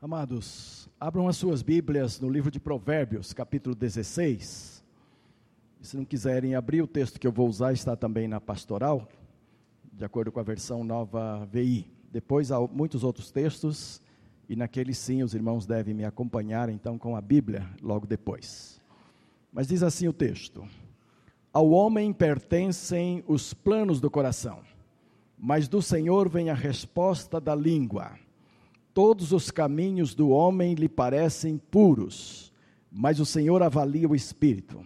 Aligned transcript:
Amados, 0.00 0.88
abram 1.00 1.26
as 1.26 1.36
suas 1.36 1.60
Bíblias 1.60 2.20
no 2.20 2.30
livro 2.30 2.52
de 2.52 2.60
Provérbios, 2.60 3.32
capítulo 3.32 3.74
16. 3.74 4.84
E 5.80 5.86
se 5.86 5.96
não 5.96 6.04
quiserem 6.04 6.54
abrir, 6.54 6.80
o 6.82 6.86
texto 6.86 7.18
que 7.18 7.26
eu 7.26 7.32
vou 7.32 7.48
usar 7.48 7.72
está 7.72 7.96
também 7.96 8.28
na 8.28 8.40
pastoral, 8.40 9.08
de 9.92 10.04
acordo 10.04 10.30
com 10.30 10.38
a 10.38 10.44
versão 10.44 10.84
nova 10.84 11.44
VI. 11.46 11.90
Depois 12.12 12.52
há 12.52 12.60
muitos 12.60 13.02
outros 13.02 13.32
textos, 13.32 14.00
e 14.48 14.54
naquele 14.54 14.94
sim 14.94 15.24
os 15.24 15.34
irmãos 15.34 15.66
devem 15.66 15.94
me 15.94 16.04
acompanhar 16.04 16.68
então 16.68 16.96
com 16.96 17.16
a 17.16 17.20
Bíblia 17.20 17.68
logo 17.82 18.06
depois. 18.06 18.80
Mas 19.52 19.66
diz 19.66 19.82
assim 19.82 20.06
o 20.06 20.12
texto: 20.12 20.64
Ao 21.52 21.68
homem 21.70 22.12
pertencem 22.12 23.24
os 23.26 23.52
planos 23.52 24.00
do 24.00 24.08
coração, 24.08 24.60
mas 25.36 25.66
do 25.66 25.82
Senhor 25.82 26.28
vem 26.28 26.50
a 26.50 26.54
resposta 26.54 27.40
da 27.40 27.52
língua. 27.56 28.27
Todos 28.98 29.30
os 29.30 29.52
caminhos 29.52 30.12
do 30.12 30.30
homem 30.30 30.74
lhe 30.74 30.88
parecem 30.88 31.56
puros, 31.56 32.52
mas 32.90 33.20
o 33.20 33.24
Senhor 33.24 33.62
avalia 33.62 34.08
o 34.08 34.14
espírito. 34.16 34.84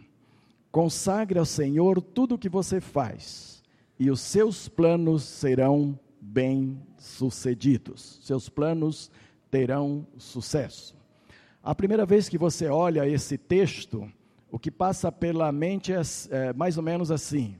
Consagre 0.70 1.38
ao 1.38 1.46
Senhor 1.46 2.02
tudo 2.02 2.34
o 2.34 2.38
que 2.38 2.50
você 2.50 2.78
faz, 2.78 3.62
e 3.98 4.10
os 4.10 4.20
seus 4.20 4.68
planos 4.68 5.22
serão 5.22 5.98
bem-sucedidos. 6.20 8.20
Seus 8.22 8.50
planos 8.50 9.10
terão 9.50 10.06
sucesso. 10.18 10.94
A 11.62 11.74
primeira 11.74 12.04
vez 12.04 12.28
que 12.28 12.36
você 12.36 12.68
olha 12.68 13.08
esse 13.08 13.38
texto, 13.38 14.12
o 14.50 14.58
que 14.58 14.70
passa 14.70 15.10
pela 15.10 15.50
mente 15.50 15.90
é, 15.90 16.02
é 16.30 16.52
mais 16.52 16.76
ou 16.76 16.82
menos 16.82 17.10
assim: 17.10 17.56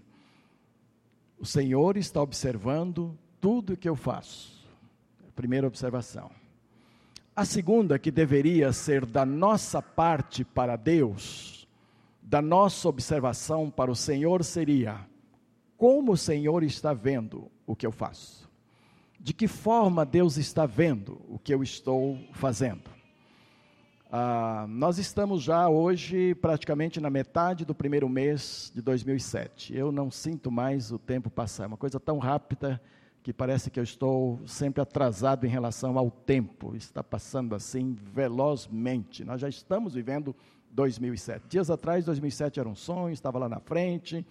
o 1.40 1.46
Senhor 1.46 1.96
está 1.96 2.20
observando 2.20 3.16
tudo 3.40 3.72
o 3.72 3.76
que 3.78 3.88
eu 3.88 3.96
faço. 3.96 4.60
Primeira 5.34 5.66
observação. 5.66 6.41
A 7.34 7.46
segunda, 7.46 7.98
que 7.98 8.10
deveria 8.10 8.74
ser 8.74 9.06
da 9.06 9.24
nossa 9.24 9.80
parte 9.80 10.44
para 10.44 10.76
Deus, 10.76 11.66
da 12.20 12.42
nossa 12.42 12.86
observação 12.86 13.70
para 13.70 13.90
o 13.90 13.96
Senhor, 13.96 14.44
seria: 14.44 15.00
como 15.78 16.12
o 16.12 16.16
Senhor 16.16 16.62
está 16.62 16.92
vendo 16.92 17.50
o 17.66 17.74
que 17.74 17.86
eu 17.86 17.92
faço? 17.92 18.50
De 19.18 19.32
que 19.32 19.48
forma 19.48 20.04
Deus 20.04 20.36
está 20.36 20.66
vendo 20.66 21.22
o 21.26 21.38
que 21.38 21.54
eu 21.54 21.62
estou 21.62 22.18
fazendo? 22.32 22.90
Ah, 24.10 24.66
nós 24.68 24.98
estamos 24.98 25.42
já 25.42 25.70
hoje 25.70 26.34
praticamente 26.34 27.00
na 27.00 27.08
metade 27.08 27.64
do 27.64 27.74
primeiro 27.74 28.10
mês 28.10 28.70
de 28.74 28.82
2007. 28.82 29.74
Eu 29.74 29.90
não 29.90 30.10
sinto 30.10 30.50
mais 30.50 30.92
o 30.92 30.98
tempo 30.98 31.30
passar, 31.30 31.64
é 31.64 31.66
uma 31.68 31.78
coisa 31.78 31.98
tão 31.98 32.18
rápida 32.18 32.78
que 33.22 33.32
parece 33.32 33.70
que 33.70 33.78
eu 33.78 33.84
estou 33.84 34.40
sempre 34.46 34.82
atrasado 34.82 35.46
em 35.46 35.48
relação 35.48 35.96
ao 35.96 36.10
tempo. 36.10 36.74
Está 36.74 37.04
passando 37.04 37.54
assim 37.54 37.94
velozmente. 37.94 39.24
Nós 39.24 39.40
já 39.40 39.48
estamos 39.48 39.94
vivendo 39.94 40.34
2007. 40.72 41.46
Dias 41.48 41.70
atrás, 41.70 42.04
2007 42.04 42.58
era 42.58 42.68
um 42.68 42.74
sonho, 42.74 43.12
estava 43.12 43.38
lá 43.38 43.48
na 43.48 43.60
frente. 43.60 44.26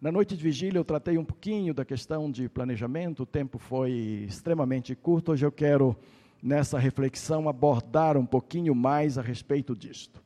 Na 0.00 0.12
noite 0.12 0.36
de 0.36 0.42
vigília 0.42 0.78
eu 0.78 0.84
tratei 0.84 1.18
um 1.18 1.24
pouquinho 1.24 1.74
da 1.74 1.84
questão 1.84 2.30
de 2.30 2.48
planejamento, 2.48 3.24
o 3.24 3.26
tempo 3.26 3.58
foi 3.58 3.90
extremamente 4.28 4.94
curto. 4.94 5.32
Hoje 5.32 5.44
eu 5.44 5.50
quero, 5.50 5.96
nessa 6.40 6.78
reflexão, 6.78 7.48
abordar 7.48 8.16
um 8.16 8.24
pouquinho 8.24 8.72
mais 8.72 9.18
a 9.18 9.22
respeito 9.22 9.74
disto. 9.74 10.22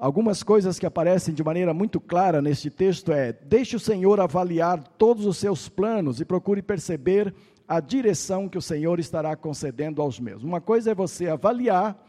Algumas 0.00 0.42
coisas 0.42 0.78
que 0.78 0.86
aparecem 0.86 1.34
de 1.34 1.44
maneira 1.44 1.74
muito 1.74 2.00
clara 2.00 2.40
neste 2.40 2.70
texto 2.70 3.12
é: 3.12 3.34
deixe 3.34 3.76
o 3.76 3.80
Senhor 3.80 4.18
avaliar 4.18 4.82
todos 4.96 5.26
os 5.26 5.36
seus 5.36 5.68
planos 5.68 6.22
e 6.22 6.24
procure 6.24 6.62
perceber 6.62 7.34
a 7.68 7.80
direção 7.80 8.48
que 8.48 8.56
o 8.56 8.62
Senhor 8.62 8.98
estará 8.98 9.36
concedendo 9.36 10.00
aos 10.00 10.18
meus. 10.18 10.42
Uma 10.42 10.58
coisa 10.58 10.92
é 10.92 10.94
você 10.94 11.28
avaliar, 11.28 12.02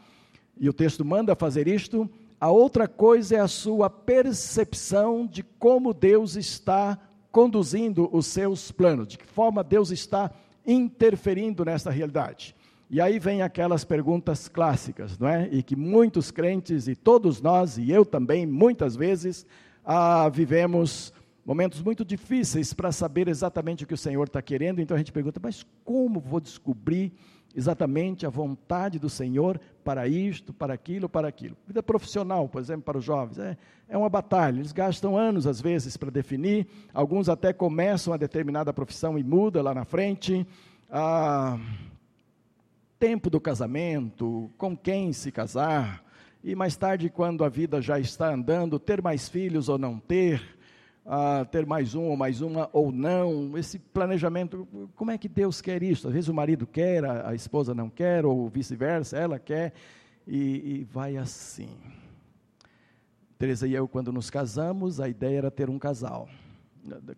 e 0.58 0.70
o 0.70 0.72
texto 0.72 1.04
manda 1.04 1.36
fazer 1.36 1.68
isto, 1.68 2.08
a 2.40 2.50
outra 2.50 2.88
coisa 2.88 3.36
é 3.36 3.40
a 3.40 3.46
sua 3.46 3.90
percepção 3.90 5.26
de 5.26 5.42
como 5.42 5.92
Deus 5.92 6.34
está 6.34 6.98
conduzindo 7.30 8.08
os 8.10 8.24
seus 8.24 8.72
planos, 8.72 9.06
de 9.06 9.18
que 9.18 9.26
forma 9.26 9.62
Deus 9.62 9.90
está 9.90 10.30
interferindo 10.66 11.62
nessa 11.62 11.90
realidade. 11.90 12.56
E 12.92 13.00
aí 13.00 13.18
vem 13.18 13.40
aquelas 13.40 13.86
perguntas 13.86 14.48
clássicas, 14.48 15.18
não 15.18 15.26
é? 15.26 15.48
E 15.50 15.62
que 15.62 15.74
muitos 15.74 16.30
crentes, 16.30 16.86
e 16.86 16.94
todos 16.94 17.40
nós, 17.40 17.78
e 17.78 17.90
eu 17.90 18.04
também, 18.04 18.44
muitas 18.44 18.94
vezes, 18.94 19.46
ah, 19.82 20.28
vivemos 20.28 21.10
momentos 21.42 21.80
muito 21.80 22.04
difíceis 22.04 22.74
para 22.74 22.92
saber 22.92 23.28
exatamente 23.28 23.84
o 23.84 23.86
que 23.86 23.94
o 23.94 23.96
Senhor 23.96 24.26
está 24.26 24.42
querendo. 24.42 24.78
Então 24.78 24.94
a 24.94 24.98
gente 24.98 25.10
pergunta, 25.10 25.40
mas 25.42 25.64
como 25.82 26.20
vou 26.20 26.38
descobrir 26.38 27.14
exatamente 27.56 28.26
a 28.26 28.28
vontade 28.28 28.98
do 28.98 29.08
Senhor 29.08 29.58
para 29.82 30.06
isto, 30.06 30.52
para 30.52 30.74
aquilo, 30.74 31.08
para 31.08 31.28
aquilo? 31.28 31.56
Vida 31.66 31.82
profissional, 31.82 32.46
por 32.46 32.60
exemplo, 32.60 32.82
para 32.82 32.98
os 32.98 33.04
jovens, 33.04 33.38
é, 33.38 33.56
é 33.88 33.96
uma 33.96 34.10
batalha. 34.10 34.58
Eles 34.58 34.70
gastam 34.70 35.16
anos, 35.16 35.46
às 35.46 35.62
vezes, 35.62 35.96
para 35.96 36.10
definir. 36.10 36.66
Alguns 36.92 37.30
até 37.30 37.54
começam 37.54 38.12
a 38.12 38.18
determinada 38.18 38.70
profissão 38.70 39.18
e 39.18 39.24
muda 39.24 39.62
lá 39.62 39.72
na 39.72 39.86
frente. 39.86 40.46
Ah, 40.90 41.58
tempo 43.02 43.28
do 43.28 43.40
casamento, 43.40 44.48
com 44.56 44.76
quem 44.76 45.12
se 45.12 45.32
casar, 45.32 46.04
e 46.44 46.54
mais 46.54 46.76
tarde, 46.76 47.10
quando 47.10 47.42
a 47.42 47.48
vida 47.48 47.82
já 47.82 47.98
está 47.98 48.32
andando, 48.32 48.78
ter 48.78 49.02
mais 49.02 49.28
filhos 49.28 49.68
ou 49.68 49.76
não 49.76 49.98
ter, 49.98 50.40
uh, 51.04 51.44
ter 51.46 51.66
mais 51.66 51.96
um 51.96 52.04
ou 52.04 52.16
mais 52.16 52.40
uma 52.40 52.70
ou 52.72 52.92
não, 52.92 53.58
esse 53.58 53.76
planejamento, 53.76 54.68
como 54.94 55.10
é 55.10 55.18
que 55.18 55.28
Deus 55.28 55.60
quer 55.60 55.82
isso? 55.82 56.06
Às 56.06 56.14
vezes 56.14 56.28
o 56.28 56.34
marido 56.34 56.64
quer, 56.64 57.04
a, 57.04 57.30
a 57.30 57.34
esposa 57.34 57.74
não 57.74 57.90
quer, 57.90 58.24
ou 58.24 58.48
vice-versa, 58.48 59.18
ela 59.18 59.36
quer, 59.36 59.72
e, 60.24 60.38
e 60.82 60.84
vai 60.84 61.16
assim. 61.16 61.76
Teresa 63.36 63.66
e 63.66 63.74
eu, 63.74 63.88
quando 63.88 64.12
nos 64.12 64.30
casamos, 64.30 65.00
a 65.00 65.08
ideia 65.08 65.38
era 65.38 65.50
ter 65.50 65.68
um 65.68 65.76
casal, 65.76 66.28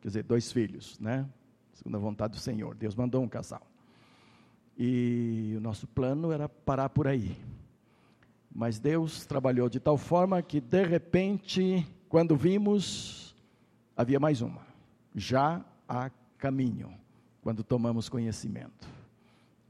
quer 0.01 0.09
dizer, 0.09 0.23
dois 0.23 0.51
filhos, 0.51 0.99
né? 0.99 1.29
Segundo 1.75 1.97
a 1.97 2.01
vontade 2.01 2.33
do 2.33 2.41
Senhor, 2.41 2.75
Deus 2.75 2.95
mandou 2.95 3.23
um 3.23 3.29
casal. 3.29 3.74
E 4.77 5.55
o 5.57 5.61
nosso 5.61 5.87
plano 5.87 6.33
era 6.33 6.49
parar 6.49 6.89
por 6.89 7.07
aí. 7.07 7.37
Mas 8.53 8.79
Deus 8.79 9.27
trabalhou 9.27 9.69
de 9.69 9.81
tal 9.81 9.97
forma 9.97 10.41
que, 10.43 10.61
de 10.61 10.85
repente, 10.85 11.87
quando 12.09 12.37
vimos, 12.37 13.35
havia 13.97 14.21
mais 14.21 14.41
uma. 14.41 14.63
Já 15.15 15.65
há 15.89 16.11
caminho, 16.39 16.93
quando 17.43 17.65
tomamos 17.65 18.09
conhecimento. 18.09 18.89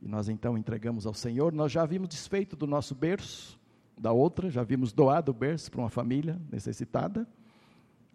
E 0.02 0.08
nós 0.08 0.28
então 0.28 0.56
entregamos 0.58 1.06
ao 1.06 1.14
Senhor. 1.14 1.52
Nós 1.52 1.72
já 1.72 1.82
havíamos 1.82 2.08
desfeito 2.08 2.56
do 2.56 2.66
nosso 2.66 2.94
berço, 2.94 3.58
da 3.98 4.12
outra, 4.12 4.50
já 4.50 4.60
havíamos 4.60 4.92
doado 4.92 5.30
o 5.30 5.34
berço 5.34 5.70
para 5.70 5.80
uma 5.80 5.88
família 5.88 6.38
necessitada. 6.50 7.26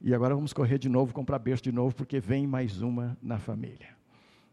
E 0.01 0.13
agora 0.13 0.35
vamos 0.35 0.53
correr 0.53 0.77
de 0.77 0.87
novo, 0.87 1.13
comprar 1.13 1.39
berço 1.39 1.63
de 1.63 1.71
novo, 1.71 1.95
porque 1.95 2.19
vem 2.19 2.45
mais 2.45 2.81
uma 2.81 3.17
na 3.21 3.39
família. 3.39 3.89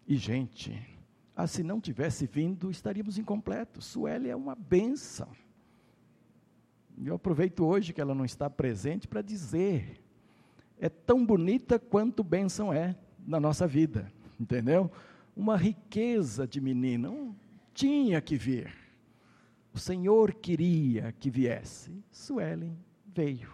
E, 0.09 0.17
gente, 0.17 0.96
ah, 1.37 1.47
se 1.47 1.63
não 1.63 1.79
tivesse 1.79 2.27
vindo, 2.27 2.71
estaríamos 2.71 3.19
incompletos. 3.19 3.85
Sueli 3.85 4.31
é 4.31 4.35
uma 4.35 4.55
benção. 4.55 5.29
Eu 7.05 7.15
aproveito 7.17 7.63
hoje 7.63 7.93
que 7.93 8.01
ela 8.01 8.15
não 8.15 8.25
está 8.25 8.49
presente 8.49 9.07
para 9.07 9.21
dizer: 9.21 10.03
é 10.81 10.89
tão 10.89 11.27
bonita 11.27 11.79
quanto 11.79 12.25
bênção 12.25 12.73
é 12.73 12.97
na 13.27 13.39
nossa 13.39 13.67
vida, 13.67 14.11
entendeu? 14.41 14.91
Uma 15.37 15.59
riqueza 15.59 16.47
de 16.47 16.59
menina, 16.59 17.11
um, 17.11 17.35
tinha 17.75 18.19
que 18.23 18.37
vir. 18.37 18.75
O 19.75 19.79
Senhor 19.79 20.33
queria 20.33 21.13
que 21.13 21.29
viesse. 21.29 22.03
Suelen 22.11 22.79
veio 23.15 23.51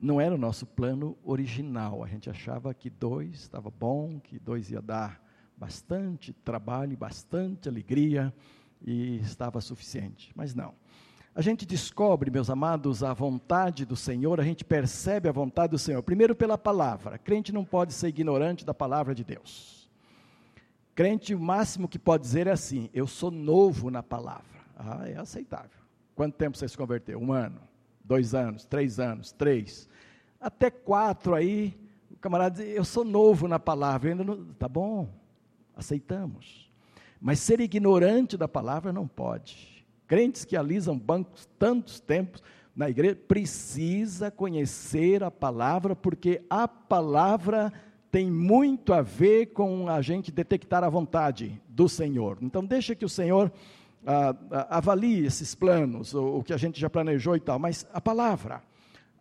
não 0.00 0.20
era 0.20 0.34
o 0.34 0.38
nosso 0.38 0.66
plano 0.66 1.16
original. 1.22 2.02
A 2.02 2.06
gente 2.06 2.30
achava 2.30 2.72
que 2.72 2.88
dois 2.88 3.34
estava 3.40 3.70
bom, 3.70 4.18
que 4.18 4.38
dois 4.38 4.70
ia 4.70 4.80
dar 4.80 5.22
bastante 5.56 6.32
trabalho, 6.32 6.96
bastante 6.96 7.68
alegria 7.68 8.32
e 8.80 9.16
estava 9.18 9.60
suficiente. 9.60 10.32
Mas 10.34 10.54
não. 10.54 10.74
A 11.34 11.42
gente 11.42 11.64
descobre, 11.64 12.30
meus 12.30 12.50
amados, 12.50 13.04
a 13.04 13.12
vontade 13.12 13.84
do 13.84 13.94
Senhor, 13.94 14.40
a 14.40 14.42
gente 14.42 14.64
percebe 14.64 15.28
a 15.28 15.32
vontade 15.32 15.70
do 15.70 15.78
Senhor. 15.78 16.02
Primeiro 16.02 16.34
pela 16.34 16.58
palavra. 16.58 17.18
Crente 17.18 17.52
não 17.52 17.64
pode 17.64 17.92
ser 17.92 18.08
ignorante 18.08 18.64
da 18.64 18.74
palavra 18.74 19.14
de 19.14 19.22
Deus. 19.22 19.88
Crente, 20.94 21.34
o 21.34 21.40
máximo 21.40 21.88
que 21.88 21.98
pode 21.98 22.24
dizer 22.24 22.46
é 22.46 22.50
assim: 22.50 22.90
eu 22.92 23.06
sou 23.06 23.30
novo 23.30 23.90
na 23.90 24.02
palavra. 24.02 24.60
Ah, 24.76 25.08
é 25.08 25.16
aceitável. 25.16 25.78
Quanto 26.14 26.34
tempo 26.34 26.56
você 26.56 26.66
se 26.66 26.76
converteu? 26.76 27.18
Um 27.20 27.32
ano, 27.32 27.60
dois 28.10 28.34
anos, 28.34 28.64
três 28.64 28.98
anos, 28.98 29.30
três 29.30 29.88
até 30.40 30.68
quatro 30.68 31.32
aí, 31.32 31.78
o 32.10 32.16
camarada 32.16 32.60
diz, 32.60 32.74
eu 32.74 32.84
sou 32.84 33.04
novo 33.04 33.46
na 33.46 33.60
palavra, 33.60 34.10
ainda 34.10 34.24
não, 34.24 34.46
tá 34.58 34.68
bom, 34.68 35.08
aceitamos. 35.76 36.68
Mas 37.20 37.38
ser 37.38 37.60
ignorante 37.60 38.36
da 38.36 38.48
palavra 38.48 38.92
não 38.92 39.06
pode. 39.06 39.86
Crentes 40.08 40.44
que 40.44 40.56
alisam 40.56 40.98
bancos 40.98 41.48
tantos 41.56 42.00
tempos 42.00 42.42
na 42.74 42.90
igreja, 42.90 43.14
precisa 43.14 44.28
conhecer 44.28 45.22
a 45.22 45.30
palavra, 45.30 45.94
porque 45.94 46.42
a 46.50 46.66
palavra 46.66 47.72
tem 48.10 48.28
muito 48.28 48.92
a 48.92 49.02
ver 49.02 49.52
com 49.52 49.88
a 49.88 50.02
gente 50.02 50.32
detectar 50.32 50.82
a 50.82 50.88
vontade 50.88 51.62
do 51.68 51.88
Senhor. 51.88 52.38
Então, 52.42 52.64
deixa 52.64 52.96
que 52.96 53.04
o 53.04 53.08
Senhor 53.08 53.52
ah, 54.06 54.34
ah, 54.50 54.78
avalie 54.78 55.26
esses 55.26 55.54
planos, 55.54 56.14
o, 56.14 56.38
o 56.38 56.42
que 56.42 56.52
a 56.52 56.56
gente 56.56 56.80
já 56.80 56.88
planejou 56.88 57.36
e 57.36 57.40
tal, 57.40 57.58
mas 57.58 57.86
a 57.92 58.00
palavra, 58.00 58.62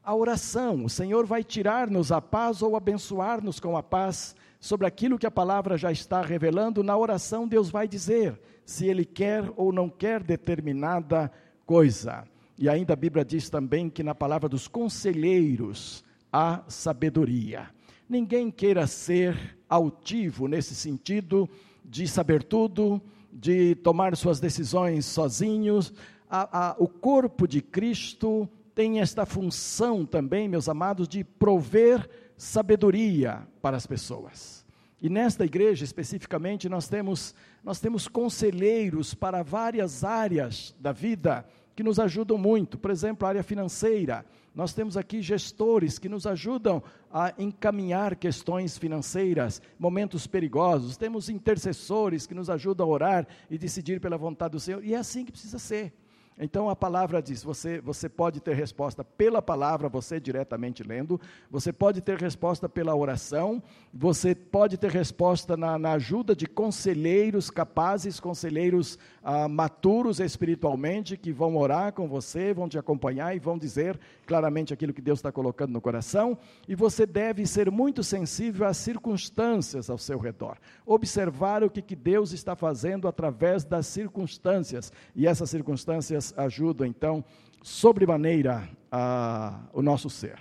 a 0.03 0.15
oração, 0.15 0.85
o 0.85 0.89
Senhor 0.89 1.25
vai 1.25 1.43
tirar-nos 1.43 2.11
a 2.11 2.21
paz 2.21 2.61
ou 2.61 2.75
abençoar-nos 2.75 3.59
com 3.59 3.77
a 3.77 3.83
paz 3.83 4.35
sobre 4.59 4.87
aquilo 4.87 5.19
que 5.19 5.27
a 5.27 5.31
palavra 5.31 5.77
já 5.77 5.91
está 5.91 6.21
revelando. 6.21 6.83
Na 6.83 6.97
oração, 6.97 7.47
Deus 7.47 7.69
vai 7.69 7.87
dizer 7.87 8.39
se 8.65 8.87
Ele 8.87 9.05
quer 9.05 9.43
ou 9.55 9.71
não 9.71 9.89
quer 9.89 10.23
determinada 10.23 11.31
coisa. 11.65 12.25
E 12.57 12.67
ainda 12.67 12.93
a 12.93 12.95
Bíblia 12.95 13.23
diz 13.23 13.49
também 13.49 13.89
que 13.89 14.03
na 14.03 14.15
palavra 14.15 14.49
dos 14.49 14.67
conselheiros 14.67 16.03
há 16.31 16.63
sabedoria. 16.67 17.69
Ninguém 18.07 18.49
queira 18.49 18.87
ser 18.87 19.57
altivo 19.69 20.47
nesse 20.47 20.73
sentido 20.73 21.47
de 21.85 22.07
saber 22.07 22.43
tudo, 22.43 23.01
de 23.31 23.75
tomar 23.75 24.15
suas 24.15 24.39
decisões 24.39 25.05
sozinhos. 25.05 25.93
A, 26.29 26.69
a, 26.69 26.75
o 26.77 26.87
corpo 26.87 27.47
de 27.47 27.61
Cristo 27.61 28.49
tem 28.73 28.99
esta 28.99 29.25
função 29.25 30.05
também, 30.05 30.47
meus 30.47 30.69
amados, 30.69 31.07
de 31.07 31.23
prover 31.23 32.09
sabedoria 32.37 33.47
para 33.61 33.75
as 33.75 33.85
pessoas. 33.85 34.65
E 35.01 35.09
nesta 35.09 35.45
igreja 35.45 35.83
especificamente 35.83 36.67
nós 36.67 36.87
temos 36.87 37.33
nós 37.63 37.79
temos 37.79 38.07
conselheiros 38.07 39.13
para 39.13 39.43
várias 39.43 40.03
áreas 40.03 40.75
da 40.79 40.91
vida 40.91 41.45
que 41.75 41.83
nos 41.83 41.99
ajudam 41.99 42.37
muito. 42.37 42.77
Por 42.77 42.91
exemplo, 42.91 43.25
a 43.25 43.29
área 43.29 43.43
financeira. 43.43 44.25
Nós 44.59 44.73
temos 44.73 44.97
aqui 44.97 45.21
gestores 45.21 45.97
que 45.97 46.09
nos 46.09 46.27
ajudam 46.27 46.83
a 47.09 47.33
encaminhar 47.37 48.17
questões 48.17 48.77
financeiras, 48.77 49.61
momentos 49.79 50.27
perigosos. 50.27 50.97
Temos 50.97 51.29
intercessores 51.29 52.27
que 52.27 52.33
nos 52.33 52.49
ajudam 52.49 52.85
a 52.85 52.89
orar 52.89 53.27
e 53.49 53.57
decidir 53.57 54.01
pela 54.01 54.17
vontade 54.17 54.51
do 54.51 54.59
Senhor. 54.59 54.83
E 54.83 54.93
é 54.93 54.97
assim 54.97 55.23
que 55.23 55.31
precisa 55.31 55.57
ser. 55.57 55.93
Então 56.39 56.69
a 56.69 56.75
palavra 56.75 57.21
diz: 57.21 57.43
você, 57.43 57.81
você 57.81 58.07
pode 58.07 58.39
ter 58.39 58.55
resposta 58.55 59.03
pela 59.03 59.41
palavra, 59.41 59.89
você 59.89 60.21
diretamente 60.21 60.83
lendo, 60.83 61.19
você 61.51 61.73
pode 61.73 61.99
ter 61.99 62.17
resposta 62.17 62.69
pela 62.69 62.95
oração, 62.95 63.61
você 63.93 64.33
pode 64.33 64.77
ter 64.77 64.89
resposta 64.89 65.57
na, 65.57 65.77
na 65.77 65.93
ajuda 65.93 66.33
de 66.33 66.47
conselheiros 66.47 67.49
capazes, 67.49 68.21
conselheiros 68.21 68.97
ah, 69.31 69.47
maturos 69.47 70.19
espiritualmente, 70.19 71.15
que 71.15 71.31
vão 71.31 71.55
orar 71.55 71.93
com 71.93 72.07
você, 72.07 72.51
vão 72.51 72.67
te 72.67 72.79
acompanhar 72.79 73.35
e 73.35 73.39
vão 73.39 73.59
dizer 73.59 73.99
claramente 74.25 74.73
aquilo 74.73 74.91
que 74.91 75.03
Deus 75.03 75.19
está 75.19 75.31
colocando 75.31 75.71
no 75.71 75.79
coração. 75.79 76.35
E 76.67 76.73
você 76.73 77.05
deve 77.05 77.45
ser 77.45 77.69
muito 77.69 78.03
sensível 78.03 78.65
às 78.65 78.77
circunstâncias 78.77 79.87
ao 79.87 79.99
seu 79.99 80.17
redor, 80.17 80.57
observar 80.83 81.63
o 81.63 81.69
que, 81.69 81.79
que 81.79 81.95
Deus 81.95 82.33
está 82.33 82.55
fazendo 82.55 83.07
através 83.07 83.63
das 83.63 83.85
circunstâncias, 83.85 84.91
e 85.15 85.27
essas 85.27 85.51
circunstâncias 85.51 86.33
ajudam, 86.35 86.87
então, 86.87 87.23
sobremaneira 87.61 88.67
a, 88.91 89.59
o 89.71 89.83
nosso 89.83 90.09
ser. 90.09 90.39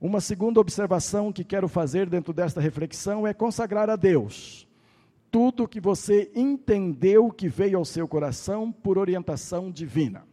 Uma 0.00 0.22
segunda 0.22 0.58
observação 0.58 1.30
que 1.30 1.44
quero 1.44 1.68
fazer 1.68 2.08
dentro 2.08 2.32
desta 2.32 2.58
reflexão 2.58 3.26
é 3.26 3.34
consagrar 3.34 3.90
a 3.90 3.96
Deus 3.96 4.66
tudo 5.34 5.66
que 5.66 5.80
você 5.80 6.30
entendeu 6.32 7.28
que 7.28 7.48
veio 7.48 7.78
ao 7.78 7.84
seu 7.84 8.06
coração 8.06 8.70
por 8.70 8.96
orientação 8.96 9.68
divina. 9.68 10.24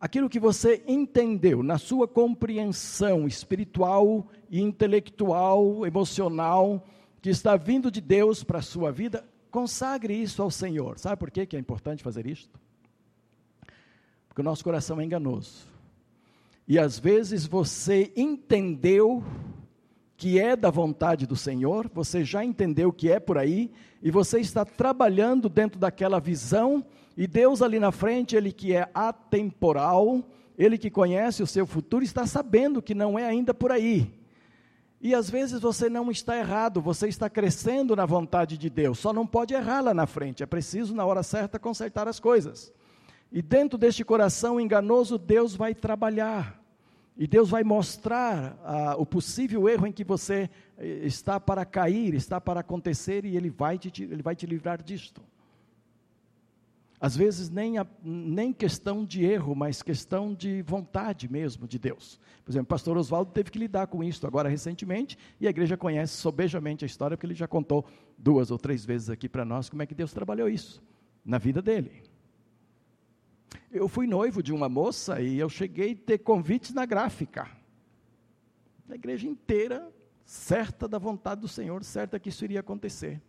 Aquilo 0.00 0.30
que 0.30 0.40
você 0.40 0.82
entendeu 0.88 1.62
na 1.62 1.76
sua 1.76 2.08
compreensão 2.08 3.26
espiritual 3.26 4.26
e 4.48 4.62
intelectual, 4.62 5.84
emocional, 5.84 6.88
que 7.20 7.28
está 7.28 7.54
vindo 7.54 7.90
de 7.90 8.00
Deus 8.00 8.42
para 8.42 8.60
a 8.60 8.62
sua 8.62 8.90
vida, 8.90 9.28
consagre 9.50 10.14
isso 10.14 10.40
ao 10.40 10.50
Senhor. 10.50 10.98
Sabe 10.98 11.18
por 11.18 11.30
que 11.30 11.54
é 11.54 11.58
importante 11.58 12.02
fazer 12.02 12.26
isto? 12.26 12.58
Porque 14.26 14.40
o 14.40 14.44
nosso 14.44 14.64
coração 14.64 15.02
é 15.02 15.04
enganoso. 15.04 15.66
E 16.66 16.78
às 16.78 16.98
vezes 16.98 17.44
você 17.44 18.10
entendeu 18.16 19.22
que 20.22 20.38
é 20.38 20.54
da 20.54 20.70
vontade 20.70 21.26
do 21.26 21.34
Senhor, 21.34 21.90
você 21.92 22.24
já 22.24 22.44
entendeu 22.44 22.92
que 22.92 23.10
é 23.10 23.18
por 23.18 23.36
aí, 23.36 23.72
e 24.00 24.08
você 24.08 24.38
está 24.38 24.64
trabalhando 24.64 25.48
dentro 25.48 25.80
daquela 25.80 26.20
visão, 26.20 26.84
e 27.16 27.26
Deus 27.26 27.60
ali 27.60 27.80
na 27.80 27.90
frente, 27.90 28.36
Ele 28.36 28.52
que 28.52 28.72
é 28.72 28.88
atemporal, 28.94 30.22
Ele 30.56 30.78
que 30.78 30.88
conhece 30.88 31.42
o 31.42 31.46
seu 31.46 31.66
futuro, 31.66 32.04
está 32.04 32.24
sabendo 32.24 32.80
que 32.80 32.94
não 32.94 33.18
é 33.18 33.26
ainda 33.26 33.52
por 33.52 33.72
aí. 33.72 34.14
E 35.00 35.12
às 35.12 35.28
vezes 35.28 35.60
você 35.60 35.90
não 35.90 36.08
está 36.08 36.38
errado, 36.38 36.80
você 36.80 37.08
está 37.08 37.28
crescendo 37.28 37.96
na 37.96 38.06
vontade 38.06 38.56
de 38.56 38.70
Deus, 38.70 39.00
só 39.00 39.12
não 39.12 39.26
pode 39.26 39.54
errar 39.54 39.80
lá 39.80 39.92
na 39.92 40.06
frente, 40.06 40.40
é 40.40 40.46
preciso 40.46 40.94
na 40.94 41.04
hora 41.04 41.24
certa 41.24 41.58
consertar 41.58 42.06
as 42.06 42.20
coisas. 42.20 42.72
E 43.32 43.42
dentro 43.42 43.76
deste 43.76 44.04
coração 44.04 44.60
enganoso, 44.60 45.18
Deus 45.18 45.56
vai 45.56 45.74
trabalhar. 45.74 46.61
E 47.16 47.26
Deus 47.26 47.50
vai 47.50 47.62
mostrar 47.62 48.58
ah, 48.64 48.96
o 48.96 49.04
possível 49.04 49.68
erro 49.68 49.86
em 49.86 49.92
que 49.92 50.02
você 50.02 50.48
eh, 50.78 51.00
está 51.04 51.38
para 51.38 51.64
cair, 51.64 52.14
está 52.14 52.40
para 52.40 52.60
acontecer, 52.60 53.24
e 53.24 53.36
Ele 53.36 53.50
vai 53.50 53.78
te, 53.78 54.02
ele 54.02 54.22
vai 54.22 54.34
te 54.34 54.46
livrar 54.46 54.82
disto. 54.82 55.22
Às 56.98 57.16
vezes, 57.16 57.50
nem, 57.50 57.78
a, 57.78 57.86
nem 58.02 58.52
questão 58.52 59.04
de 59.04 59.24
erro, 59.24 59.56
mas 59.56 59.82
questão 59.82 60.32
de 60.32 60.62
vontade 60.62 61.28
mesmo 61.28 61.66
de 61.66 61.78
Deus. 61.78 62.18
Por 62.44 62.52
exemplo, 62.52 62.64
o 62.64 62.68
pastor 62.68 62.96
Oswaldo 62.96 63.32
teve 63.32 63.50
que 63.50 63.58
lidar 63.58 63.88
com 63.88 64.04
isso 64.04 64.24
agora 64.26 64.48
recentemente, 64.48 65.18
e 65.40 65.46
a 65.46 65.50
igreja 65.50 65.76
conhece 65.76 66.14
sobejamente 66.14 66.84
a 66.84 66.86
história, 66.86 67.16
porque 67.16 67.26
ele 67.26 67.34
já 67.34 67.48
contou 67.48 67.84
duas 68.16 68.50
ou 68.50 68.58
três 68.58 68.84
vezes 68.84 69.10
aqui 69.10 69.28
para 69.28 69.44
nós 69.44 69.68
como 69.68 69.82
é 69.82 69.86
que 69.86 69.94
Deus 69.94 70.12
trabalhou 70.12 70.48
isso 70.48 70.80
na 71.24 71.38
vida 71.38 71.60
dele. 71.60 72.11
Eu 73.72 73.88
fui 73.88 74.06
noivo 74.06 74.42
de 74.42 74.52
uma 74.52 74.68
moça 74.68 75.18
e 75.22 75.38
eu 75.38 75.48
cheguei 75.48 75.92
a 75.92 76.06
ter 76.06 76.18
convites 76.18 76.74
na 76.74 76.84
gráfica. 76.84 77.48
A 78.86 78.94
igreja 78.94 79.26
inteira, 79.26 79.90
certa 80.26 80.86
da 80.86 80.98
vontade 80.98 81.40
do 81.40 81.48
Senhor, 81.48 81.82
certa 81.82 82.20
que 82.20 82.28
isso 82.28 82.44
iria 82.44 82.60
acontecer. 82.60 83.22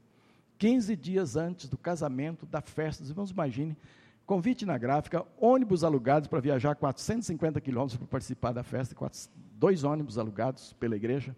15 0.58 0.98
dias 0.98 1.38
antes 1.38 1.70
do 1.70 1.78
casamento, 1.78 2.46
da 2.46 2.60
festa, 2.60 3.04
os 3.04 3.10
irmãos 3.10 3.32
imaginem, 3.32 3.78
convite 4.26 4.66
na 4.66 4.78
gráfica, 4.78 5.26
ônibus 5.40 5.82
alugados 5.82 6.28
para 6.28 6.42
viajar 6.42 6.76
450 6.76 7.62
quilômetros 7.62 7.98
para 7.98 8.08
participar 8.08 8.52
da 8.52 8.64
festa, 8.64 8.94
dois 9.54 9.86
ônibus 9.86 10.18
alugados 10.18 10.74
pela 10.74 10.98
igreja, 10.98 11.34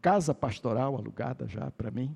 casa 0.00 0.32
pastoral 0.32 0.96
alugada 0.96 1.48
já 1.48 1.68
para 1.72 1.90
mim. 1.90 2.14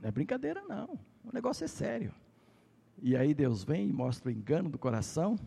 Não 0.00 0.08
é 0.08 0.10
brincadeira, 0.10 0.62
não. 0.68 0.98
O 1.24 1.32
negócio 1.32 1.64
é 1.64 1.68
sério. 1.68 2.12
E 3.00 3.16
aí 3.16 3.34
Deus 3.34 3.62
vem 3.62 3.88
e 3.88 3.92
mostra 3.92 4.28
o 4.28 4.32
engano 4.32 4.68
do 4.68 4.78
coração, 4.78 5.38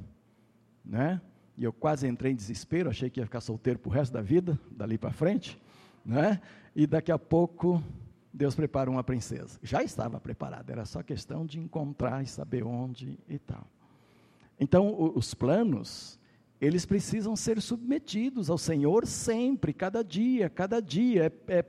né? 0.84 1.22
E 1.58 1.64
eu 1.64 1.72
quase 1.72 2.08
entrei 2.08 2.32
em 2.32 2.36
desespero, 2.36 2.90
achei 2.90 3.10
que 3.10 3.20
ia 3.20 3.26
ficar 3.26 3.42
solteiro 3.42 3.80
para 3.80 3.90
o 3.90 3.92
resto 3.92 4.12
da 4.12 4.22
vida, 4.22 4.60
dali 4.72 4.98
para 4.98 5.12
frente, 5.12 5.60
né? 6.06 6.42
E 6.76 6.86
daqui 6.86 7.12
a 7.12 7.20
pouco 7.20 7.82
Deus 8.34 8.54
prepara 8.54 8.92
uma 8.92 9.04
princesa. 9.04 9.58
Já 9.64 9.82
estava 9.82 10.20
preparada, 10.20 10.72
era 10.72 10.86
só 10.86 11.02
questão 11.02 11.46
de 11.46 11.60
encontrar 11.60 12.22
e 12.22 12.28
saber 12.28 12.64
onde 12.64 13.18
e 13.30 13.40
tal. 13.40 13.66
Então, 14.60 15.14
os 15.16 15.34
planos, 15.34 16.20
eles 16.60 16.86
precisam 16.86 17.36
ser 17.36 17.62
submetidos 17.62 18.50
ao 18.50 18.58
Senhor 18.58 19.06
sempre, 19.06 19.74
cada 19.74 20.04
dia, 20.04 20.50
cada 20.50 20.82
dia. 20.82 21.32
É, 21.48 21.60
é, 21.60 21.66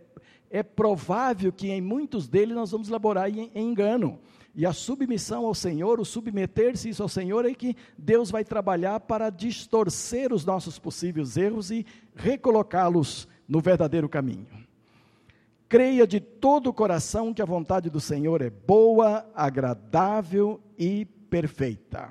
é 0.51 0.63
provável 0.63 1.53
que 1.53 1.69
em 1.69 1.81
muitos 1.81 2.29
deles 2.29 2.57
nós 2.57 2.73
vamos 2.73 2.89
elaborar 2.89 3.31
em, 3.31 3.51
em 3.55 3.71
engano. 3.71 4.19
E 4.57 4.65
a 4.65 4.73
submissão 4.73 5.45
ao 5.45 5.55
Senhor, 5.55 6.01
o 6.01 6.05
submeter-se 6.05 6.89
isso 6.89 7.03
ao 7.03 7.11
Senhor, 7.11 7.45
é 7.45 7.53
que 7.53 7.77
Deus 7.99 8.31
vai 8.31 8.43
trabalhar 8.43 9.01
para 9.01 9.29
distorcer 9.29 10.33
os 10.33 10.47
nossos 10.47 10.79
possíveis 10.79 11.37
erros 11.37 11.71
e 11.71 11.85
recolocá-los 12.15 13.29
no 13.47 13.61
verdadeiro 13.61 14.09
caminho. 14.09 14.47
Creia 15.69 16.07
de 16.07 16.21
todo 16.21 16.71
o 16.71 16.73
coração 16.73 17.35
que 17.35 17.43
a 17.43 17.47
vontade 17.47 17.91
do 17.91 18.01
Senhor 18.01 18.41
é 18.41 18.49
boa, 18.49 19.31
agradável 19.35 20.59
e 20.79 21.05
perfeita. 21.05 22.11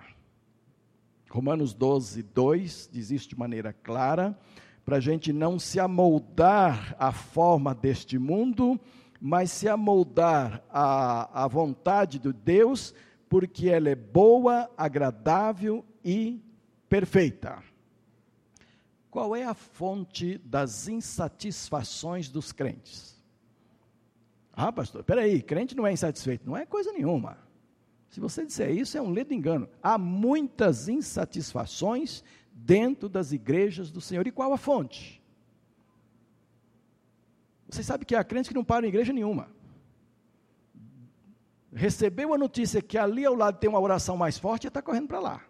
Romanos 1.32 1.74
12, 1.74 2.22
2 2.22 2.90
diz 2.94 3.10
isso 3.10 3.30
de 3.30 3.40
maneira 3.40 3.74
clara, 3.74 4.38
para 4.86 4.98
a 4.98 5.00
gente 5.00 5.34
não 5.34 5.58
se 5.58 5.80
amoldar 5.80 6.96
à 7.00 7.12
forma 7.12 7.74
deste 7.74 8.20
mundo, 8.20 8.80
mas 9.27 9.50
se 9.50 9.67
amoldar 9.67 10.63
à, 10.70 11.46
à 11.46 11.48
vontade 11.48 12.20
de 12.20 12.32
Deus, 12.32 12.94
porque 13.27 13.67
ela 13.67 13.89
é 13.89 13.96
boa, 13.96 14.70
agradável 14.77 15.84
e 16.03 16.39
perfeita. 16.88 17.63
Qual 19.10 19.36
é 19.36 19.44
a 19.44 19.55
fonte 19.55 20.38
das 20.38 20.88
insatisfações 20.88 22.29
dos 22.29 22.51
crentes? 22.51 23.20
Ah, 24.53 24.72
pastor, 24.72 25.03
peraí, 25.03 25.41
crente 25.41 25.75
não 25.75 25.88
é 25.88 25.91
insatisfeito. 25.91 26.46
Não 26.46 26.55
é 26.55 26.63
coisa 26.63 26.91
nenhuma. 26.91 27.39
Se 28.12 28.20
você 28.20 28.46
disser 28.46 28.70
isso, 28.70 28.96
é 28.96 29.01
um 29.01 29.10
ledo 29.10 29.34
engano. 29.34 29.67
Há 29.82 29.98
muitas 29.98 30.88
insatisfações 30.88 32.24
dentro 32.53 33.10
das 33.10 33.32
igrejas 33.32 33.89
do 33.89 34.00
Senhor. 34.00 34.27
E 34.27 34.32
qual 34.32 34.53
a 34.53 34.58
fonte? 34.58 35.20
Você 37.69 37.84
sabe 37.84 38.05
que 38.05 38.15
há 38.15 38.24
crentes 38.24 38.50
que 38.50 38.55
não 38.55 38.63
param 38.63 38.86
em 38.86 38.89
igreja 38.89 39.12
nenhuma. 39.12 39.50
Recebeu 41.74 42.34
a 42.34 42.38
notícia 42.38 42.81
que 42.81 42.98
ali 42.98 43.25
ao 43.25 43.36
lado 43.36 43.57
tem 43.57 43.69
uma 43.69 43.79
oração 43.79 44.15
mais 44.15 44.38
forte 44.38 44.65
e 44.65 44.67
está 44.67 44.81
correndo 44.81 45.07
para 45.07 45.19
lá. 45.19 45.41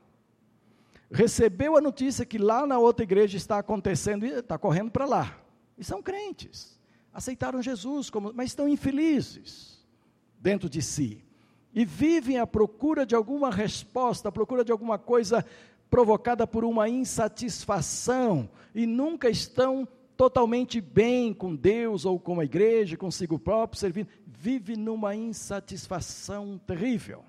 Recebeu 1.11 1.77
a 1.77 1.81
notícia 1.81 2.25
que 2.25 2.37
lá 2.37 2.65
na 2.65 2.79
outra 2.79 3.03
igreja 3.03 3.37
está 3.37 3.59
acontecendo 3.59 4.25
e 4.25 4.29
está 4.29 4.57
correndo 4.57 4.89
para 4.89 5.05
lá. 5.05 5.37
E 5.77 5.83
são 5.83 6.01
crentes. 6.01 6.79
Aceitaram 7.13 7.61
Jesus, 7.61 8.09
como, 8.09 8.33
mas 8.33 8.49
estão 8.49 8.67
infelizes 8.67 9.85
dentro 10.39 10.67
de 10.67 10.81
si. 10.81 11.23
E 11.73 11.85
vivem 11.85 12.39
à 12.39 12.47
procura 12.47 13.05
de 13.05 13.13
alguma 13.13 13.51
resposta, 13.51 14.29
à 14.29 14.31
procura 14.31 14.65
de 14.65 14.71
alguma 14.71 14.97
coisa 14.97 15.45
provocada 15.89 16.47
por 16.47 16.65
uma 16.65 16.89
insatisfação 16.89 18.49
e 18.73 18.85
nunca 18.85 19.29
estão 19.29 19.87
totalmente 20.15 20.79
bem 20.79 21.33
com 21.33 21.55
Deus 21.55 22.05
ou 22.05 22.19
com 22.19 22.39
a 22.39 22.45
igreja, 22.45 22.97
consigo 22.97 23.37
próprio, 23.37 23.79
servindo, 23.79 24.07
vive 24.25 24.75
numa 24.75 25.15
insatisfação 25.15 26.59
terrível. 26.65 27.23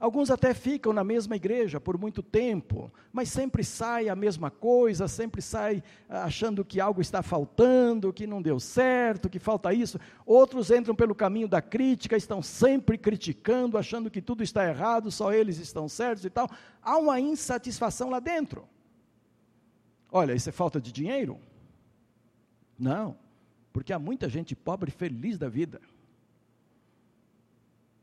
Alguns 0.00 0.30
até 0.30 0.54
ficam 0.54 0.94
na 0.94 1.04
mesma 1.04 1.36
igreja 1.36 1.78
por 1.78 1.98
muito 1.98 2.22
tempo, 2.22 2.90
mas 3.12 3.28
sempre 3.28 3.62
sai 3.62 4.08
a 4.08 4.16
mesma 4.16 4.50
coisa, 4.50 5.06
sempre 5.06 5.42
sai 5.42 5.82
ah, 6.08 6.24
achando 6.24 6.64
que 6.64 6.80
algo 6.80 7.02
está 7.02 7.22
faltando, 7.22 8.10
que 8.10 8.26
não 8.26 8.40
deu 8.40 8.58
certo, 8.58 9.28
que 9.28 9.38
falta 9.38 9.74
isso. 9.74 10.00
Outros 10.24 10.70
entram 10.70 10.94
pelo 10.94 11.14
caminho 11.14 11.46
da 11.46 11.60
crítica, 11.60 12.16
estão 12.16 12.40
sempre 12.40 12.96
criticando, 12.96 13.76
achando 13.76 14.10
que 14.10 14.22
tudo 14.22 14.42
está 14.42 14.66
errado, 14.66 15.10
só 15.10 15.34
eles 15.34 15.58
estão 15.58 15.86
certos 15.86 16.24
e 16.24 16.30
tal. 16.30 16.48
Há 16.82 16.96
uma 16.96 17.20
insatisfação 17.20 18.08
lá 18.08 18.20
dentro. 18.20 18.66
Olha, 20.10 20.32
isso 20.32 20.48
é 20.48 20.52
falta 20.52 20.80
de 20.80 20.92
dinheiro? 20.92 21.38
Não, 22.80 23.14
porque 23.74 23.92
há 23.92 23.98
muita 23.98 24.26
gente 24.28 24.56
pobre 24.56 24.90
feliz 24.90 25.36
da 25.36 25.50
vida. 25.50 25.80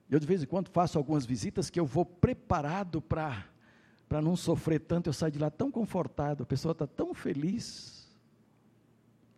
Eu 0.09 0.19
de 0.19 0.27
vez 0.27 0.43
em 0.43 0.45
quando 0.45 0.69
faço 0.69 0.97
algumas 0.97 1.25
visitas 1.25 1.69
que 1.69 1.79
eu 1.79 1.85
vou 1.85 2.05
preparado 2.05 3.01
para 3.01 3.45
para 4.07 4.21
não 4.21 4.37
sofrer 4.37 4.79
tanto, 4.79 5.09
eu 5.09 5.13
saio 5.13 5.33
de 5.33 5.39
lá 5.39 5.49
tão 5.49 5.69
confortado, 5.69 6.43
a 6.43 6.45
pessoa 6.45 6.71
está 6.71 6.87
tão 6.87 7.13
feliz, 7.13 8.07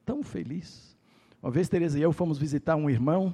tão 0.05 0.21
feliz. 0.21 0.95
Uma 1.41 1.49
vez 1.49 1.67
Tereza 1.67 1.97
e 1.97 2.03
eu 2.03 2.13
fomos 2.13 2.37
visitar 2.37 2.75
um 2.75 2.87
irmão, 2.87 3.33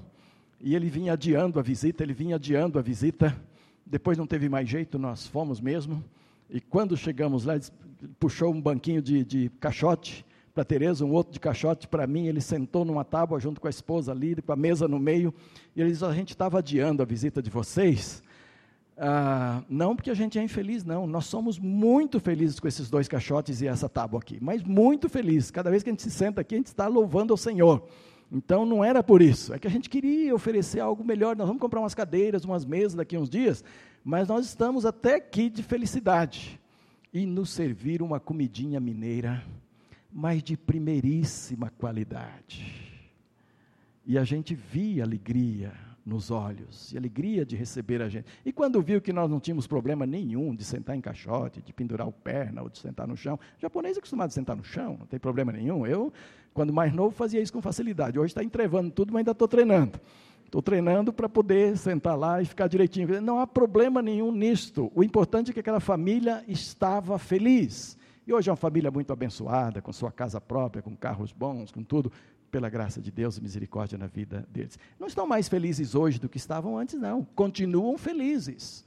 e 0.62 0.76
ele 0.76 0.90
vinha 0.90 1.12
adiando 1.12 1.60
a 1.60 1.62
visita, 1.62 2.04
ele 2.04 2.14
vinha 2.14 2.38
adiando 2.38 2.80
a 2.80 2.82
visita, 2.82 3.36
depois 3.86 4.18
não 4.18 4.26
teve 4.26 4.48
mais 4.48 4.70
jeito, 4.70 4.98
nós 4.98 5.28
fomos 5.28 5.60
mesmo, 5.60 6.02
e 6.50 6.62
quando 6.62 6.96
chegamos 6.96 7.44
lá, 7.44 7.60
puxou 8.18 8.54
um 8.54 8.62
banquinho 8.62 9.02
de, 9.02 9.26
de 9.26 9.50
caixote, 9.60 10.26
para 10.56 10.64
Tereza, 10.64 11.04
um 11.04 11.12
outro 11.12 11.34
de 11.34 11.40
caixote 11.40 11.86
para 11.86 12.08
mim, 12.08 12.28
ele 12.28 12.40
sentou 12.40 12.86
numa 12.86 13.04
tábua 13.04 13.42
junto 13.42 13.60
com 13.60 13.68
a 13.68 13.70
esposa 13.70 14.14
ali, 14.14 14.42
com 14.42 14.54
a 14.54 14.56
mesa 14.56 14.88
no 14.88 14.98
meio, 14.98 15.34
e 15.76 15.82
ele 15.82 15.92
disse, 15.92 16.06
a 16.06 16.14
gente 16.14 16.30
estava 16.30 16.60
adiando 16.60 17.04
a 17.04 17.06
visita 17.06 17.42
de 17.42 17.50
vocês, 17.50 18.24
ah, 18.98 19.62
não 19.70 19.98
porque 19.98 20.10
a 20.10 20.14
gente 20.14 20.40
é 20.40 20.42
infeliz, 20.42 20.86
não, 20.86 21.06
nós 21.06 21.26
somos 21.26 21.60
muito 21.60 22.22
felizes 22.22 22.58
com 22.58 22.70
esses 22.70 22.90
dois 22.90 23.06
caixotes 23.10 23.60
e 23.62 23.68
essa 23.68 23.90
tábua 23.90 24.22
aqui, 24.22 24.38
mas 24.42 24.64
muito 24.64 25.10
felizes, 25.10 25.52
cada 25.52 25.70
vez 25.70 25.84
que 25.84 25.90
a 25.90 25.92
gente 25.94 26.04
se 26.04 26.10
senta 26.10 26.40
aqui, 26.40 26.56
a 26.56 26.58
gente 26.58 26.68
está 26.68 26.88
louvando 26.88 27.34
ao 27.34 27.38
Senhor, 27.38 27.86
então 28.32 28.66
não 28.66 28.82
era 28.82 29.04
por 29.04 29.22
isso, 29.22 29.54
é 29.54 29.60
que 29.60 29.68
a 29.68 29.72
gente 29.72 29.90
queria 29.90 30.34
oferecer 30.34 30.80
algo 30.80 31.04
melhor, 31.04 31.36
nós 31.36 31.48
vamos 31.48 31.62
comprar 31.62 31.82
umas 31.82 31.94
cadeiras, 31.94 32.46
umas 32.46 32.64
mesas 32.64 32.96
daqui 32.96 33.18
a 33.18 33.20
uns 33.20 33.30
dias, 33.30 33.62
mas 34.06 34.30
nós 34.30 34.46
estamos 34.46 34.86
até 34.86 35.16
aqui 35.16 35.50
de 35.50 35.62
felicidade, 35.62 36.58
e 37.14 37.26
nos 37.26 37.50
servir 37.50 38.02
uma 38.02 38.22
comidinha 38.22 38.80
mineira, 38.80 39.44
mas 40.16 40.42
de 40.42 40.56
primeiríssima 40.56 41.70
qualidade. 41.78 42.74
E 44.06 44.18
a 44.18 44.24
gente 44.24 44.56
via 44.56 45.04
alegria 45.04 45.74
nos 46.06 46.32
olhos, 46.32 46.94
e 46.94 46.98
alegria 46.98 47.46
de 47.46 47.58
receber 47.58 48.02
a 48.02 48.08
gente. 48.08 48.26
E 48.46 48.54
quando 48.54 48.82
viu 48.82 49.02
que 49.02 49.12
nós 49.12 49.30
não 49.30 49.42
tínhamos 49.42 49.68
problema 49.68 50.06
nenhum 50.06 50.56
de 50.56 50.64
sentar 50.64 50.96
em 50.96 51.02
caixote, 51.02 51.62
de 51.62 51.74
pendurar 51.74 52.08
o 52.08 52.14
perna 52.14 52.62
ou 52.62 52.70
de 52.70 52.78
sentar 52.78 53.06
no 53.06 53.18
chão, 53.18 53.38
o 53.58 53.62
japonês 53.62 53.98
é 53.98 54.00
acostumado 54.00 54.30
a 54.30 54.32
sentar 54.32 54.56
no 54.56 54.64
chão, 54.64 54.96
não 54.98 55.06
tem 55.06 55.20
problema 55.20 55.52
nenhum. 55.52 55.86
Eu, 55.86 56.14
quando 56.54 56.72
mais 56.72 56.94
novo, 56.94 57.14
fazia 57.14 57.42
isso 57.42 57.52
com 57.52 57.62
facilidade. 57.62 58.18
Hoje 58.18 58.32
está 58.32 58.44
entrevando 58.44 58.92
tudo, 58.92 59.12
mas 59.12 59.20
ainda 59.20 59.32
estou 59.32 59.50
treinando. 59.50 60.00
Estou 60.46 60.62
treinando 60.62 61.12
para 61.12 61.28
poder 61.28 61.76
sentar 61.76 62.18
lá 62.18 62.42
e 62.42 62.46
ficar 62.46 62.68
direitinho. 62.68 63.20
Não 63.20 63.40
há 63.40 63.48
problema 63.48 64.02
nenhum 64.02 64.32
nisto. 64.32 64.90
O 64.96 65.04
importante 65.04 65.52
é 65.52 65.54
que 65.54 65.60
aquela 65.60 65.82
família 65.82 66.42
estava 66.48 67.20
feliz. 67.20 67.98
E 68.28 68.34
hoje 68.34 68.50
é 68.50 68.52
uma 68.52 68.58
família 68.58 68.90
muito 68.90 69.14
abençoada, 69.14 69.82
com 69.82 69.94
sua 69.94 70.12
casa 70.12 70.42
própria, 70.42 70.82
com 70.82 70.96
carros 70.96 71.32
bons, 71.32 71.72
com 71.72 71.84
tudo, 71.84 72.12
pela 72.50 72.70
graça 72.70 73.02
de 73.02 73.12
Deus 73.12 73.38
e 73.38 73.42
misericórdia 73.42 73.98
na 73.98 74.08
vida 74.08 74.48
deles. 74.50 74.80
Não 75.00 75.08
estão 75.08 75.28
mais 75.28 75.48
felizes 75.48 75.94
hoje 75.94 76.20
do 76.20 76.30
que 76.30 76.38
estavam 76.38 76.78
antes, 76.78 76.96
não. 76.96 77.24
Continuam 77.36 77.98
felizes. 77.98 78.84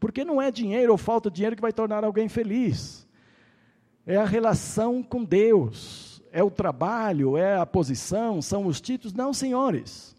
Porque 0.00 0.24
não 0.24 0.40
é 0.40 0.50
dinheiro 0.50 0.92
ou 0.92 0.98
falta 0.98 1.30
de 1.30 1.36
dinheiro 1.36 1.54
que 1.54 1.62
vai 1.62 1.72
tornar 1.72 2.02
alguém 2.02 2.28
feliz. 2.28 3.06
É 4.06 4.16
a 4.16 4.24
relação 4.24 5.02
com 5.02 5.22
Deus, 5.22 6.22
é 6.32 6.42
o 6.42 6.50
trabalho, 6.50 7.36
é 7.36 7.56
a 7.56 7.66
posição, 7.66 8.40
são 8.40 8.66
os 8.66 8.80
títulos. 8.80 9.12
Não, 9.12 9.32
senhores. 9.32 10.16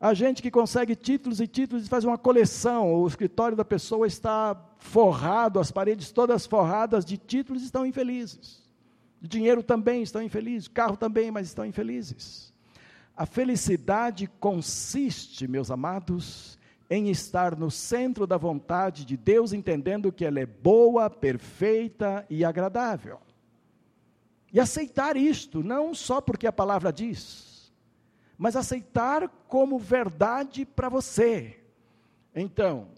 A 0.00 0.14
gente 0.14 0.40
que 0.40 0.50
consegue 0.50 0.96
títulos 0.96 1.42
e 1.42 1.46
títulos 1.46 1.84
e 1.84 1.88
faz 1.88 2.04
uma 2.04 2.16
coleção, 2.16 2.94
o 2.94 3.06
escritório 3.06 3.54
da 3.54 3.66
pessoa 3.66 4.06
está 4.06 4.58
forrado, 4.78 5.60
as 5.60 5.70
paredes 5.70 6.10
todas 6.10 6.46
forradas 6.46 7.04
de 7.04 7.18
títulos, 7.18 7.62
estão 7.62 7.84
infelizes. 7.84 8.62
Dinheiro 9.20 9.62
também 9.62 10.02
estão 10.02 10.22
infelizes, 10.22 10.68
carro 10.68 10.96
também, 10.96 11.30
mas 11.30 11.48
estão 11.48 11.66
infelizes. 11.66 12.50
A 13.14 13.26
felicidade 13.26 14.26
consiste, 14.40 15.46
meus 15.46 15.70
amados, 15.70 16.58
em 16.88 17.10
estar 17.10 17.54
no 17.54 17.70
centro 17.70 18.26
da 18.26 18.38
vontade 18.38 19.04
de 19.04 19.18
Deus, 19.18 19.52
entendendo 19.52 20.10
que 20.10 20.24
ela 20.24 20.40
é 20.40 20.46
boa, 20.46 21.10
perfeita 21.10 22.24
e 22.30 22.42
agradável. 22.42 23.20
E 24.50 24.58
aceitar 24.58 25.18
isto, 25.18 25.62
não 25.62 25.94
só 25.94 26.22
porque 26.22 26.46
a 26.46 26.52
palavra 26.52 26.90
diz, 26.90 27.49
mas 28.40 28.56
aceitar 28.56 29.28
como 29.46 29.78
verdade 29.78 30.64
para 30.64 30.88
você. 30.88 31.60
Então, 32.34 32.88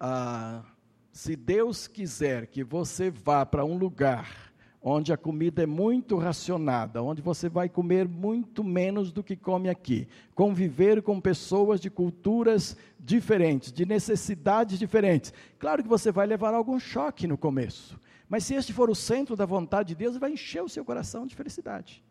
ah, 0.00 0.64
se 1.12 1.36
Deus 1.36 1.86
quiser 1.86 2.48
que 2.48 2.64
você 2.64 3.08
vá 3.08 3.46
para 3.46 3.64
um 3.64 3.78
lugar 3.78 4.52
onde 4.82 5.12
a 5.12 5.16
comida 5.16 5.62
é 5.62 5.66
muito 5.66 6.16
racionada, 6.16 7.00
onde 7.00 7.22
você 7.22 7.48
vai 7.48 7.68
comer 7.68 8.08
muito 8.08 8.64
menos 8.64 9.12
do 9.12 9.22
que 9.22 9.36
come 9.36 9.68
aqui, 9.68 10.08
conviver 10.34 11.00
com 11.00 11.20
pessoas 11.20 11.80
de 11.80 11.88
culturas 11.88 12.76
diferentes, 12.98 13.70
de 13.72 13.86
necessidades 13.86 14.80
diferentes. 14.80 15.32
Claro 15.60 15.80
que 15.80 15.88
você 15.88 16.10
vai 16.10 16.26
levar 16.26 16.54
algum 16.54 16.80
choque 16.80 17.28
no 17.28 17.38
começo, 17.38 18.00
mas 18.28 18.42
se 18.42 18.54
este 18.54 18.72
for 18.72 18.90
o 18.90 18.96
centro 18.96 19.36
da 19.36 19.46
vontade 19.46 19.90
de 19.90 19.94
Deus, 19.94 20.16
vai 20.16 20.32
encher 20.32 20.64
o 20.64 20.68
seu 20.68 20.84
coração 20.84 21.24
de 21.24 21.36
felicidade. 21.36 22.04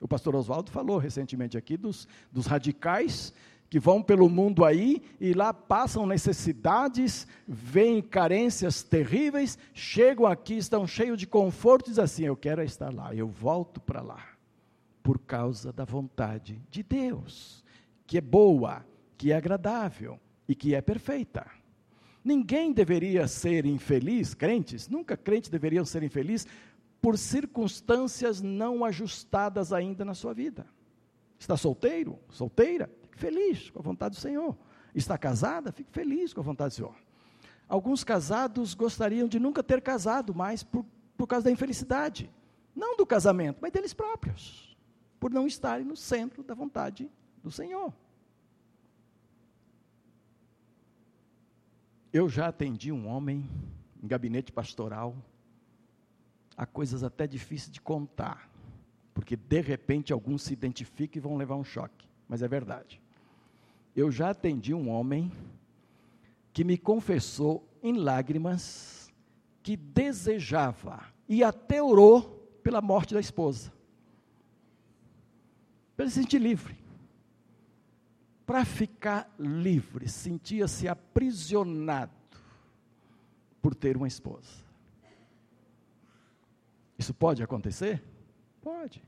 O 0.00 0.08
pastor 0.08 0.34
Oswaldo 0.36 0.70
falou 0.70 0.98
recentemente 0.98 1.56
aqui 1.56 1.76
dos, 1.76 2.06
dos 2.32 2.46
radicais 2.46 3.32
que 3.70 3.78
vão 3.78 4.02
pelo 4.02 4.28
mundo 4.28 4.64
aí 4.64 5.02
e 5.20 5.34
lá 5.34 5.52
passam 5.52 6.06
necessidades, 6.06 7.26
veem 7.46 8.00
carências 8.00 8.82
terríveis, 8.82 9.58
chegam 9.74 10.26
aqui, 10.26 10.56
estão 10.56 10.86
cheios 10.86 11.18
de 11.18 11.26
conforto 11.26 11.88
e 11.88 11.90
dizem 11.90 12.04
assim: 12.04 12.24
Eu 12.24 12.36
quero 12.36 12.62
estar 12.62 12.92
lá, 12.92 13.14
eu 13.14 13.28
volto 13.28 13.80
para 13.80 14.00
lá, 14.00 14.24
por 15.02 15.18
causa 15.18 15.72
da 15.72 15.84
vontade 15.84 16.62
de 16.70 16.82
Deus, 16.82 17.62
que 18.06 18.16
é 18.16 18.22
boa, 18.22 18.84
que 19.18 19.32
é 19.32 19.36
agradável 19.36 20.18
e 20.48 20.54
que 20.54 20.74
é 20.74 20.80
perfeita. 20.80 21.46
Ninguém 22.24 22.72
deveria 22.72 23.26
ser 23.26 23.64
infeliz, 23.64 24.34
crentes, 24.34 24.88
nunca 24.88 25.16
crentes 25.16 25.50
deveriam 25.50 25.84
ser 25.84 26.02
infelizes 26.02 26.46
por 27.00 27.16
circunstâncias 27.16 28.40
não 28.40 28.84
ajustadas 28.84 29.72
ainda 29.72 30.04
na 30.04 30.14
sua 30.14 30.34
vida. 30.34 30.66
Está 31.38 31.56
solteiro, 31.56 32.18
solteira? 32.30 32.90
Fique 33.02 33.18
feliz 33.18 33.70
com 33.70 33.78
a 33.78 33.82
vontade 33.82 34.16
do 34.16 34.20
Senhor. 34.20 34.56
Está 34.94 35.16
casada? 35.16 35.70
Fique 35.70 35.90
feliz 35.92 36.32
com 36.32 36.40
a 36.40 36.44
vontade 36.44 36.74
do 36.74 36.76
Senhor. 36.76 36.94
Alguns 37.68 38.02
casados 38.02 38.74
gostariam 38.74 39.28
de 39.28 39.38
nunca 39.38 39.62
ter 39.62 39.80
casado 39.80 40.34
mais 40.34 40.62
por, 40.62 40.84
por 41.16 41.26
causa 41.26 41.44
da 41.44 41.50
infelicidade. 41.50 42.30
Não 42.74 42.96
do 42.96 43.06
casamento, 43.06 43.58
mas 43.60 43.72
deles 43.72 43.92
próprios. 43.92 44.76
Por 45.20 45.30
não 45.30 45.46
estarem 45.46 45.84
no 45.84 45.96
centro 45.96 46.42
da 46.42 46.54
vontade 46.54 47.10
do 47.42 47.50
Senhor. 47.50 47.92
Eu 52.12 52.28
já 52.28 52.48
atendi 52.48 52.90
um 52.90 53.06
homem 53.06 53.48
em 54.02 54.06
gabinete 54.06 54.50
pastoral 54.50 55.14
há 56.58 56.66
coisas 56.66 57.04
até 57.04 57.24
difíceis 57.24 57.70
de 57.70 57.80
contar, 57.80 58.50
porque 59.14 59.36
de 59.36 59.60
repente 59.60 60.12
alguns 60.12 60.42
se 60.42 60.52
identificam 60.52 61.18
e 61.18 61.22
vão 61.22 61.36
levar 61.36 61.54
um 61.54 61.62
choque, 61.62 62.08
mas 62.28 62.42
é 62.42 62.48
verdade. 62.48 63.00
Eu 63.94 64.10
já 64.10 64.30
atendi 64.30 64.74
um 64.74 64.90
homem 64.90 65.30
que 66.52 66.64
me 66.64 66.76
confessou 66.76 67.64
em 67.80 67.96
lágrimas 67.96 69.08
que 69.62 69.76
desejava 69.76 71.00
e 71.28 71.44
até 71.44 71.80
orou 71.80 72.22
pela 72.60 72.82
morte 72.82 73.14
da 73.14 73.20
esposa. 73.20 73.72
Para 75.96 76.08
se 76.08 76.16
sentir 76.16 76.40
livre. 76.40 76.76
para 78.44 78.64
ficar 78.64 79.30
livre, 79.38 80.08
sentia-se 80.08 80.88
aprisionado 80.88 82.10
por 83.60 83.74
ter 83.74 83.94
uma 83.94 84.08
esposa. 84.08 84.67
Isso 86.98 87.14
pode 87.14 87.42
acontecer? 87.42 88.02
Pode. 88.60 89.02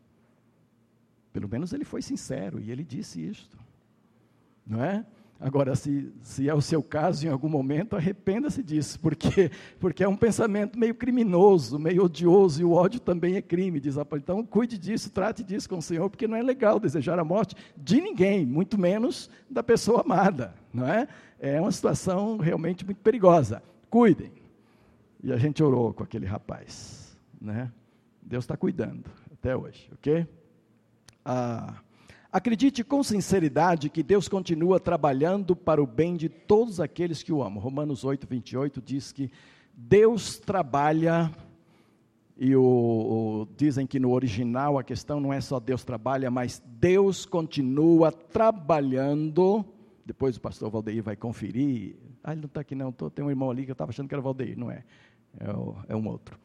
Pelo 1.32 1.48
menos 1.48 1.72
ele 1.72 1.84
foi 1.84 2.02
sincero 2.02 2.60
e 2.60 2.70
ele 2.70 2.84
disse 2.84 3.20
isto. 3.20 3.58
Não 4.66 4.82
é? 4.82 5.04
Agora, 5.40 5.74
se, 5.74 6.12
se 6.20 6.50
é 6.50 6.54
o 6.54 6.60
seu 6.60 6.82
caso 6.82 7.26
em 7.26 7.30
algum 7.30 7.48
momento, 7.48 7.96
arrependa-se 7.96 8.62
disso, 8.62 9.00
porque, 9.00 9.50
porque 9.80 10.04
é 10.04 10.08
um 10.08 10.16
pensamento 10.16 10.78
meio 10.78 10.94
criminoso, 10.94 11.78
meio 11.78 12.04
odioso, 12.04 12.60
e 12.60 12.64
o 12.64 12.72
ódio 12.72 13.00
também 13.00 13.36
é 13.36 13.42
crime, 13.42 13.80
diz 13.80 13.96
a 13.96 14.06
Então, 14.16 14.44
cuide 14.44 14.76
disso, 14.76 15.10
trate 15.10 15.42
disso 15.42 15.66
com 15.66 15.78
o 15.78 15.82
Senhor, 15.82 16.10
porque 16.10 16.28
não 16.28 16.36
é 16.36 16.42
legal 16.42 16.78
desejar 16.78 17.18
a 17.18 17.24
morte 17.24 17.56
de 17.74 18.02
ninguém, 18.02 18.44
muito 18.44 18.78
menos 18.78 19.30
da 19.48 19.62
pessoa 19.62 20.02
amada, 20.02 20.54
não 20.74 20.86
é? 20.86 21.08
É 21.38 21.58
uma 21.58 21.72
situação 21.72 22.36
realmente 22.36 22.84
muito 22.84 22.98
perigosa. 22.98 23.62
Cuidem. 23.88 24.32
E 25.22 25.32
a 25.32 25.38
gente 25.38 25.62
orou 25.62 25.94
com 25.94 26.02
aquele 26.02 26.26
rapaz, 26.26 27.16
né? 27.40 27.72
Deus 28.30 28.44
está 28.44 28.56
cuidando 28.56 29.10
até 29.32 29.56
hoje, 29.56 29.90
ok? 29.92 30.24
Ah, 31.24 31.74
Acredite 32.32 32.84
com 32.84 33.02
sinceridade 33.02 33.90
que 33.90 34.04
Deus 34.04 34.28
continua 34.28 34.78
trabalhando 34.78 35.56
para 35.56 35.82
o 35.82 35.86
bem 35.86 36.16
de 36.16 36.28
todos 36.28 36.78
aqueles 36.78 37.24
que 37.24 37.32
o 37.32 37.42
amam. 37.42 37.60
Romanos 37.60 38.04
8, 38.04 38.24
28 38.24 38.80
diz 38.80 39.10
que 39.10 39.32
Deus 39.74 40.38
trabalha, 40.38 41.28
e 42.38 42.54
o, 42.54 42.62
o, 42.62 43.48
dizem 43.56 43.84
que 43.84 43.98
no 43.98 44.12
original 44.12 44.78
a 44.78 44.84
questão 44.84 45.18
não 45.18 45.32
é 45.32 45.40
só 45.40 45.58
Deus 45.58 45.82
trabalha, 45.82 46.30
mas 46.30 46.62
Deus 46.64 47.26
continua 47.26 48.12
trabalhando. 48.12 49.64
Depois 50.06 50.36
o 50.36 50.40
pastor 50.40 50.70
Valdeir 50.70 51.02
vai 51.02 51.16
conferir. 51.16 51.96
Ah, 52.22 52.30
ele 52.30 52.42
não 52.42 52.46
está 52.46 52.60
aqui 52.60 52.76
não, 52.76 52.92
tô, 52.92 53.10
tem 53.10 53.24
um 53.24 53.30
irmão 53.30 53.50
ali 53.50 53.64
que 53.64 53.72
eu 53.72 53.74
estava 53.74 53.90
achando 53.90 54.06
que 54.06 54.14
era 54.14 54.22
Valdeir, 54.22 54.56
não 54.56 54.70
é, 54.70 54.84
é, 55.40 55.50
o, 55.50 55.74
é 55.88 55.96
um 55.96 56.06
outro. 56.06 56.38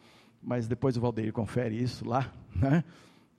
Mas 0.45 0.67
depois 0.67 0.95
o 0.95 1.01
Valdeir 1.01 1.33
confere 1.33 1.75
isso 1.75 2.07
lá, 2.07 2.31
né? 2.55 2.83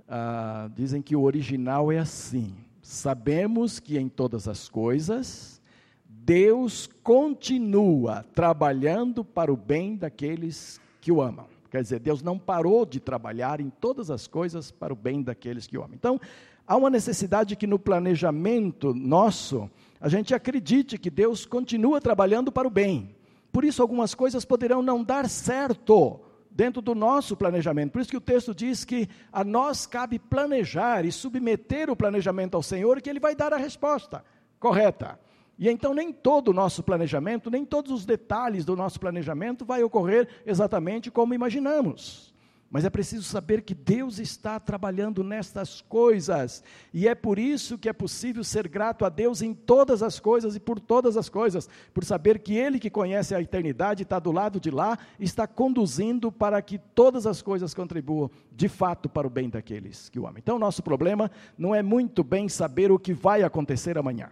ah, 0.09 0.69
dizem 0.75 1.01
que 1.01 1.15
o 1.15 1.23
original 1.23 1.93
é 1.93 1.99
assim: 1.99 2.53
sabemos 2.83 3.79
que 3.79 3.97
em 3.97 4.09
todas 4.09 4.49
as 4.49 4.69
coisas 4.69 5.63
Deus 6.05 6.89
continua 7.05 8.25
trabalhando 8.35 9.25
para 9.25 9.53
o 9.53 9.57
bem 9.57 9.95
daqueles 9.95 10.81
que 11.01 11.13
o 11.13 11.23
amam. 11.23 11.47
Quer 11.71 11.83
dizer, 11.83 12.01
Deus 12.01 12.21
não 12.23 12.37
parou 12.37 12.85
de 12.85 12.99
trabalhar 12.99 13.61
em 13.61 13.71
todas 13.71 14.11
as 14.11 14.27
coisas 14.27 14.73
para 14.73 14.93
o 14.93 14.97
bem 14.97 15.23
daqueles 15.23 15.69
que 15.69 15.79
o 15.79 15.85
amam. 15.85 15.95
Então, 15.95 16.21
há 16.67 16.77
uma 16.77 16.91
necessidade 16.91 17.55
que 17.55 17.69
no 17.69 17.79
planejamento 17.79 18.93
nosso, 18.93 19.71
a 20.01 20.09
gente 20.09 20.35
acredite 20.35 20.99
que 20.99 21.11
Deus 21.11 21.47
continua 21.47 22.01
trabalhando 22.01 22.51
para 22.51 22.67
o 22.67 22.71
bem. 22.71 23.15
Por 23.53 23.65
isso, 23.65 23.81
algumas 23.81 24.13
coisas 24.13 24.45
poderão 24.45 24.83
não 24.83 25.05
dar 25.05 25.29
certo, 25.29 26.21
dentro 26.57 26.81
do 26.81 26.95
nosso 26.95 27.37
planejamento. 27.37 27.93
Por 27.93 28.01
isso 28.01 28.11
que 28.11 28.17
o 28.17 28.21
texto 28.21 28.55
diz 28.55 28.83
que 28.83 29.07
a 29.31 29.45
nós 29.45 29.85
cabe 29.85 30.19
planejar 30.19 31.05
e 31.05 31.13
submeter 31.13 31.91
o 31.91 31.97
planejamento 31.97 32.57
ao 32.57 32.63
Senhor, 32.63 33.03
que 33.03 33.11
Ele 33.11 33.21
vai 33.21 33.37
dar 33.37 33.53
a 33.53 33.59
resposta 33.59 34.25
correta. 34.59 35.21
E 35.59 35.69
então 35.69 35.93
nem 35.93 36.13
todo 36.13 36.49
o 36.49 36.55
nosso 36.55 36.83
planejamento, 36.83 37.51
nem 37.51 37.65
todos 37.65 37.93
os 37.93 38.07
detalhes 38.07 38.65
do 38.65 38.75
nosso 38.75 38.99
planejamento 38.99 39.67
vai 39.67 39.83
ocorrer 39.83 40.29
exatamente 40.47 41.11
como 41.11 41.35
imaginamos. 41.35 42.35
Mas 42.69 42.85
é 42.85 42.91
preciso 42.91 43.23
saber 43.23 43.63
que 43.63 43.75
Deus 43.75 44.19
está 44.19 44.59
trabalhando 44.59 45.23
nestas 45.23 45.81
coisas, 45.83 46.65
e 46.93 47.07
é 47.07 47.15
por 47.15 47.39
isso 47.39 47.79
que 47.79 47.89
é 47.89 47.93
possível 47.93 48.43
ser 48.43 48.67
grato 48.67 49.05
a 49.05 49.09
Deus 49.09 49.41
em 49.41 49.55
todas 49.55 50.03
as 50.03 50.19
coisas 50.19 50.57
e 50.57 50.61
por 50.61 50.81
todas 50.81 51.17
as 51.17 51.29
coisas, 51.29 51.69
por 51.95 52.05
saber 52.05 52.41
que 52.41 52.57
Ele 52.57 52.81
que 52.81 52.91
conhece 52.91 53.35
a 53.35 53.41
eternidade 53.41 54.03
está 54.03 54.19
do 54.19 54.33
lado 54.33 54.59
de 54.59 54.71
lá, 54.71 54.99
está 55.19 55.47
conduzindo 55.47 56.33
para 56.33 56.61
que 56.61 56.77
todas 56.77 57.25
as 57.25 57.41
coisas 57.41 57.73
contribuam 57.73 58.31
de 58.51 58.69
fato 58.69 59.09
para 59.09 59.27
o 59.27 59.31
bem 59.31 59.49
daqueles 59.49 60.09
que 60.09 60.19
o 60.19 60.27
amam. 60.27 60.39
Então, 60.39 60.59
nosso 60.59 60.83
problema 60.83 61.31
não 61.57 61.73
é 61.73 61.83
muito 61.83 62.25
bem 62.25 62.49
saber 62.49 62.91
o 62.91 62.99
que 62.99 63.15
vai 63.15 63.45
acontecer 63.45 63.97
amanhã, 63.97 64.31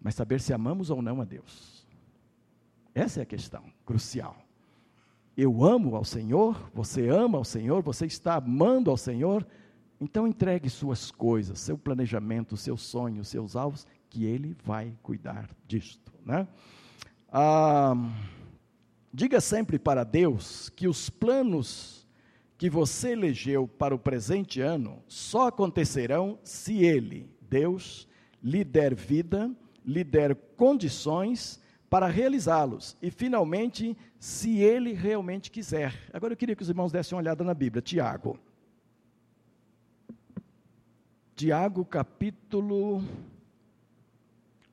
mas 0.00 0.14
saber 0.14 0.40
se 0.40 0.52
amamos 0.52 0.90
ou 0.90 1.02
não 1.02 1.20
a 1.20 1.24
Deus. 1.24 1.84
Essa 2.94 3.20
é 3.20 3.22
a 3.24 3.26
questão 3.26 3.64
crucial 3.84 4.36
eu 5.40 5.64
amo 5.64 5.96
ao 5.96 6.04
Senhor, 6.04 6.70
você 6.74 7.08
ama 7.08 7.38
ao 7.38 7.44
Senhor, 7.44 7.82
você 7.82 8.04
está 8.04 8.34
amando 8.34 8.90
ao 8.90 8.96
Senhor, 8.96 9.46
então 9.98 10.26
entregue 10.26 10.68
suas 10.68 11.10
coisas, 11.10 11.58
seu 11.60 11.78
planejamento, 11.78 12.58
seus 12.58 12.82
sonhos, 12.82 13.28
seus 13.28 13.56
alvos, 13.56 13.86
que 14.10 14.26
Ele 14.26 14.54
vai 14.62 14.94
cuidar 15.02 15.48
disto. 15.66 16.12
Né? 16.26 16.46
Ah, 17.32 17.94
diga 19.10 19.40
sempre 19.40 19.78
para 19.78 20.04
Deus 20.04 20.68
que 20.68 20.86
os 20.86 21.08
planos 21.08 22.06
que 22.58 22.68
você 22.68 23.12
elegeu 23.12 23.66
para 23.66 23.94
o 23.94 23.98
presente 23.98 24.60
ano 24.60 25.02
só 25.08 25.48
acontecerão 25.48 26.38
se 26.44 26.84
Ele, 26.84 27.30
Deus, 27.40 28.06
lhe 28.42 28.62
der 28.62 28.94
vida, 28.94 29.50
lhe 29.82 30.04
der 30.04 30.34
condições 30.56 31.58
para 31.90 32.06
realizá-los. 32.06 32.96
E, 33.02 33.10
finalmente, 33.10 33.98
se 34.16 34.58
ele 34.58 34.92
realmente 34.92 35.50
quiser. 35.50 35.92
Agora 36.12 36.32
eu 36.32 36.36
queria 36.36 36.54
que 36.54 36.62
os 36.62 36.68
irmãos 36.68 36.92
dessem 36.92 37.16
uma 37.16 37.20
olhada 37.20 37.42
na 37.42 37.52
Bíblia. 37.52 37.82
Tiago. 37.82 38.38
Tiago, 41.34 41.84
capítulo 41.84 43.02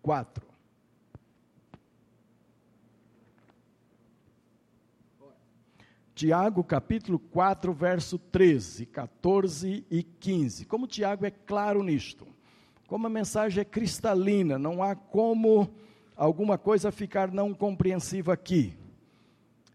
4. 0.04 0.46
Tiago, 6.14 6.64
capítulo 6.64 7.20
4, 7.20 7.74
verso 7.74 8.18
13, 8.18 8.88
14 8.88 9.86
e 9.90 10.04
15. 10.04 10.66
Como 10.66 10.88
Tiago 10.88 11.26
é 11.26 11.32
claro 11.32 11.84
nisto, 11.84 12.28
como 12.88 13.06
a 13.06 13.10
mensagem 13.10 13.62
é 13.62 13.66
cristalina, 13.66 14.58
não 14.58 14.82
há 14.82 14.96
como 14.96 15.70
alguma 16.18 16.58
coisa 16.58 16.92
ficar 16.92 17.32
não 17.32 17.54
compreensiva 17.54 18.34
aqui. 18.34 18.76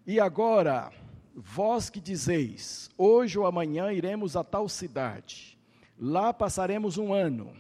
E 0.05 0.19
agora, 0.19 0.91
vós 1.35 1.89
que 1.89 2.01
dizeis, 2.01 2.91
hoje 2.99 3.39
ou 3.39 3.47
amanhã 3.47 3.93
iremos 3.93 4.37
a 4.37 4.43
tal 4.43 4.69
cidade, 4.69 5.57
lá 5.97 6.35
passaremos 6.35 6.99
um 6.99 7.15
ano. 7.15 7.53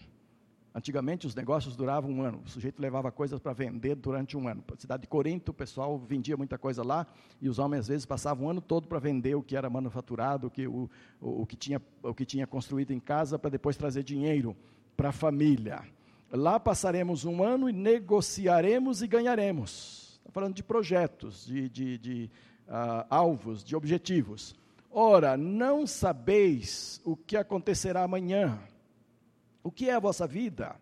Antigamente 0.74 1.26
os 1.26 1.34
negócios 1.34 1.76
duravam 1.76 2.10
um 2.10 2.22
ano, 2.22 2.42
o 2.44 2.48
sujeito 2.48 2.80
levava 2.80 3.12
coisas 3.12 3.38
para 3.38 3.52
vender 3.52 3.94
durante 3.94 4.36
um 4.38 4.48
ano. 4.48 4.64
A 4.72 4.80
cidade 4.80 5.02
de 5.02 5.06
Corinto, 5.06 5.50
o 5.50 5.54
pessoal 5.54 5.98
vendia 5.98 6.36
muita 6.36 6.56
coisa 6.58 6.82
lá, 6.82 7.06
e 7.40 7.48
os 7.48 7.58
homens 7.58 7.80
às 7.80 7.88
vezes 7.88 8.06
passavam 8.06 8.46
o 8.46 8.50
ano 8.50 8.60
todo 8.60 8.88
para 8.88 8.98
vender 8.98 9.34
o 9.34 9.42
que 9.42 9.54
era 9.54 9.68
manufaturado, 9.68 10.46
o 10.46 10.50
que, 10.50 10.66
o, 10.66 10.90
o, 11.20 11.42
o 11.42 11.46
que, 11.46 11.56
tinha, 11.56 11.80
o 12.02 12.14
que 12.14 12.24
tinha 12.24 12.46
construído 12.46 12.90
em 12.90 12.98
casa, 12.98 13.38
para 13.38 13.50
depois 13.50 13.76
trazer 13.76 14.02
dinheiro 14.02 14.56
para 14.96 15.10
a 15.10 15.12
família. 15.12 15.84
Lá 16.34 16.58
passaremos 16.58 17.26
um 17.26 17.44
ano 17.44 17.68
e 17.68 17.72
negociaremos 17.74 19.02
e 19.02 19.06
ganharemos. 19.06 20.18
Está 20.18 20.32
falando 20.32 20.54
de 20.54 20.62
projetos, 20.62 21.44
de, 21.44 21.68
de, 21.68 21.98
de 21.98 22.30
uh, 22.66 23.04
alvos, 23.10 23.62
de 23.62 23.76
objetivos. 23.76 24.54
Ora, 24.90 25.36
não 25.36 25.86
sabeis 25.86 27.02
o 27.04 27.14
que 27.14 27.36
acontecerá 27.36 28.02
amanhã. 28.02 28.58
O 29.62 29.70
que 29.70 29.90
é 29.90 29.94
a 29.94 30.00
vossa 30.00 30.26
vida? 30.26 30.74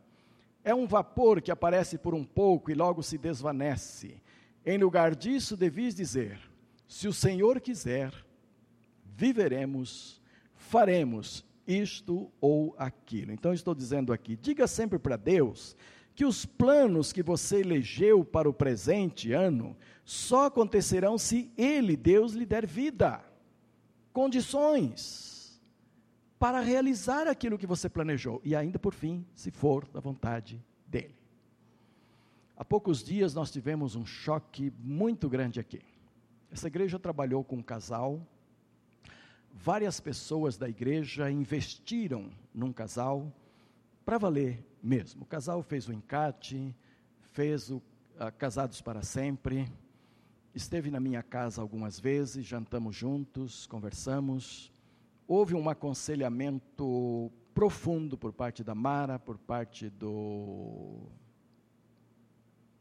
É 0.62 0.72
um 0.72 0.86
vapor 0.86 1.42
que 1.42 1.50
aparece 1.50 1.98
por 1.98 2.14
um 2.14 2.24
pouco 2.24 2.70
e 2.70 2.74
logo 2.74 3.02
se 3.02 3.18
desvanece. 3.18 4.22
Em 4.64 4.78
lugar 4.78 5.16
disso, 5.16 5.56
devis 5.56 5.96
dizer: 5.96 6.40
se 6.86 7.08
o 7.08 7.12
Senhor 7.12 7.60
quiser, 7.60 8.12
viveremos, 9.04 10.22
faremos 10.54 11.44
isto 11.70 12.30
ou 12.40 12.74
aquilo. 12.78 13.32
Então, 13.32 13.52
estou 13.52 13.74
dizendo 13.74 14.12
aqui: 14.12 14.36
diga 14.36 14.66
sempre 14.66 14.98
para 14.98 15.16
Deus 15.16 15.76
que 16.14 16.24
os 16.24 16.44
planos 16.44 17.12
que 17.12 17.22
você 17.22 17.60
elegeu 17.60 18.24
para 18.24 18.48
o 18.48 18.52
presente 18.52 19.32
ano 19.32 19.76
só 20.04 20.46
acontecerão 20.46 21.16
se 21.16 21.50
Ele, 21.56 21.96
Deus, 21.96 22.32
lhe 22.32 22.44
der 22.44 22.66
vida, 22.66 23.24
condições 24.12 25.60
para 26.38 26.60
realizar 26.60 27.28
aquilo 27.28 27.58
que 27.58 27.66
você 27.66 27.88
planejou 27.88 28.40
e 28.42 28.56
ainda 28.56 28.78
por 28.78 28.94
fim, 28.94 29.24
se 29.34 29.50
for 29.50 29.86
da 29.88 30.00
vontade 30.00 30.62
dEle. 30.86 31.14
Há 32.56 32.64
poucos 32.64 33.02
dias 33.04 33.34
nós 33.34 33.50
tivemos 33.50 33.94
um 33.94 34.04
choque 34.04 34.72
muito 34.78 35.28
grande 35.28 35.60
aqui. 35.60 35.80
Essa 36.50 36.66
igreja 36.66 36.98
trabalhou 36.98 37.44
com 37.44 37.56
um 37.56 37.62
casal 37.62 38.20
várias 39.52 40.00
pessoas 40.00 40.56
da 40.56 40.68
igreja 40.68 41.30
investiram 41.30 42.30
num 42.54 42.72
casal 42.72 43.32
para 44.04 44.18
valer 44.18 44.64
mesmo. 44.82 45.22
O 45.22 45.26
casal 45.26 45.62
fez 45.62 45.88
o 45.88 45.92
encate, 45.92 46.74
fez 47.32 47.70
o 47.70 47.76
uh, 47.76 48.32
Casados 48.38 48.80
para 48.80 49.02
Sempre, 49.02 49.70
esteve 50.54 50.90
na 50.90 51.00
minha 51.00 51.22
casa 51.22 51.60
algumas 51.60 51.98
vezes, 51.98 52.44
jantamos 52.46 52.96
juntos, 52.96 53.66
conversamos. 53.66 54.72
Houve 55.28 55.54
um 55.54 55.68
aconselhamento 55.68 57.30
profundo 57.54 58.16
por 58.16 58.32
parte 58.32 58.64
da 58.64 58.74
Mara, 58.74 59.18
por 59.18 59.38
parte 59.38 59.88
do. 59.90 61.08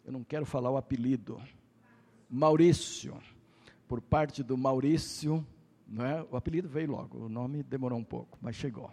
Eu 0.04 0.12
não 0.12 0.24
quero 0.24 0.46
falar 0.46 0.72
o 0.72 0.78
apelido. 0.78 1.40
Maurício. 2.30 3.18
Por 3.88 4.02
parte 4.02 4.44
do 4.44 4.58
Maurício, 4.58 5.46
não 5.90 6.06
é? 6.06 6.26
O 6.30 6.38
apelido 6.38 6.70
veio 6.70 6.92
logo, 6.92 7.26
o 7.26 7.30
nome 7.30 7.64
demorou 7.64 7.98
um 7.98 8.04
pouco, 8.04 8.38
mas 8.42 8.56
chegou. 8.56 8.92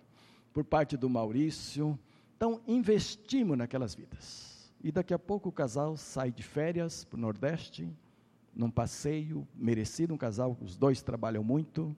Por 0.53 0.65
parte 0.65 0.97
do 0.97 1.11
Maurício. 1.11 1.99
Então, 2.37 2.61
investimos 2.67 3.57
naquelas 3.57 3.95
vidas. 3.95 4.73
E 4.83 4.91
daqui 4.91 5.13
a 5.13 5.19
pouco 5.19 5.49
o 5.49 5.53
casal 5.53 5.97
sai 5.97 6.31
de 6.31 6.43
férias 6.43 7.05
para 7.05 7.17
o 7.17 7.21
Nordeste, 7.21 7.89
num 8.55 8.71
passeio 8.71 9.47
merecido, 9.55 10.15
um 10.15 10.19
casal, 10.19 10.57
os 10.61 10.77
dois 10.77 11.03
trabalham 11.03 11.45
muito, 11.45 11.95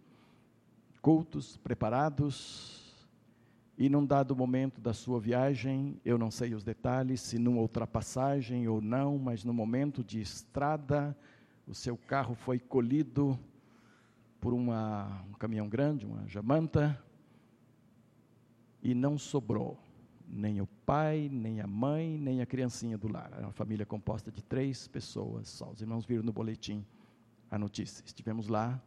cultos, 1.00 1.56
preparados, 1.58 2.88
e 3.76 3.88
num 3.88 4.04
dado 4.04 4.34
momento 4.34 4.80
da 4.80 4.92
sua 4.92 5.20
viagem, 5.20 6.00
eu 6.04 6.18
não 6.18 6.32
sei 6.32 6.52
os 6.52 6.64
detalhes, 6.64 7.20
se 7.20 7.38
numa 7.38 7.60
ultrapassagem 7.60 8.66
ou 8.66 8.80
não, 8.80 9.16
mas 9.18 9.44
no 9.44 9.54
momento 9.54 10.02
de 10.02 10.20
estrada, 10.20 11.16
o 11.64 11.72
seu 11.72 11.96
carro 11.96 12.34
foi 12.34 12.58
colhido 12.58 13.38
por 14.40 14.52
uma, 14.52 15.24
um 15.28 15.32
caminhão 15.32 15.68
grande, 15.68 16.06
uma 16.06 16.26
jamanta, 16.26 17.02
e 18.82 18.94
não 18.94 19.18
sobrou 19.18 19.78
nem 20.28 20.60
o 20.60 20.66
pai, 20.84 21.28
nem 21.32 21.60
a 21.60 21.66
mãe, 21.66 22.18
nem 22.18 22.40
a 22.40 22.46
criancinha 22.46 22.98
do 22.98 23.10
lar. 23.10 23.32
Era 23.32 23.46
uma 23.46 23.52
família 23.52 23.86
composta 23.86 24.30
de 24.30 24.42
três 24.42 24.86
pessoas 24.86 25.48
só. 25.48 25.70
Os 25.70 25.80
irmãos 25.80 26.04
viram 26.04 26.22
no 26.22 26.32
boletim 26.32 26.84
a 27.50 27.58
notícia. 27.58 28.02
Estivemos 28.04 28.48
lá 28.48 28.80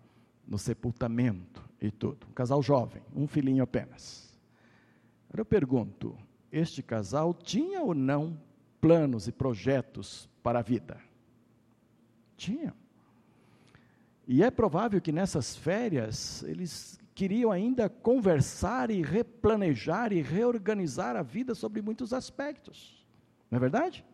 no 0.48 0.58
sepultamento 0.58 1.68
e 1.80 1.92
tudo. 1.92 2.28
Um 2.30 2.34
casal 2.34 2.62
jovem, 2.62 3.02
um 3.16 3.28
filhinho 3.28 3.64
apenas. 3.64 4.38
Agora 5.30 5.42
eu 5.42 5.46
pergunto: 5.46 6.18
este 6.52 6.84
casal 6.84 7.34
tinha 7.34 7.82
ou 7.82 7.96
não 7.96 8.40
planos 8.80 9.28
e 9.28 9.32
projetos 9.32 10.30
para 10.44 10.60
a 10.60 10.64
vida? 10.64 11.00
Tinha. 12.38 12.76
E 14.28 14.44
é 14.44 14.52
provável 14.52 15.02
que 15.02 15.12
nessas 15.12 15.56
férias 15.56 16.44
eles 16.44 17.00
queriam 17.14 17.52
ainda 17.52 17.90
conversar 17.90 18.90
e 18.90 19.02
replanejar 19.02 20.14
e 20.14 20.22
reorganizar 20.22 21.16
a 21.16 21.22
vida 21.22 21.54
sobre 21.54 21.82
muitos 21.82 22.14
aspectos. 22.14 23.06
Não 23.50 23.58
é 23.58 23.60
verdade? 23.60 24.06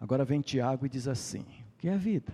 Agora 0.00 0.24
vem 0.24 0.40
Tiago 0.40 0.86
e 0.86 0.88
diz 0.88 1.06
assim: 1.06 1.40
o 1.40 1.78
que 1.78 1.88
é 1.88 1.94
a 1.94 1.98
vida? 1.98 2.32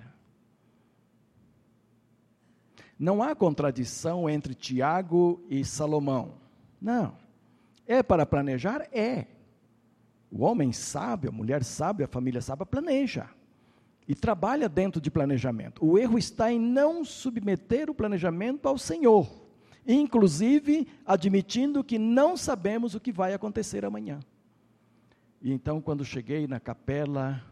Não 2.99 3.23
há 3.23 3.35
contradição 3.35 4.29
entre 4.29 4.55
Tiago 4.55 5.45
e 5.51 5.65
Salomão. 5.65 6.35
Não. 6.81 7.17
É 7.87 8.03
para 8.03 8.25
planejar? 8.25 8.89
É. 8.93 9.27
O 10.31 10.45
homem 10.45 10.73
sábio, 10.73 11.31
a 11.31 11.33
mulher 11.33 11.63
sábia, 11.63 12.07
a 12.07 12.09
família 12.09 12.41
sábia 12.41 12.65
planeja 12.65 13.29
e 14.09 14.15
trabalha 14.15 14.69
dentro 14.69 15.01
de 15.01 15.11
planejamento. 15.11 15.85
O 15.85 15.99
erro 15.99 16.19
está 16.19 16.53
em 16.53 16.59
não 16.59 17.05
submeter 17.05 17.91
o 17.91 17.95
planejamento 17.95 18.67
ao 18.69 18.79
Senhor, 18.79 19.29
inclusive 19.87 20.87
admitindo 21.05 21.83
que 21.83 21.99
não 21.99 22.37
sabemos 22.37 22.95
o 22.95 23.01
que 23.01 23.11
vai 23.11 23.35
acontecer 23.35 23.85
amanhã. 23.85 24.21
E 25.43 25.53
então, 25.53 25.81
quando 25.81 26.05
cheguei 26.05 26.47
na 26.47 26.59
capela, 26.59 27.43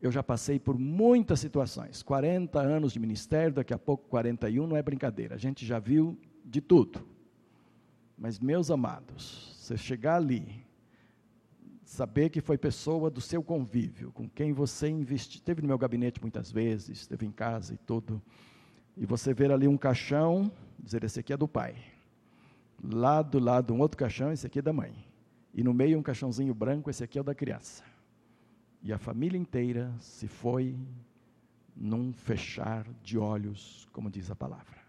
eu 0.00 0.10
já 0.10 0.22
passei 0.22 0.58
por 0.58 0.78
muitas 0.78 1.40
situações 1.40 2.02
40 2.02 2.58
anos 2.60 2.92
de 2.92 2.98
ministério, 2.98 3.54
daqui 3.54 3.72
a 3.72 3.78
pouco 3.78 4.08
41, 4.08 4.66
não 4.66 4.76
é 4.76 4.82
brincadeira, 4.82 5.34
a 5.34 5.38
gente 5.38 5.64
já 5.64 5.78
viu 5.78 6.18
de 6.44 6.60
tudo. 6.60 7.06
Mas, 8.16 8.38
meus 8.38 8.70
amados, 8.70 9.56
você 9.56 9.76
chegar 9.76 10.16
ali 10.16 10.64
saber 11.92 12.30
que 12.30 12.40
foi 12.40 12.56
pessoa 12.56 13.10
do 13.10 13.20
seu 13.20 13.42
convívio, 13.42 14.10
com 14.12 14.26
quem 14.26 14.50
você 14.50 14.88
investiu, 14.88 15.36
esteve 15.36 15.60
no 15.60 15.68
meu 15.68 15.76
gabinete 15.76 16.22
muitas 16.22 16.50
vezes, 16.50 17.00
esteve 17.00 17.26
em 17.26 17.30
casa 17.30 17.74
e 17.74 17.76
tudo, 17.76 18.20
e 18.96 19.04
você 19.04 19.34
ver 19.34 19.52
ali 19.52 19.68
um 19.68 19.76
caixão, 19.76 20.50
dizer, 20.78 21.04
esse 21.04 21.20
aqui 21.20 21.34
é 21.34 21.36
do 21.36 21.46
pai, 21.46 21.76
lá 22.82 23.20
do 23.20 23.38
lado 23.38 23.74
um 23.74 23.80
outro 23.80 23.98
caixão, 23.98 24.32
esse 24.32 24.46
aqui 24.46 24.60
é 24.60 24.62
da 24.62 24.72
mãe, 24.72 24.94
e 25.52 25.62
no 25.62 25.74
meio 25.74 25.98
um 25.98 26.02
caixãozinho 26.02 26.54
branco, 26.54 26.88
esse 26.88 27.04
aqui 27.04 27.18
é 27.18 27.20
o 27.20 27.24
da 27.24 27.34
criança, 27.34 27.84
e 28.82 28.90
a 28.90 28.96
família 28.96 29.36
inteira 29.36 29.92
se 30.00 30.26
foi 30.26 30.74
num 31.76 32.10
fechar 32.14 32.86
de 33.02 33.18
olhos, 33.18 33.86
como 33.92 34.10
diz 34.10 34.30
a 34.30 34.34
palavra. 34.34 34.80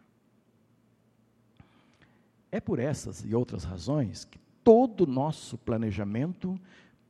É 2.49 2.61
por 2.61 2.79
essas 2.79 3.25
e 3.25 3.35
outras 3.35 3.65
razões 3.65 4.23
que 4.23 4.39
todo 4.63 5.01
o 5.01 5.07
nosso 5.07 5.57
planejamento 5.57 6.57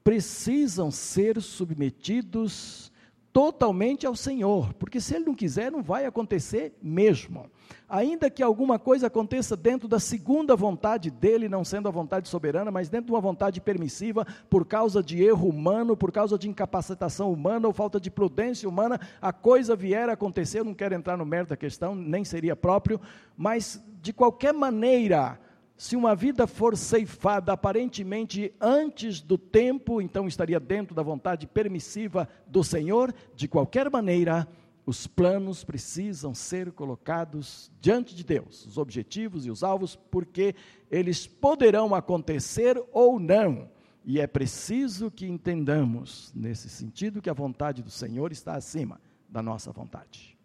precisam 0.03 0.91
ser 0.91 1.41
submetidos 1.41 2.91
totalmente 3.33 4.05
ao 4.05 4.15
Senhor, 4.15 4.73
porque 4.75 5.01
se 5.01 5.15
Ele 5.15 5.25
não 5.25 5.33
quiser, 5.33 5.71
não 5.71 5.81
vai 5.81 6.05
acontecer 6.05 6.77
mesmo. 6.79 7.49
Ainda 7.89 8.29
que 8.29 8.43
alguma 8.43 8.77
coisa 8.77 9.07
aconteça 9.07 9.57
dentro 9.57 9.87
da 9.87 9.99
segunda 9.99 10.55
vontade 10.55 11.09
dele, 11.09 11.49
não 11.49 11.65
sendo 11.65 11.87
a 11.87 11.91
vontade 11.91 12.29
soberana, 12.29 12.69
mas 12.69 12.89
dentro 12.89 13.07
de 13.07 13.11
uma 13.11 13.19
vontade 13.19 13.59
permissiva, 13.59 14.25
por 14.49 14.67
causa 14.67 15.01
de 15.01 15.23
erro 15.23 15.49
humano, 15.49 15.97
por 15.97 16.11
causa 16.11 16.37
de 16.37 16.47
incapacitação 16.47 17.33
humana 17.33 17.67
ou 17.67 17.73
falta 17.73 17.99
de 17.99 18.11
prudência 18.11 18.69
humana, 18.69 18.99
a 19.19 19.33
coisa 19.33 19.75
vier 19.75 20.09
a 20.09 20.13
acontecer. 20.13 20.59
Eu 20.59 20.65
não 20.65 20.75
quero 20.75 20.93
entrar 20.93 21.17
no 21.17 21.25
mérito 21.25 21.49
da 21.49 21.57
questão, 21.57 21.95
nem 21.95 22.23
seria 22.23 22.55
próprio, 22.55 23.01
mas 23.35 23.83
de 23.99 24.13
qualquer 24.13 24.53
maneira, 24.53 25.39
se 25.77 25.95
uma 25.95 26.15
vida 26.15 26.45
for 26.47 26.77
ceifada 26.77 27.51
aparentemente 27.51 28.53
antes 28.61 29.19
do 29.19 29.37
tempo, 29.37 30.01
então 30.01 30.27
estaria 30.27 30.59
dentro 30.59 30.95
da 30.95 31.01
vontade 31.01 31.47
permissiva 31.47 32.27
do 32.47 32.63
Senhor, 32.63 33.13
de 33.35 33.47
qualquer 33.47 33.89
maneira, 33.89 34.47
os 34.85 35.07
planos 35.07 35.63
precisam 35.63 36.33
ser 36.35 36.71
colocados 36.71 37.71
diante 37.79 38.13
de 38.13 38.23
Deus, 38.23 38.65
os 38.65 38.77
objetivos 38.77 39.45
e 39.45 39.51
os 39.51 39.63
alvos, 39.63 39.95
porque 39.95 40.55
eles 40.91 41.25
poderão 41.25 41.95
acontecer 41.95 42.81
ou 42.91 43.19
não. 43.19 43.69
E 44.05 44.19
é 44.19 44.27
preciso 44.27 45.09
que 45.09 45.25
entendamos, 45.25 46.31
nesse 46.35 46.69
sentido, 46.69 47.21
que 47.21 47.29
a 47.29 47.33
vontade 47.33 47.81
do 47.81 47.89
Senhor 47.89 48.31
está 48.33 48.55
acima 48.55 48.99
da 49.29 49.41
nossa 49.41 49.71
vontade. 49.71 50.37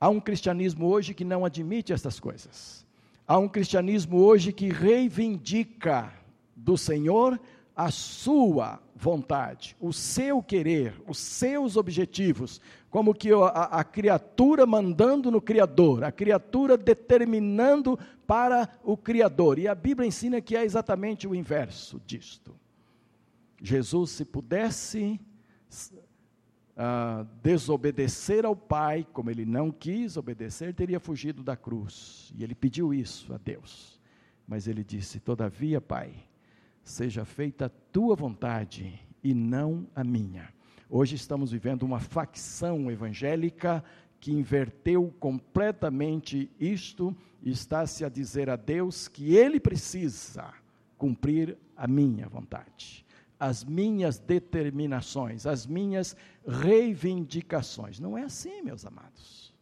Há 0.00 0.08
um 0.08 0.20
cristianismo 0.20 0.86
hoje 0.86 1.14
que 1.14 1.24
não 1.24 1.44
admite 1.44 1.92
essas 1.92 2.18
coisas. 2.18 2.87
Há 3.28 3.36
um 3.36 3.46
cristianismo 3.46 4.16
hoje 4.16 4.54
que 4.54 4.70
reivindica 4.70 6.10
do 6.56 6.78
Senhor 6.78 7.38
a 7.76 7.90
sua 7.90 8.80
vontade, 8.96 9.76
o 9.78 9.92
seu 9.92 10.42
querer, 10.42 10.94
os 11.06 11.18
seus 11.18 11.76
objetivos, 11.76 12.58
como 12.88 13.12
que 13.12 13.30
a, 13.30 13.46
a, 13.46 13.84
criatura 13.84 14.64
mandando 14.64 15.30
no 15.30 15.42
Criador, 15.42 16.04
a 16.04 16.10
criatura 16.10 16.78
determinando 16.78 17.98
para 18.26 18.66
o 18.82 18.96
Criador. 18.96 19.58
E 19.58 19.68
a 19.68 19.74
Bíblia 19.74 20.08
ensina 20.08 20.40
que 20.40 20.56
é 20.56 20.64
exatamente 20.64 21.28
o 21.28 21.34
inverso 21.34 22.00
disto. 22.06 22.56
Jesus, 23.62 24.10
se 24.12 24.24
pudesse 24.24 25.20
uh, 26.78 27.26
desobedecer 27.42 28.46
ao 28.46 28.54
Pai, 28.54 29.06
como 29.12 29.30
ele 29.30 29.44
não 29.44 29.70
quis 29.70 30.16
obedecer, 30.16 30.72
teria 30.72 31.00
fugido 31.00 31.42
da 31.42 31.56
cruz. 31.56 32.32
E 32.36 32.44
ele 32.44 32.54
pediu 32.54 32.94
isso 32.94 33.34
a 33.34 33.38
Deus. 33.38 34.00
Mas 34.46 34.68
ele 34.68 34.84
disse: 34.84 35.18
Todavia, 35.18 35.80
Pai, 35.80 36.14
seja 36.84 37.24
feita 37.24 37.66
a 37.66 37.68
tua 37.68 38.14
vontade 38.14 38.98
e 39.22 39.34
não 39.34 39.86
a 39.94 40.04
minha. 40.04 40.48
Hoje 40.88 41.16
estamos 41.16 41.50
vivendo 41.50 41.82
uma 41.82 42.00
facção 42.00 42.90
evangélica 42.90 43.84
que 44.20 44.32
inverteu 44.32 45.14
completamente 45.20 46.50
isto 46.58 47.14
e 47.42 47.50
está-se 47.50 48.04
a 48.04 48.08
dizer 48.08 48.48
a 48.48 48.56
Deus 48.56 49.06
que 49.06 49.36
ele 49.36 49.60
precisa 49.60 50.52
cumprir 50.96 51.56
a 51.76 51.86
minha 51.86 52.26
vontade 52.28 53.06
as 53.38 53.64
minhas 53.64 54.18
determinações, 54.18 55.46
as 55.46 55.66
minhas 55.66 56.16
reivindicações. 56.46 58.00
Não 58.00 58.18
é 58.18 58.24
assim, 58.24 58.62
meus 58.62 58.84
amados. 58.84 59.54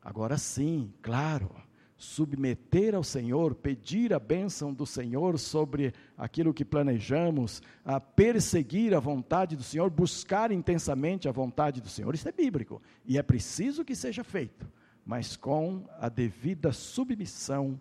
Agora 0.00 0.36
sim, 0.36 0.92
claro, 1.02 1.50
submeter 1.96 2.94
ao 2.94 3.02
Senhor, 3.02 3.54
pedir 3.54 4.12
a 4.12 4.18
bênção 4.18 4.72
do 4.72 4.84
Senhor 4.84 5.38
sobre 5.38 5.92
aquilo 6.16 6.52
que 6.52 6.64
planejamos, 6.64 7.62
a 7.84 7.98
perseguir 7.98 8.94
a 8.94 9.00
vontade 9.00 9.56
do 9.56 9.62
Senhor, 9.62 9.90
buscar 9.90 10.52
intensamente 10.52 11.28
a 11.28 11.32
vontade 11.32 11.80
do 11.80 11.88
Senhor, 11.88 12.14
isso 12.14 12.28
é 12.28 12.32
bíblico 12.32 12.82
e 13.04 13.18
é 13.18 13.22
preciso 13.22 13.84
que 13.84 13.96
seja 13.96 14.22
feito, 14.22 14.70
mas 15.04 15.36
com 15.36 15.84
a 15.98 16.08
devida 16.08 16.70
submissão 16.72 17.80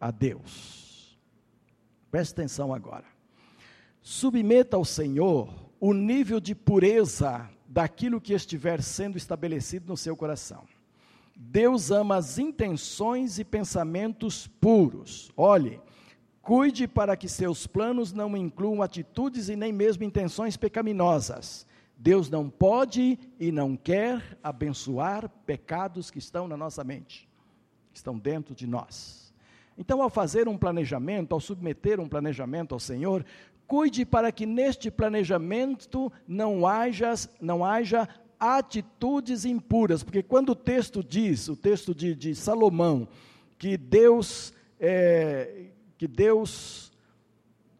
a 0.00 0.10
Deus. 0.10 1.18
Preste 2.10 2.32
atenção 2.32 2.72
agora 2.72 3.13
submeta 4.04 4.76
ao 4.76 4.84
Senhor 4.84 5.48
o 5.80 5.92
nível 5.92 6.38
de 6.38 6.54
pureza 6.54 7.50
daquilo 7.66 8.20
que 8.20 8.32
estiver 8.32 8.80
sendo 8.80 9.16
estabelecido 9.16 9.88
no 9.88 9.96
seu 9.96 10.16
coração. 10.16 10.62
Deus 11.34 11.90
ama 11.90 12.16
as 12.16 12.38
intenções 12.38 13.40
e 13.40 13.44
pensamentos 13.44 14.46
puros. 14.46 15.32
Olhe, 15.36 15.80
Cuide 16.44 16.86
para 16.86 17.16
que 17.16 17.26
seus 17.26 17.66
planos 17.66 18.12
não 18.12 18.36
incluam 18.36 18.82
atitudes 18.82 19.48
e 19.48 19.56
nem 19.56 19.72
mesmo 19.72 20.04
intenções 20.04 20.58
pecaminosas. 20.58 21.66
Deus 21.96 22.28
não 22.28 22.50
pode 22.50 23.18
e 23.40 23.50
não 23.50 23.74
quer 23.74 24.38
abençoar 24.42 25.26
pecados 25.46 26.10
que 26.10 26.18
estão 26.18 26.46
na 26.46 26.54
nossa 26.54 26.84
mente, 26.84 27.26
estão 27.94 28.18
dentro 28.18 28.54
de 28.54 28.66
nós. 28.66 29.32
Então, 29.78 30.02
ao 30.02 30.10
fazer 30.10 30.46
um 30.46 30.58
planejamento, 30.58 31.32
ao 31.32 31.40
submeter 31.40 31.98
um 31.98 32.08
planejamento 32.08 32.74
ao 32.74 32.78
Senhor, 32.78 33.24
cuide 33.66 34.04
para 34.04 34.30
que 34.30 34.46
neste 34.46 34.90
planejamento 34.90 36.12
não 36.26 36.66
haja, 36.66 37.14
não 37.40 37.64
haja 37.64 38.08
atitudes 38.38 39.44
impuras, 39.44 40.02
porque 40.02 40.22
quando 40.22 40.50
o 40.50 40.56
texto 40.56 41.02
diz, 41.02 41.48
o 41.48 41.56
texto 41.56 41.94
de, 41.94 42.14
de 42.14 42.34
Salomão, 42.34 43.08
que 43.58 43.76
Deus, 43.76 44.52
é, 44.78 45.68
que 45.96 46.06
Deus 46.06 46.92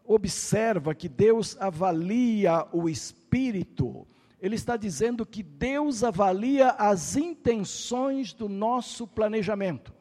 observa, 0.04 0.94
que 0.94 1.08
Deus 1.08 1.56
avalia 1.60 2.66
o 2.72 2.88
espírito, 2.88 4.06
ele 4.40 4.54
está 4.54 4.76
dizendo 4.76 5.24
que 5.24 5.42
Deus 5.42 6.04
avalia 6.04 6.70
as 6.70 7.16
intenções 7.16 8.32
do 8.32 8.48
nosso 8.48 9.06
planejamento, 9.06 9.92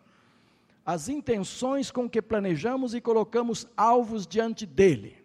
as 0.85 1.07
intenções 1.07 1.89
com 1.89 2.09
que 2.09 2.21
planejamos 2.21 2.93
e 2.93 2.99
colocamos 2.99 3.65
alvos 3.77 4.27
diante 4.27 4.65
dele. 4.65 5.22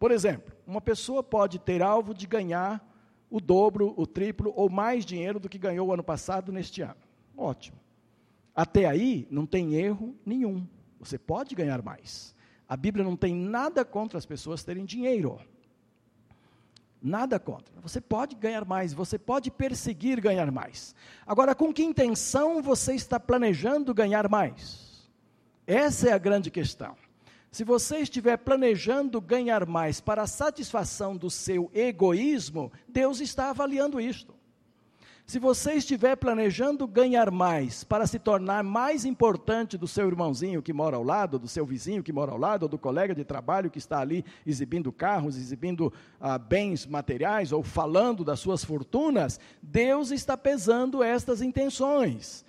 Por 0.00 0.10
exemplo, 0.10 0.56
uma 0.66 0.80
pessoa 0.80 1.22
pode 1.22 1.58
ter 1.58 1.82
alvo 1.82 2.14
de 2.14 2.26
ganhar 2.26 2.82
o 3.30 3.38
dobro, 3.38 3.92
o 3.98 4.06
triplo 4.06 4.50
ou 4.56 4.70
mais 4.70 5.04
dinheiro 5.04 5.38
do 5.38 5.46
que 5.46 5.58
ganhou 5.58 5.88
o 5.88 5.92
ano 5.92 6.02
passado 6.02 6.50
neste 6.50 6.80
ano. 6.80 6.96
Ótimo. 7.36 7.78
Até 8.56 8.86
aí 8.86 9.28
não 9.30 9.44
tem 9.44 9.74
erro 9.74 10.16
nenhum. 10.24 10.66
Você 10.98 11.18
pode 11.18 11.54
ganhar 11.54 11.82
mais. 11.82 12.34
A 12.66 12.78
Bíblia 12.78 13.04
não 13.04 13.14
tem 13.14 13.34
nada 13.34 13.84
contra 13.84 14.16
as 14.16 14.24
pessoas 14.24 14.64
terem 14.64 14.86
dinheiro. 14.86 15.38
Nada 17.02 17.38
contra. 17.38 17.78
Você 17.82 18.00
pode 18.00 18.36
ganhar 18.36 18.64
mais, 18.64 18.94
você 18.94 19.18
pode 19.18 19.50
perseguir 19.50 20.18
ganhar 20.18 20.50
mais. 20.50 20.94
Agora, 21.26 21.54
com 21.54 21.74
que 21.74 21.82
intenção 21.82 22.62
você 22.62 22.94
está 22.94 23.20
planejando 23.20 23.92
ganhar 23.92 24.30
mais? 24.30 25.10
Essa 25.66 26.08
é 26.08 26.12
a 26.14 26.18
grande 26.18 26.50
questão. 26.50 26.96
Se 27.50 27.64
você 27.64 27.98
estiver 27.98 28.36
planejando 28.36 29.20
ganhar 29.20 29.66
mais 29.66 30.00
para 30.00 30.22
a 30.22 30.26
satisfação 30.26 31.16
do 31.16 31.28
seu 31.28 31.68
egoísmo, 31.74 32.70
Deus 32.88 33.20
está 33.20 33.50
avaliando 33.50 34.00
isto. 34.00 34.34
Se 35.26 35.38
você 35.38 35.74
estiver 35.74 36.16
planejando 36.16 36.86
ganhar 36.88 37.30
mais 37.30 37.84
para 37.84 38.04
se 38.04 38.18
tornar 38.18 38.64
mais 38.64 39.04
importante 39.04 39.78
do 39.78 39.86
seu 39.86 40.08
irmãozinho 40.08 40.62
que 40.62 40.72
mora 40.72 40.96
ao 40.96 41.04
lado, 41.04 41.38
do 41.38 41.46
seu 41.46 41.64
vizinho 41.64 42.02
que 42.02 42.12
mora 42.12 42.32
ao 42.32 42.38
lado, 42.38 42.64
ou 42.64 42.68
do 42.68 42.78
colega 42.78 43.14
de 43.14 43.24
trabalho 43.24 43.70
que 43.70 43.78
está 43.78 44.00
ali 44.00 44.24
exibindo 44.44 44.90
carros, 44.90 45.36
exibindo 45.36 45.92
ah, 46.20 46.36
bens 46.36 46.84
materiais 46.84 47.52
ou 47.52 47.62
falando 47.62 48.24
das 48.24 48.40
suas 48.40 48.64
fortunas, 48.64 49.38
Deus 49.62 50.10
está 50.10 50.36
pesando 50.36 51.02
estas 51.02 51.42
intenções. 51.42 52.44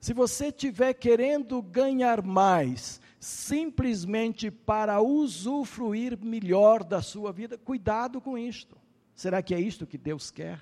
Se 0.00 0.12
você 0.12 0.48
estiver 0.48 0.92
querendo 0.92 1.62
ganhar 1.62 2.20
mais 2.20 3.00
simplesmente 3.24 4.50
para 4.50 5.00
usufruir 5.00 6.18
melhor 6.22 6.84
da 6.84 7.00
sua 7.00 7.32
vida. 7.32 7.56
Cuidado 7.56 8.20
com 8.20 8.36
isto. 8.36 8.76
Será 9.14 9.42
que 9.42 9.54
é 9.54 9.60
isto 9.60 9.86
que 9.86 9.96
Deus 9.96 10.30
quer? 10.30 10.60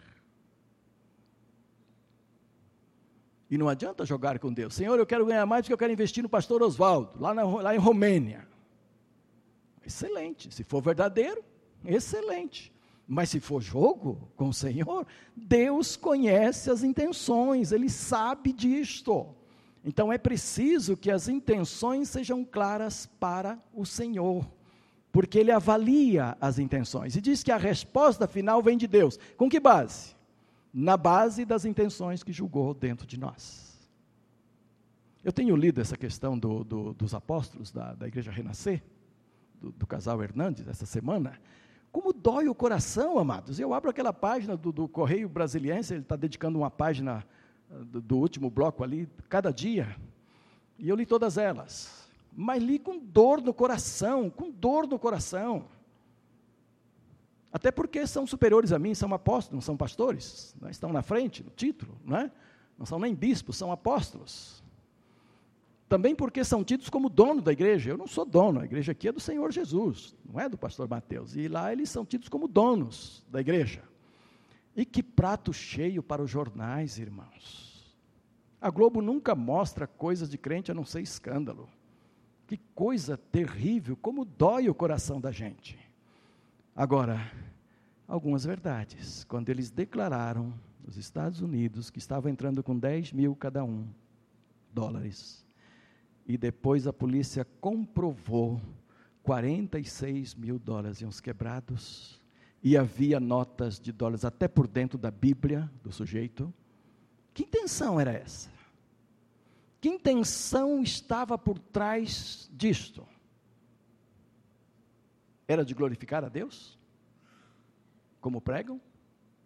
E 3.51 3.59
não 3.59 3.69
adianta 3.69 4.07
jogar 4.07 4.39
com 4.39 4.53
Deus. 4.53 4.75
Senhor, 4.75 4.97
eu 4.97 5.05
quero 5.05 5.27
ganhar 5.27 5.45
mais 5.45 5.63
porque 5.63 5.73
eu 5.73 5.79
quero 5.79 5.93
investir 5.93 6.23
no 6.23 6.29
pastor 6.29 6.63
Oswaldo, 6.63 7.21
lá, 7.21 7.33
lá 7.33 7.75
em 7.75 7.79
Romênia. 7.79 8.47
Excelente. 9.85 10.55
Se 10.55 10.63
for 10.63 10.81
verdadeiro, 10.81 11.45
excelente. 11.85 12.73
Mas 13.09 13.29
se 13.31 13.41
for 13.41 13.61
jogo 13.61 14.31
com 14.37 14.51
o 14.51 14.55
Senhor, 14.55 15.05
Deus 15.35 15.97
conhece 15.97 16.71
as 16.71 16.85
intenções, 16.85 17.73
Ele 17.73 17.91
sabe 17.91 18.53
disto. 18.53 19.35
Então 19.85 20.13
é 20.13 20.19
preciso 20.19 20.97
que 20.97 21.11
as 21.11 21.29
intenções 21.29 22.09
sejam 22.09 22.45
claras 22.45 23.07
para 23.19 23.59
o 23.75 23.85
Senhor, 23.85 24.49
porque 25.11 25.39
Ele 25.39 25.51
avalia 25.51 26.37
as 26.41 26.59
intenções 26.59 27.17
e 27.17 27.21
diz 27.21 27.43
que 27.43 27.51
a 27.51 27.57
resposta 27.57 28.27
final 28.27 28.63
vem 28.63 28.77
de 28.77 28.87
Deus. 28.87 29.19
Com 29.37 29.49
que 29.49 29.59
base? 29.59 30.15
Na 30.73 30.97
base 30.97 31.45
das 31.45 31.65
intenções 31.65 32.23
que 32.23 32.33
julgou 32.33 32.73
dentro 32.73 33.07
de 33.07 33.19
nós. 33.19 33.73
Eu 35.25 35.33
tenho 35.33 35.55
lido 35.55 35.81
essa 35.81 35.97
questão 35.97 36.37
do, 36.37 36.65
do, 36.65 36.95
dos 36.95 37.15
apóstolos 37.15 37.71
da, 37.71 37.95
da 37.95 38.09
Igreja 38.09 38.33
Renascer, 38.33 38.83
do, 39.61 39.71
do, 39.71 39.87
casal 39.87 40.21
Hernandes, 40.23 40.67
essa 40.67 40.85
semana. 40.85 41.39
Como 41.93 42.13
dói 42.13 42.49
o 42.49 42.55
coração, 42.55 43.19
amados. 43.19 43.61
Eu 43.61 43.73
abro 43.73 43.91
aquela 43.91 44.13
página 44.13 44.57
do, 44.57 44.73
do 44.73 44.89
Correio 44.89 45.29
Brasiliense, 45.29 45.95
ele 45.95 46.03
está 46.03 46.17
dedicando 46.17 46.59
uma 46.59 46.71
página 46.71 47.25
do, 47.85 48.17
último 48.19 48.51
bloco 48.51 48.85
ali, 48.85 49.09
cada 49.29 49.51
dia, 49.51 49.97
e 50.79 50.89
eu 50.89 50.97
li 50.97 51.07
todas 51.07 51.39
elas, 51.39 52.09
mas 52.33 52.63
li 52.63 52.79
com 52.79 52.99
dor 52.99 53.41
no 53.41 53.55
coração, 53.55 54.29
com 54.29 54.51
dor 54.51 54.87
no 54.87 54.99
coração. 54.99 55.67
Até 57.53 57.71
porque 57.71 58.07
são 58.07 58.27
superiores 58.27 58.73
a 58.73 58.79
mim, 58.79 58.95
são 58.95 59.13
apóstolos, 59.13 59.55
não 59.55 59.61
são 59.61 59.77
pastores, 59.77 60.57
né? 60.61 60.71
estão 60.71 60.93
na 60.93 61.03
frente, 61.03 61.43
no 61.43 61.51
título, 61.51 61.99
não 62.05 62.17
é? 62.17 62.31
Não 62.79 62.87
são 62.87 62.99
nem 62.99 63.15
bispos, 63.15 63.57
são 63.57 63.71
apóstolos. 63.71 64.63
Também 65.89 66.15
porque 66.17 66.43
são 66.43 66.65
tidos 66.65 66.89
como 66.89 67.11
dono 67.11 67.43
da 67.43 67.53
igreja. 67.53 67.91
Eu 67.91 67.99
não 67.99 68.07
sou 68.07 68.25
dono, 68.25 68.61
a 68.61 68.65
igreja 68.65 68.93
aqui 68.93 69.09
é 69.09 69.13
do 69.13 69.21
Senhor 69.21 69.53
Jesus, 69.53 70.17
não 70.25 70.41
é 70.41 70.49
do 70.49 70.57
pastor 70.57 70.89
Mateus. 70.89 71.37
E 71.37 71.49
lá 71.49 71.71
eles 71.71 71.91
são 71.91 72.07
tidos 72.07 72.31
como 72.31 72.49
donos 72.49 73.23
da 73.31 73.43
igreja. 73.43 73.83
E 74.75 74.85
que 74.85 75.03
prato 75.03 75.53
cheio 75.53 76.03
para 76.03 76.23
os 76.23 76.31
jornais, 76.31 76.99
irmãos. 76.99 77.95
A 78.61 78.71
Globo 78.71 79.03
nunca 79.03 79.35
mostra 79.35 79.87
coisas 79.87 80.31
de 80.31 80.39
crente 80.39 80.71
a 80.71 80.75
não 80.75 80.85
ser 80.85 81.01
escândalo. 81.01 81.69
Que 82.47 82.57
coisa 82.75 83.17
terrível, 83.17 83.97
como 83.97 84.25
dói 84.25 84.69
o 84.69 84.75
coração 84.75 85.21
da 85.21 85.31
gente. 85.33 85.79
Agora, 86.75 87.31
algumas 88.07 88.45
verdades. 88.45 89.25
Quando 89.25 89.49
eles 89.49 89.71
declararam, 89.71 90.55
os 90.87 90.97
Estados 90.97 91.41
Unidos, 91.41 91.91
que 91.91 91.99
estavam 91.99 92.31
entrando 92.31 92.63
com 92.63 92.79
10 92.79 93.13
mil 93.13 93.35
cada 93.37 93.65
um 93.65 93.87
dólares, 94.73 95.47
e 96.27 96.39
depois 96.39 96.87
a 96.87 96.93
polícia 96.93 97.45
comprovou 97.61 98.61
46 99.23 100.35
mil 100.35 100.59
dólares 100.59 101.01
e 101.01 101.05
uns 101.05 101.21
quebrados, 101.21 102.22
e 102.63 102.77
havia 102.77 103.19
notas 103.19 103.81
de 103.81 103.91
dólares 103.91 104.25
até 104.25 104.47
por 104.47 104.69
dentro 104.69 104.97
da 104.97 105.11
Bíblia 105.11 105.71
do 105.83 105.91
sujeito. 105.91 106.53
Que 107.35 107.43
intenção 107.43 107.99
era 107.99 108.13
essa? 108.13 108.51
Que 109.81 109.89
intenção 109.89 110.81
estava 110.81 111.37
por 111.37 111.59
trás 111.59 112.49
disto? 112.53 113.05
Era 115.49 115.65
de 115.65 115.75
glorificar 115.75 116.25
a 116.25 116.29
Deus? 116.29 116.79
Como 118.21 118.41
pregam? 118.41 118.81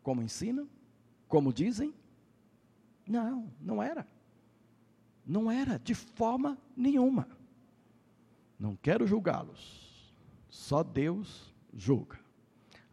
Como 0.02 0.20
ensinam? 0.20 0.68
Como 1.26 1.52
dizem? 1.52 1.94
Não, 3.06 3.50
não 3.60 3.82
era. 3.82 4.06
Não 5.24 5.50
era, 5.50 5.78
de 5.78 5.94
forma 5.94 6.58
nenhuma. 6.76 7.26
Não 8.58 8.76
quero 8.76 9.06
julgá-los. 9.06 10.14
Só 10.50 10.82
Deus 10.82 11.54
julga. 11.74 12.25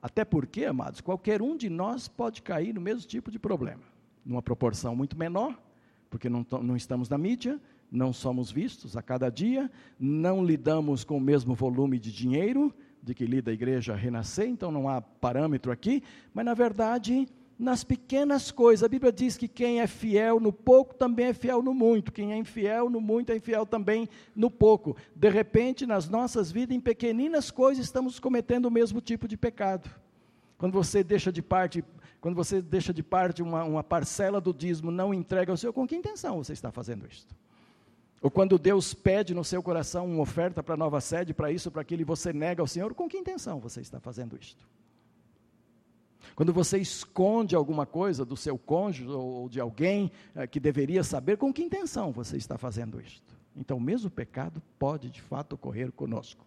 Até 0.04 0.26
porque, 0.26 0.66
amados, 0.66 1.00
qualquer 1.00 1.42
um 1.42 1.56
de 1.56 1.70
nós 1.70 2.10
pode 2.10 2.42
cair 2.42 2.74
no 2.74 2.82
mesmo 2.82 3.08
tipo 3.08 3.32
de 3.32 3.40
problema, 3.40 3.84
numa 4.26 4.42
proporção 4.42 4.94
muito 4.94 5.18
menor, 5.18 5.58
porque 6.10 6.28
não, 6.28 6.46
não 6.62 6.76
estamos 6.76 7.08
na 7.08 7.18
mídia, 7.18 7.58
não 7.90 8.12
somos 8.12 8.52
vistos 8.52 8.98
a 8.98 9.02
cada 9.02 9.30
dia, 9.30 9.72
não 9.98 10.44
lidamos 10.44 11.06
com 11.06 11.16
o 11.16 11.22
mesmo 11.22 11.56
volume 11.56 11.98
de 12.00 12.12
dinheiro 12.12 12.76
de 13.02 13.16
que 13.16 13.26
lida 13.26 13.50
a 13.50 13.54
igreja 13.54 13.96
renascer, 13.96 14.50
então 14.50 14.74
não 14.74 14.90
há 14.90 15.00
parâmetro 15.02 15.72
aqui, 15.72 16.04
mas 16.34 16.44
na 16.44 16.54
verdade, 16.54 17.26
nas 17.58 17.84
pequenas 17.84 18.52
coisas, 18.52 18.84
a 18.84 18.88
Bíblia 18.88 19.12
diz 19.12 19.38
que 19.38 19.48
quem 19.48 19.80
é 19.80 19.88
fiel 19.88 20.40
no 20.40 20.52
pouco 20.52 20.96
também 20.96 21.28
é 21.28 21.34
fiel 21.34 21.62
no 21.62 21.74
muito, 21.74 22.12
quem 22.12 22.34
é 22.34 22.38
infiel 22.38 22.90
no 22.90 23.00
muito 23.00 23.32
é 23.32 23.36
infiel 23.36 23.66
também 23.66 24.10
no 24.36 24.50
pouco. 24.50 24.96
De 25.16 25.30
repente, 25.30 25.86
nas 25.86 26.10
nossas 26.10 26.52
vidas, 26.52 26.76
em 26.76 26.80
pequeninas 26.80 27.52
coisas, 27.52 27.86
estamos 27.86 28.20
cometendo 28.20 28.66
o 28.66 28.72
mesmo 28.72 29.00
tipo 29.00 29.28
de 29.28 29.38
pecado. 29.38 29.90
Quando 30.58 30.74
você 30.74 31.04
deixa 31.04 31.32
de 31.32 31.42
parte, 31.42 31.84
quando 32.20 32.36
você 32.36 32.62
deixa 32.62 32.94
de 32.94 33.04
parte 33.04 33.44
uma, 33.44 33.64
uma 33.64 33.84
parcela 33.84 34.42
do 34.42 34.54
dízimo, 34.54 34.92
não 34.92 35.14
entrega 35.14 35.52
ao 35.52 35.58
Senhor, 35.58 35.74
com 35.74 35.88
que 35.88 35.96
intenção 35.96 36.44
você 36.44 36.54
está 36.54 36.72
fazendo 36.72 37.06
isto? 37.06 37.36
Ou 38.22 38.32
quando 38.32 38.58
Deus 38.58 38.94
pede 38.94 39.34
no 39.34 39.44
seu 39.44 39.62
coração 39.62 40.06
uma 40.06 40.22
oferta 40.22 40.64
para 40.64 40.76
a 40.76 40.78
nova 40.78 41.02
sede, 41.02 41.34
para 41.34 41.52
isso, 41.52 41.70
para 41.70 41.82
aquilo, 41.82 42.02
e 42.02 42.06
você 42.06 42.32
nega 42.32 42.62
ao 42.62 42.68
Senhor, 42.68 42.94
com 42.94 43.08
que 43.10 43.18
intenção 43.18 43.60
você 43.60 43.82
está 43.82 44.00
fazendo 44.00 44.38
isto? 44.40 44.66
Quando 46.36 46.54
você 46.54 46.78
esconde 46.78 47.56
alguma 47.56 47.86
coisa 47.86 48.26
do 48.26 48.36
seu 48.36 48.58
cônjuge 48.58 49.10
ou 49.10 49.48
de 49.50 49.60
alguém 49.60 50.12
é, 50.36 50.48
que 50.48 50.60
deveria 50.60 51.04
saber, 51.04 51.38
com 51.38 51.54
que 51.54 51.62
intenção 51.62 52.12
você 52.12 52.38
está 52.38 52.58
fazendo 52.58 53.00
isto? 53.00 53.34
Então, 53.56 53.78
o 53.78 53.82
mesmo 53.82 54.10
pecado 54.10 54.62
pode 54.80 55.10
de 55.10 55.22
fato 55.22 55.54
ocorrer 55.54 55.92
conosco. 55.92 56.46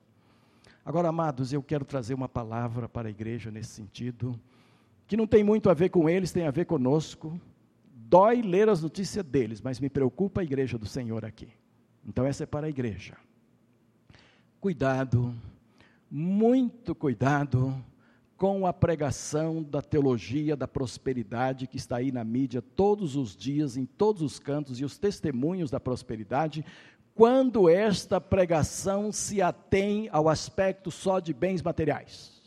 Agora, 0.85 1.09
amados, 1.09 1.53
eu 1.53 1.62
quero 1.62 1.85
trazer 1.85 2.15
uma 2.15 2.29
palavra 2.29 2.89
para 2.89 3.09
a 3.09 3.11
igreja 3.11 3.51
nesse 3.51 3.71
sentido, 3.71 4.39
que 5.07 5.17
não 5.17 5.27
tem 5.27 5.45
muito 5.45 5.71
a 5.71 5.75
ver 5.75 5.89
com 5.89 6.09
eles, 6.09 6.33
tem 6.33 6.47
a 6.47 6.51
ver 6.51 6.65
conosco. 6.65 7.41
Dói 7.93 8.43
ler 8.43 8.69
as 8.69 8.83
notícias 8.83 9.25
deles, 9.25 9.61
mas 9.61 9.81
me 9.81 9.89
preocupa 9.89 10.41
a 10.41 10.45
igreja 10.45 10.79
do 10.79 10.87
Senhor 10.87 11.25
aqui. 11.25 11.49
Então, 12.05 12.25
essa 12.25 12.45
é 12.45 12.47
para 12.47 12.67
a 12.67 12.71
igreja. 12.71 13.17
Cuidado, 14.61 15.35
muito 16.11 16.95
cuidado 16.95 17.75
com 18.37 18.66
a 18.66 18.72
pregação 18.72 19.62
da 19.62 19.81
teologia 19.81 20.55
da 20.55 20.68
prosperidade 20.68 21.66
que 21.66 21.79
está 21.79 21.96
aí 21.96 22.12
na 22.12 22.22
mídia 22.22 22.61
todos 22.61 23.16
os 23.16 23.35
dias, 23.35 23.77
em 23.77 23.87
todos 23.87 24.20
os 24.20 24.38
cantos, 24.38 24.79
e 24.79 24.85
os 24.85 24.99
testemunhos 24.99 25.70
da 25.70 25.81
prosperidade, 25.81 26.64
quando 27.14 27.68
esta 27.68 28.20
pregação 28.20 29.11
se 29.11 29.40
atém 29.40 30.09
ao 30.12 30.29
aspecto 30.29 30.90
só 30.90 31.18
de 31.18 31.33
bens 31.33 31.62
materiais. 31.62 32.42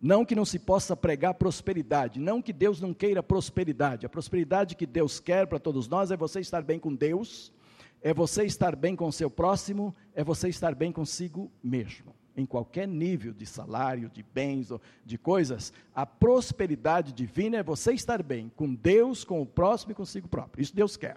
Não 0.00 0.24
que 0.24 0.34
não 0.34 0.44
se 0.44 0.58
possa 0.58 0.96
pregar 0.96 1.34
prosperidade, 1.34 2.18
não 2.18 2.42
que 2.42 2.52
Deus 2.52 2.80
não 2.80 2.92
queira 2.92 3.22
prosperidade. 3.22 4.04
A 4.04 4.08
prosperidade 4.08 4.74
que 4.74 4.86
Deus 4.86 5.20
quer 5.20 5.46
para 5.46 5.58
todos 5.60 5.88
nós 5.88 6.10
é 6.10 6.16
você 6.16 6.40
estar 6.40 6.62
bem 6.62 6.78
com 6.78 6.94
Deus, 6.94 7.52
é 8.00 8.12
você 8.12 8.44
estar 8.44 8.74
bem 8.74 8.96
com 8.96 9.06
o 9.06 9.12
seu 9.12 9.30
próximo, 9.30 9.94
é 10.14 10.24
você 10.24 10.48
estar 10.48 10.74
bem 10.74 10.90
consigo 10.90 11.50
mesmo 11.62 12.14
em 12.38 12.46
qualquer 12.46 12.86
nível 12.86 13.32
de 13.32 13.44
salário, 13.44 14.08
de 14.08 14.22
bens, 14.22 14.70
de 15.04 15.18
coisas, 15.18 15.72
a 15.92 16.06
prosperidade 16.06 17.12
divina 17.12 17.56
é 17.56 17.62
você 17.64 17.92
estar 17.92 18.22
bem 18.22 18.50
com 18.54 18.72
Deus, 18.72 19.24
com 19.24 19.42
o 19.42 19.46
próximo 19.46 19.90
e 19.90 19.94
consigo 19.94 20.28
próprio. 20.28 20.62
Isso 20.62 20.74
Deus 20.74 20.96
quer. 20.96 21.16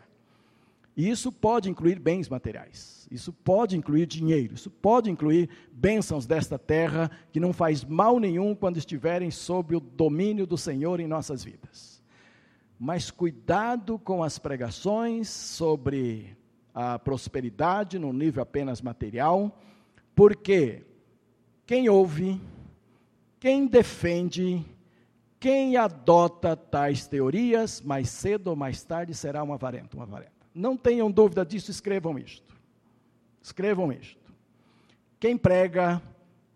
E 0.98 1.08
isso 1.10 1.32
pode 1.32 1.70
incluir 1.70 2.00
bens 2.00 2.28
materiais, 2.28 3.08
isso 3.10 3.32
pode 3.32 3.78
incluir 3.78 4.06
dinheiro, 4.08 4.56
isso 4.56 4.70
pode 4.70 5.10
incluir 5.10 5.50
bênçãos 5.72 6.26
desta 6.26 6.60
terra 6.60 7.10
que 7.32 7.40
não 7.40 7.54
faz 7.54 7.86
mal 7.86 8.20
nenhum 8.20 8.54
quando 8.54 8.78
estiverem 8.78 9.32
sob 9.32 9.76
o 9.76 9.80
domínio 9.80 10.46
do 10.46 10.58
Senhor 10.58 11.00
em 11.00 11.08
nossas 11.08 11.46
vidas. 11.46 12.04
Mas 12.78 13.10
cuidado 13.10 14.00
com 14.00 14.24
as 14.24 14.38
pregações 14.38 15.30
sobre 15.30 16.36
a 16.74 16.98
prosperidade 17.00 18.00
no 18.00 18.12
nível 18.12 18.42
apenas 18.42 18.82
material, 18.82 19.62
porque 20.14 20.84
quem 21.72 21.88
ouve, 21.88 22.38
quem 23.40 23.66
defende, 23.66 24.66
quem 25.40 25.78
adota 25.78 26.54
tais 26.54 27.08
teorias, 27.08 27.80
mais 27.80 28.10
cedo 28.10 28.48
ou 28.48 28.58
mais 28.58 28.84
tarde 28.84 29.16
será 29.16 29.42
um 29.42 29.54
avarento, 29.54 29.96
uma 29.96 30.04
avarenta. 30.04 30.34
Não 30.54 30.76
tenham 30.76 31.10
dúvida 31.10 31.46
disso, 31.46 31.72
escrevam 31.72 32.20
isto. 32.20 32.54
Escrevam 33.42 33.90
isto. 33.90 34.34
Quem 35.18 35.38
prega, 35.38 36.02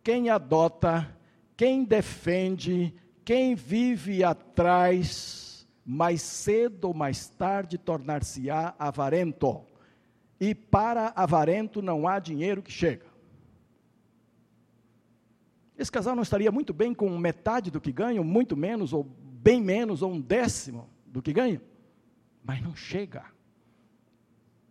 quem 0.04 0.30
adota, 0.30 1.10
quem 1.56 1.86
defende, 1.86 2.94
quem 3.24 3.56
vive 3.56 4.22
atrás, 4.22 5.66
mais 5.86 6.22
cedo 6.22 6.90
ou 6.90 6.94
mais 6.94 7.30
tarde 7.30 7.78
tornar-se-á 7.78 8.76
avarento. 8.78 9.62
E 10.42 10.54
para 10.54 11.14
avarento 11.16 11.82
não 11.82 12.06
há 12.06 12.20
dinheiro 12.20 12.62
que 12.62 12.70
chega. 12.70 13.15
Esse 15.78 15.92
casal 15.92 16.16
não 16.16 16.24
estaria 16.24 16.52
muito 16.52 16.74
bem 16.74 16.94
com 16.94 17.10
metade 17.18 17.70
do 17.70 17.82
que 17.82 17.92
ganha, 17.92 18.24
muito 18.24 18.56
menos, 18.56 18.94
ou 18.94 19.04
bem 19.04 19.62
menos, 19.62 20.02
ou 20.02 20.12
um 20.12 20.22
décimo 20.22 20.90
do 21.06 21.22
que 21.22 21.34
ganha? 21.34 21.62
Mas 22.44 22.62
não 22.62 22.76
chega. 22.76 23.26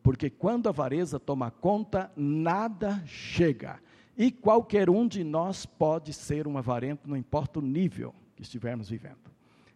Porque 0.03 0.31
quando 0.31 0.67
a 0.67 0.71
avareza 0.71 1.19
toma 1.19 1.51
conta, 1.51 2.13
nada 2.17 3.03
chega. 3.07 3.81
E 4.17 4.31
qualquer 4.31 4.89
um 4.89 5.07
de 5.09 5.25
nós 5.25 5.67
pode 5.67 6.13
ser 6.13 6.47
um 6.47 6.57
avarento, 6.57 7.09
não 7.09 7.17
importa 7.17 7.59
o 7.59 7.63
nível 7.63 8.15
que 8.37 8.43
estivermos 8.43 8.89
vivendo. 8.89 9.34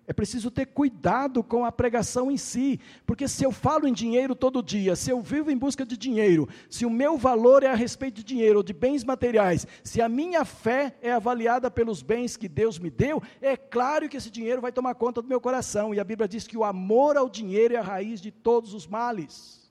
É 0.08 0.12
preciso 0.14 0.50
ter 0.50 0.64
cuidado 0.64 1.44
com 1.44 1.66
a 1.66 1.70
pregação 1.70 2.30
em 2.30 2.38
si, 2.38 2.80
porque 3.04 3.28
se 3.28 3.44
eu 3.44 3.52
falo 3.52 3.86
em 3.86 3.92
dinheiro 3.92 4.34
todo 4.34 4.62
dia, 4.62 4.96
se 4.96 5.10
eu 5.10 5.20
vivo 5.20 5.50
em 5.50 5.56
busca 5.58 5.84
de 5.84 5.98
dinheiro, 5.98 6.48
se 6.70 6.86
o 6.86 6.90
meu 6.90 7.18
valor 7.18 7.62
é 7.62 7.66
a 7.66 7.74
respeito 7.74 8.14
de 8.14 8.24
dinheiro 8.24 8.56
ou 8.56 8.62
de 8.62 8.72
bens 8.72 9.04
materiais, 9.04 9.66
se 9.84 10.00
a 10.00 10.08
minha 10.08 10.46
fé 10.46 10.96
é 11.02 11.12
avaliada 11.12 11.70
pelos 11.70 12.00
bens 12.00 12.38
que 12.38 12.48
Deus 12.48 12.78
me 12.78 12.88
deu, 12.88 13.22
é 13.38 13.54
claro 13.54 14.08
que 14.08 14.16
esse 14.16 14.30
dinheiro 14.30 14.62
vai 14.62 14.72
tomar 14.72 14.94
conta 14.94 15.20
do 15.20 15.28
meu 15.28 15.42
coração. 15.42 15.94
E 15.94 16.00
a 16.00 16.04
Bíblia 16.04 16.26
diz 16.26 16.46
que 16.46 16.56
o 16.56 16.64
amor 16.64 17.18
ao 17.18 17.28
dinheiro 17.28 17.74
é 17.74 17.76
a 17.76 17.82
raiz 17.82 18.18
de 18.18 18.30
todos 18.30 18.72
os 18.72 18.86
males. 18.86 19.70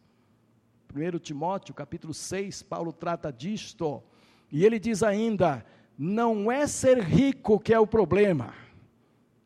1 0.95 1.17
Timóteo, 1.17 1.73
capítulo 1.73 2.13
6, 2.13 2.61
Paulo 2.61 2.93
trata 2.93 3.33
disto. 3.33 4.03
E 4.51 4.63
ele 4.63 4.77
diz 4.77 5.01
ainda: 5.01 5.65
não 5.97 6.51
é 6.51 6.67
ser 6.67 6.99
rico 6.99 7.59
que 7.59 7.73
é 7.73 7.79
o 7.79 7.87
problema 7.87 8.66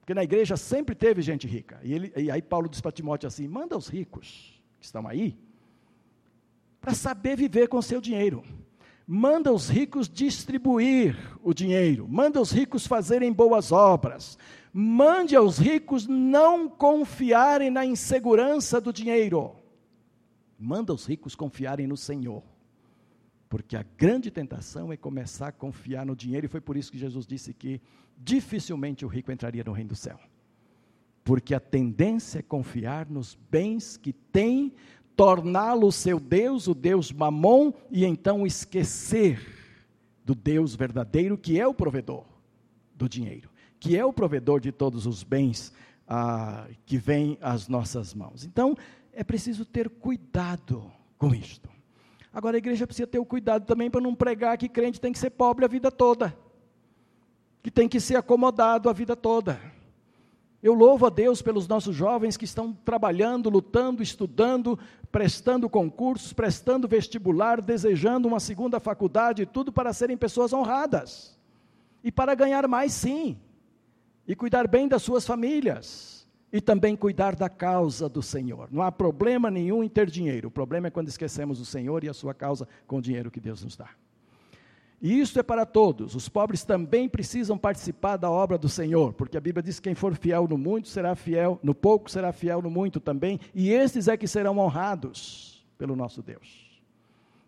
porque 0.02 0.16
na 0.16 0.24
igreja 0.24 0.58
sempre 0.58 0.96
teve 0.96 1.22
gente 1.22 1.48
rica. 1.48 1.80
E, 1.84 1.94
ele, 1.94 2.12
e 2.18 2.32
aí 2.32 2.42
Paulo 2.42 2.68
diz 2.68 2.82
para 2.82 2.92
Timóteo 2.92 3.28
assim: 3.28 3.48
manda 3.48 3.78
os 3.78 3.88
ricos 3.88 4.60
que 4.80 4.86
estão 4.86 5.08
aí 5.08 5.38
para 6.82 6.96
saber 6.96 7.38
viver 7.38 7.70
com 7.70 7.80
seu 7.82 8.02
dinheiro. 8.02 8.44
Manda 9.06 9.54
os 9.54 9.70
ricos 9.70 10.10
distribuir 10.10 11.16
o 11.44 11.54
dinheiro. 11.54 12.08
Manda 12.10 12.42
os 12.42 12.52
ricos 12.52 12.88
fazerem 12.88 13.32
boas 13.32 13.72
obras. 13.72 14.38
Mande 14.74 15.36
aos 15.36 15.60
ricos 15.60 16.08
não 16.08 16.68
confiarem 16.68 17.70
na 17.70 17.86
insegurança 17.86 18.82
do 18.82 18.92
dinheiro. 18.92 19.56
Manda 20.58 20.94
os 20.94 21.06
ricos 21.06 21.36
confiarem 21.36 21.86
no 21.86 21.98
Senhor. 21.98 22.42
Porque 23.50 23.76
a 23.76 23.86
grande 23.98 24.32
tentação 24.32 24.92
é 24.92 24.98
começar 24.98 25.50
a 25.50 25.52
confiar 25.52 26.06
no 26.06 26.16
dinheiro, 26.16 26.46
e 26.46 26.50
foi 26.50 26.62
por 26.62 26.78
isso 26.78 26.92
que 26.92 26.98
Jesus 26.98 27.28
disse 27.28 27.54
que 27.54 27.82
dificilmente 28.24 29.06
o 29.06 29.08
rico 29.08 29.32
entraria 29.32 29.64
no 29.64 29.72
reino 29.72 29.90
do 29.90 29.96
céu. 29.96 30.20
Porque 31.24 31.54
a 31.54 31.60
tendência 31.60 32.40
é 32.40 32.42
confiar 32.42 33.10
nos 33.10 33.38
bens 33.50 33.98
que 33.98 34.12
tem, 34.12 34.74
torná-lo 35.16 35.92
seu 35.92 36.20
Deus, 36.20 36.68
o 36.68 36.74
Deus 36.74 37.12
mamon, 37.12 37.72
e 37.90 38.06
então 38.06 38.46
esquecer 38.46 39.40
do 40.26 40.34
Deus 40.34 40.76
verdadeiro, 40.76 41.38
que 41.38 41.60
é 41.60 41.68
o 41.68 41.74
provedor 41.74 42.26
do 42.96 43.08
dinheiro, 43.08 43.50
que 43.80 43.98
é 43.98 44.06
o 44.06 44.14
provedor 44.14 44.60
de 44.60 44.72
todos 44.72 45.06
os 45.06 45.24
bens 45.24 45.74
ah, 46.08 46.68
que 46.86 46.98
vêm 46.98 47.38
às 47.42 47.68
nossas 47.68 48.14
mãos. 48.14 48.44
Então, 48.46 48.76
é 49.14 49.24
preciso 49.24 49.66
ter 49.66 49.90
cuidado 49.90 50.92
com 51.18 51.34
isto. 51.34 51.70
Agora 52.34 52.58
a 52.58 52.60
igreja 52.60 52.88
precisa 52.88 53.08
ter 53.08 53.20
o 53.20 53.26
cuidado 53.26 53.66
também 53.66 53.90
para 53.90 54.02
não 54.02 54.16
pregar 54.16 54.58
que 54.58 54.70
crente 54.70 55.02
tem 55.02 55.12
que 55.12 55.20
ser 55.20 55.32
pobre 55.32 55.66
a 55.66 55.68
vida 55.68 55.92
toda, 55.92 56.36
que 57.62 57.71
tem 57.71 57.88
que 57.88 58.00
ser 58.00 58.15
acomodado 58.15 58.89
a 58.89 58.93
vida 58.93 59.15
toda. 59.15 59.60
Eu 60.63 60.74
louvo 60.74 61.08
a 61.08 61.10
Deus 61.10 61.41
pelos 61.41 61.67
nossos 61.67 61.95
jovens 61.95 62.38
que 62.38 62.45
estão 62.45 62.71
trabalhando, 62.71 63.50
lutando, 63.50 64.04
estudando, 64.04 64.78
prestando 65.12 65.67
concursos, 65.67 66.34
prestando 66.34 66.88
vestibular, 66.88 67.62
desejando 67.62 68.28
uma 68.28 68.39
segunda 68.39 68.80
faculdade, 68.80 69.45
tudo 69.45 69.71
para 69.71 69.91
serem 69.91 70.15
pessoas 70.15 70.54
honradas. 70.54 71.38
E 72.04 72.12
para 72.12 72.36
ganhar 72.36 72.67
mais, 72.67 72.93
sim. 72.93 73.39
E 74.28 74.36
cuidar 74.36 74.67
bem 74.67 74.88
das 74.88 75.02
suas 75.02 75.26
famílias 75.26 76.28
e 76.54 76.60
também 76.60 76.95
cuidar 76.95 77.36
da 77.36 77.50
causa 77.50 78.10
do 78.10 78.21
Senhor. 78.21 78.67
Não 78.71 78.84
há 78.84 78.91
problema 78.91 79.50
nenhum 79.50 79.84
em 79.84 79.89
ter 79.89 80.10
dinheiro, 80.10 80.50
o 80.50 80.52
problema 80.52 80.88
é 80.88 80.91
quando 80.91 81.08
esquecemos 81.08 81.60
o 81.60 81.65
Senhor 81.65 82.04
e 82.04 82.10
a 82.10 82.13
sua 82.13 82.34
causa 82.34 82.67
com 82.86 82.97
o 82.97 83.02
dinheiro 83.02 83.32
que 83.32 83.39
Deus 83.39 83.63
nos 83.63 83.76
dá. 83.76 83.89
E 85.02 85.20
isso 85.20 85.40
é 85.40 85.44
para 85.44 85.66
todos. 85.66 86.14
Os 86.14 86.30
pobres 86.30 86.64
também 86.64 87.10
precisam 87.10 87.58
participar 87.58 88.18
da 88.18 88.30
obra 88.30 88.58
do 88.58 88.70
Senhor, 88.70 89.14
porque 89.14 89.36
a 89.36 89.42
Bíblia 89.42 89.64
diz 89.64 89.80
que 89.80 89.90
quem 89.90 89.96
for 89.96 90.16
fiel 90.16 90.48
no 90.48 90.58
muito 90.58 90.90
será 90.90 91.16
fiel, 91.16 91.60
no 91.64 91.74
pouco 91.74 92.10
será 92.10 92.32
fiel 92.32 92.62
no 92.62 92.70
muito 92.70 93.00
também, 93.00 93.40
e 93.54 93.72
estes 93.72 94.08
é 94.08 94.16
que 94.16 94.28
serão 94.28 94.60
honrados 94.60 95.66
pelo 95.78 95.96
nosso 95.96 96.22
Deus. 96.22 96.70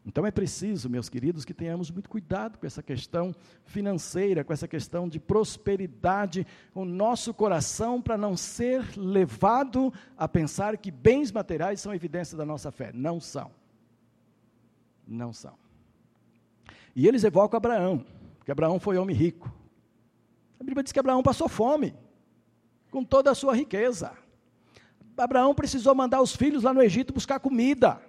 Então 0.05 0.25
é 0.25 0.31
preciso, 0.31 0.89
meus 0.89 1.07
queridos, 1.07 1.45
que 1.45 1.53
tenhamos 1.53 1.89
muito 1.89 2.09
cuidado 2.09 2.57
com 2.57 2.65
essa 2.65 2.83
questão 2.83 3.33
financeira, 3.65 4.43
com 4.43 4.51
essa 4.51 4.67
questão 4.67 5.07
de 5.07 5.19
prosperidade, 5.19 6.45
o 6.73 6.83
nosso 6.83 7.33
coração 7.33 8.01
para 8.01 8.17
não 8.17 8.35
ser 8.35 8.83
levado 8.97 9.93
a 10.17 10.27
pensar 10.27 10.75
que 10.77 10.91
bens 10.91 11.31
materiais 11.31 11.79
são 11.79 11.93
evidência 11.93 12.35
da 12.35 12.45
nossa 12.45 12.69
fé. 12.71 12.91
Não 12.93 13.19
são. 13.21 13.51
Não 15.07 15.31
são. 15.31 15.62
E 16.95 17.07
eles 17.07 17.23
evocam 17.23 17.57
Abraão, 17.57 18.05
que 18.45 18.51
Abraão 18.51 18.79
foi 18.79 18.97
homem 18.97 19.15
rico. 19.15 19.51
A 20.59 20.63
Bíblia 20.63 20.83
diz 20.83 20.91
que 20.91 20.99
Abraão 20.99 21.23
passou 21.23 21.49
fome, 21.49 21.95
com 22.91 23.03
toda 23.03 23.31
a 23.31 23.35
sua 23.35 23.55
riqueza. 23.55 24.13
Abraão 25.17 25.53
precisou 25.53 25.93
mandar 25.93 26.21
os 26.21 26.35
filhos 26.35 26.63
lá 26.63 26.73
no 26.73 26.81
Egito 26.81 27.13
buscar 27.13 27.39
comida 27.39 28.01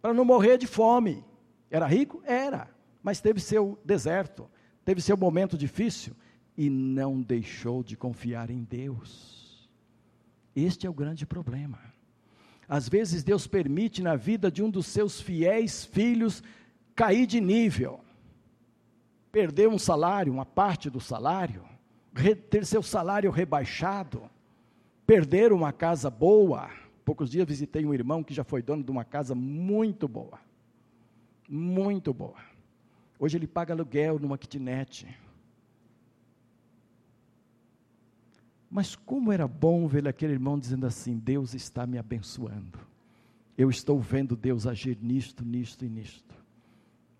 para 0.00 0.14
não 0.14 0.24
morrer 0.24 0.58
de 0.58 0.66
fome. 0.66 1.24
Era 1.70 1.86
rico? 1.86 2.22
Era, 2.24 2.68
mas 3.02 3.20
teve 3.20 3.40
seu 3.40 3.78
deserto, 3.84 4.50
teve 4.84 5.00
seu 5.00 5.16
momento 5.16 5.56
difícil 5.56 6.14
e 6.56 6.68
não 6.68 7.20
deixou 7.20 7.82
de 7.82 7.96
confiar 7.96 8.50
em 8.50 8.62
Deus. 8.62 9.68
Este 10.54 10.86
é 10.86 10.90
o 10.90 10.94
grande 10.94 11.24
problema. 11.24 11.78
Às 12.68 12.88
vezes 12.88 13.22
Deus 13.22 13.46
permite 13.46 14.02
na 14.02 14.16
vida 14.16 14.50
de 14.50 14.62
um 14.62 14.70
dos 14.70 14.86
seus 14.86 15.20
fiéis 15.20 15.84
filhos 15.84 16.42
cair 16.94 17.26
de 17.26 17.40
nível. 17.40 18.00
perder 19.30 19.66
um 19.66 19.78
salário, 19.78 20.30
uma 20.30 20.44
parte 20.44 20.90
do 20.90 21.00
salário, 21.00 21.64
ter 22.50 22.66
seu 22.66 22.82
salário 22.82 23.30
rebaixado, 23.30 24.30
perder 25.06 25.52
uma 25.52 25.72
casa 25.72 26.10
boa. 26.10 26.70
Poucos 27.02 27.30
dias 27.30 27.48
visitei 27.48 27.84
um 27.86 27.94
irmão 27.94 28.22
que 28.22 28.34
já 28.34 28.44
foi 28.44 28.62
dono 28.62 28.84
de 28.84 28.90
uma 28.90 29.04
casa 29.04 29.34
muito 29.34 30.06
boa. 30.06 30.38
Muito 31.48 32.12
boa. 32.12 32.38
Hoje 33.18 33.38
ele 33.38 33.46
paga 33.46 33.72
aluguel 33.72 34.18
numa 34.18 34.36
kitnet. 34.36 35.06
Mas 38.70 38.94
como 38.94 39.32
era 39.32 39.46
bom 39.46 39.86
ver 39.86 40.06
aquele 40.08 40.32
irmão 40.32 40.58
dizendo 40.58 40.86
assim: 40.86 41.18
Deus 41.18 41.54
está 41.54 41.86
me 41.86 41.98
abençoando. 41.98 42.78
Eu 43.56 43.68
estou 43.68 44.00
vendo 44.00 44.34
Deus 44.34 44.66
agir 44.66 44.98
nisto, 45.00 45.44
nisto 45.44 45.84
e 45.84 45.88
nisto. 45.88 46.31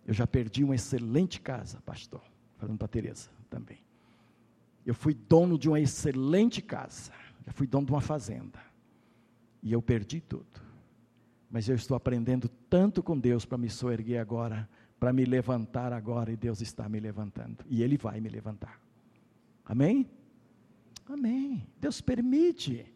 Eu 0.06 0.14
já 0.14 0.26
perdi 0.26 0.64
uma 0.64 0.74
excelente 0.74 1.40
casa, 1.40 1.80
pastor. 1.82 2.22
Falando 2.58 2.78
para 2.78 2.88
Teresa 2.88 3.30
também. 3.48 3.78
Eu 4.84 4.94
fui 4.94 5.14
dono 5.14 5.58
de 5.58 5.68
uma 5.68 5.80
excelente 5.80 6.60
casa. 6.60 7.12
Já 7.46 7.52
fui 7.52 7.66
dono 7.66 7.86
de 7.86 7.92
uma 7.92 8.00
fazenda. 8.00 8.60
E 9.62 9.72
eu 9.72 9.80
perdi 9.80 10.20
tudo. 10.20 10.60
Mas 11.50 11.68
eu 11.68 11.76
estou 11.76 11.96
aprendendo 11.96 12.48
tanto 12.68 13.02
com 13.02 13.18
Deus 13.18 13.44
para 13.44 13.58
me 13.58 13.68
soerguer 13.68 14.20
agora, 14.20 14.68
para 14.98 15.12
me 15.12 15.24
levantar 15.24 15.92
agora, 15.92 16.32
e 16.32 16.36
Deus 16.36 16.60
está 16.60 16.88
me 16.88 16.98
levantando. 16.98 17.64
E 17.68 17.82
Ele 17.82 17.96
vai 17.96 18.20
me 18.20 18.28
levantar. 18.28 18.80
Amém? 19.64 20.08
Amém. 21.06 21.66
Deus 21.80 22.00
permite 22.00 22.86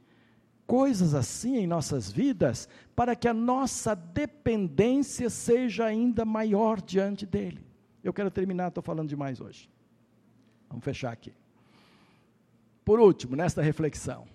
coisas 0.66 1.14
assim 1.14 1.56
em 1.56 1.66
nossas 1.66 2.10
vidas 2.10 2.68
para 2.94 3.14
que 3.14 3.28
a 3.28 3.34
nossa 3.34 3.94
dependência 3.94 5.30
seja 5.30 5.84
ainda 5.86 6.24
maior 6.24 6.80
diante 6.82 7.24
dele. 7.24 7.64
Eu 8.02 8.12
quero 8.12 8.30
terminar, 8.30 8.68
estou 8.68 8.82
falando 8.82 9.08
demais 9.08 9.40
hoje. 9.40 9.70
Vamos 10.68 10.84
fechar 10.84 11.12
aqui. 11.12 11.32
Por 12.84 13.00
último, 13.00 13.34
nesta 13.34 13.62
reflexão, 13.62 14.26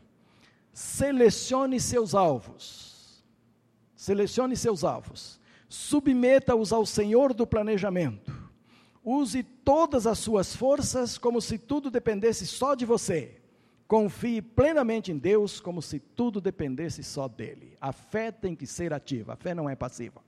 selecione 0.73 1.79
seus 1.79 2.13
alvos. 2.13 3.23
Selecione 3.95 4.55
seus 4.55 4.83
alvos. 4.83 5.39
Submeta-os 5.69 6.73
ao 6.73 6.85
Senhor 6.85 7.33
do 7.33 7.47
planejamento. 7.47 8.33
Use 9.03 9.41
todas 9.43 10.05
as 10.05 10.19
suas 10.19 10.55
forças 10.55 11.17
como 11.17 11.41
se 11.41 11.57
tudo 11.57 11.89
dependesse 11.89 12.45
só 12.45 12.75
de 12.75 12.85
você. 12.85 13.40
Confie 13.91 14.41
plenamente 14.41 15.11
em 15.11 15.17
Deus 15.17 15.59
como 15.59 15.81
se 15.81 15.99
tudo 15.99 16.39
dependesse 16.39 17.03
só 17.03 17.27
dele. 17.27 17.73
A 17.81 17.91
fé 17.91 18.31
tem 18.31 18.55
que 18.55 18.65
ser 18.65 18.93
ativa, 18.93 19.33
a 19.33 19.35
fé 19.35 19.53
não 19.53 19.69
é 19.69 19.75
passiva. 19.75 20.21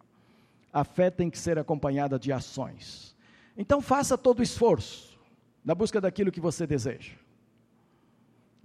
A 0.74 0.84
fé 0.84 1.10
tem 1.10 1.30
que 1.30 1.40
ser 1.40 1.58
acompanhada 1.58 2.20
de 2.20 2.34
ações. 2.34 3.16
Então 3.58 3.82
faça 3.82 4.18
todo 4.18 4.40
o 4.40 4.44
esforço 4.44 5.18
na 5.64 5.74
busca 5.74 6.02
daquilo 6.02 6.30
que 6.30 6.42
você 6.42 6.68
deseja. 6.68 7.14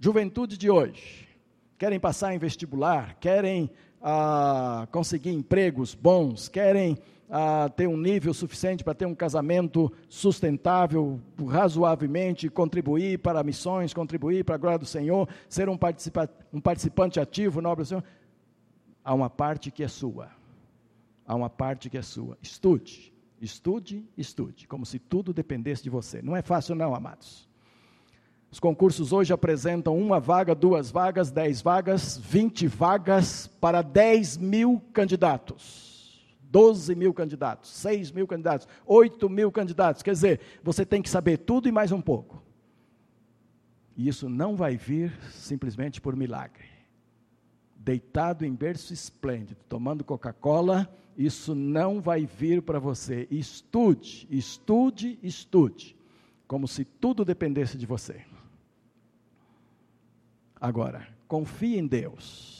Juventude 0.01 0.57
de 0.57 0.69
hoje, 0.69 1.29
querem 1.77 1.97
passar 1.97 2.35
em 2.35 2.37
vestibular, 2.37 3.15
querem 3.21 3.71
ah, 4.01 4.85
conseguir 4.91 5.31
empregos 5.31 5.95
bons, 5.95 6.49
querem 6.49 6.97
a 7.29 7.69
ter 7.69 7.87
um 7.87 7.95
nível 7.95 8.33
suficiente 8.33 8.83
para 8.83 8.95
ter 8.95 9.05
um 9.05 9.13
casamento 9.13 9.91
sustentável, 10.07 11.21
razoavelmente, 11.47 12.49
contribuir 12.49 13.19
para 13.19 13.43
missões, 13.43 13.93
contribuir 13.93 14.43
para 14.43 14.55
a 14.55 14.57
glória 14.57 14.79
do 14.79 14.85
Senhor, 14.85 15.29
ser 15.47 15.69
um, 15.69 15.77
participa 15.77 16.27
um 16.51 16.59
participante 16.59 17.19
ativo 17.19 17.61
na 17.61 17.69
obra 17.69 17.83
do 17.83 17.87
Senhor, 17.87 18.03
há 19.03 19.13
uma 19.13 19.29
parte 19.29 19.69
que 19.69 19.83
é 19.83 19.87
sua. 19.87 20.29
Há 21.25 21.35
uma 21.35 21.49
parte 21.49 21.87
que 21.91 21.97
é 21.99 22.01
sua. 22.01 22.35
Estude, 22.41 23.13
estude, 23.39 24.03
estude, 24.17 24.67
como 24.67 24.83
se 24.83 24.97
tudo 24.97 25.31
dependesse 25.31 25.83
de 25.83 25.89
você. 25.89 26.23
Não 26.23 26.35
é 26.35 26.41
fácil, 26.41 26.73
não, 26.73 26.95
amados. 26.95 27.47
Os 28.51 28.59
concursos 28.59 29.13
hoje 29.13 29.31
apresentam 29.31 29.95
uma 29.95 30.19
vaga, 30.19 30.55
duas 30.55 30.89
vagas, 30.89 31.29
dez 31.29 31.61
vagas, 31.61 32.17
vinte 32.17 32.65
vagas 32.65 33.45
para 33.61 33.83
dez 33.83 34.35
mil 34.35 34.81
candidatos. 34.91 35.88
12 36.49 36.95
mil 36.95 37.13
candidatos, 37.13 37.69
6 37.69 38.11
mil 38.11 38.27
candidatos, 38.27 38.67
8 38.85 39.29
mil 39.29 39.51
candidatos. 39.51 40.01
Quer 40.01 40.13
dizer, 40.13 40.39
você 40.63 40.85
tem 40.85 41.01
que 41.01 41.09
saber 41.09 41.37
tudo 41.37 41.69
e 41.69 41.71
mais 41.71 41.91
um 41.91 42.01
pouco. 42.01 42.43
E 43.95 44.07
isso 44.07 44.27
não 44.27 44.55
vai 44.55 44.75
vir 44.75 45.11
simplesmente 45.31 46.01
por 46.01 46.15
milagre. 46.15 46.65
Deitado 47.75 48.45
em 48.45 48.53
berço 48.53 48.93
esplêndido, 48.93 49.59
tomando 49.69 50.03
Coca-Cola, 50.03 50.89
isso 51.17 51.53
não 51.53 52.01
vai 52.01 52.25
vir 52.25 52.61
para 52.61 52.79
você. 52.79 53.27
Estude, 53.29 54.27
estude, 54.29 55.19
estude, 55.21 55.95
como 56.47 56.67
se 56.67 56.83
tudo 56.83 57.23
dependesse 57.23 57.77
de 57.77 57.85
você. 57.85 58.25
Agora, 60.59 61.07
confie 61.27 61.77
em 61.77 61.85
Deus 61.85 62.58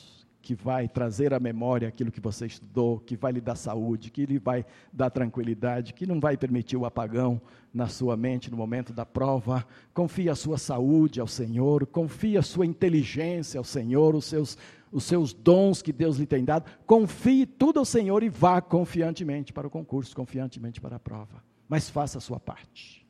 que 0.50 0.56
vai 0.56 0.88
trazer 0.88 1.32
à 1.32 1.40
memória 1.40 1.88
aquilo 1.88 2.12
que 2.12 2.20
você 2.20 2.48
estudou, 2.48 3.00
que 3.00 3.16
vai 3.16 3.32
lhe 3.32 3.40
dar 3.40 3.54
saúde, 3.54 4.10
que 4.10 4.26
lhe 4.26 4.40
vai 4.40 4.66
dar 4.92 5.12
tranquilidade, 5.12 5.94
que 5.94 6.08
não 6.08 6.20
vai 6.20 6.36
permitir 6.36 6.76
o 6.76 6.86
apagão 6.86 7.40
na 7.72 7.88
sua 7.88 8.18
mente 8.18 8.50
no 8.50 8.58
momento 8.58 8.92
da 8.92 9.06
prova. 9.06 9.64
Confie 9.94 10.28
a 10.28 10.34
sua 10.34 10.58
saúde 10.58 11.22
ao 11.22 11.28
Senhor, 11.28 11.86
confie 11.86 12.36
a 12.36 12.42
sua 12.42 12.66
inteligência 12.66 13.60
ao 13.60 13.64
Senhor, 13.64 14.16
os 14.16 14.26
seus, 14.26 14.58
os 14.92 15.04
seus 15.04 15.34
dons 15.34 15.84
que 15.84 15.94
Deus 15.94 16.18
lhe 16.18 16.26
tem 16.26 16.44
dado. 16.44 16.68
Confie 16.84 17.46
tudo 17.46 17.78
ao 17.78 17.86
Senhor 17.86 18.24
e 18.24 18.30
vá 18.30 18.60
confiantemente 18.60 19.54
para 19.54 19.68
o 19.68 19.70
concurso, 19.70 20.16
confiantemente 20.16 20.82
para 20.82 20.96
a 20.96 21.00
prova. 21.00 21.44
Mas 21.68 21.92
faça 21.92 22.18
a 22.18 22.22
sua 22.22 22.40
parte. 22.40 23.06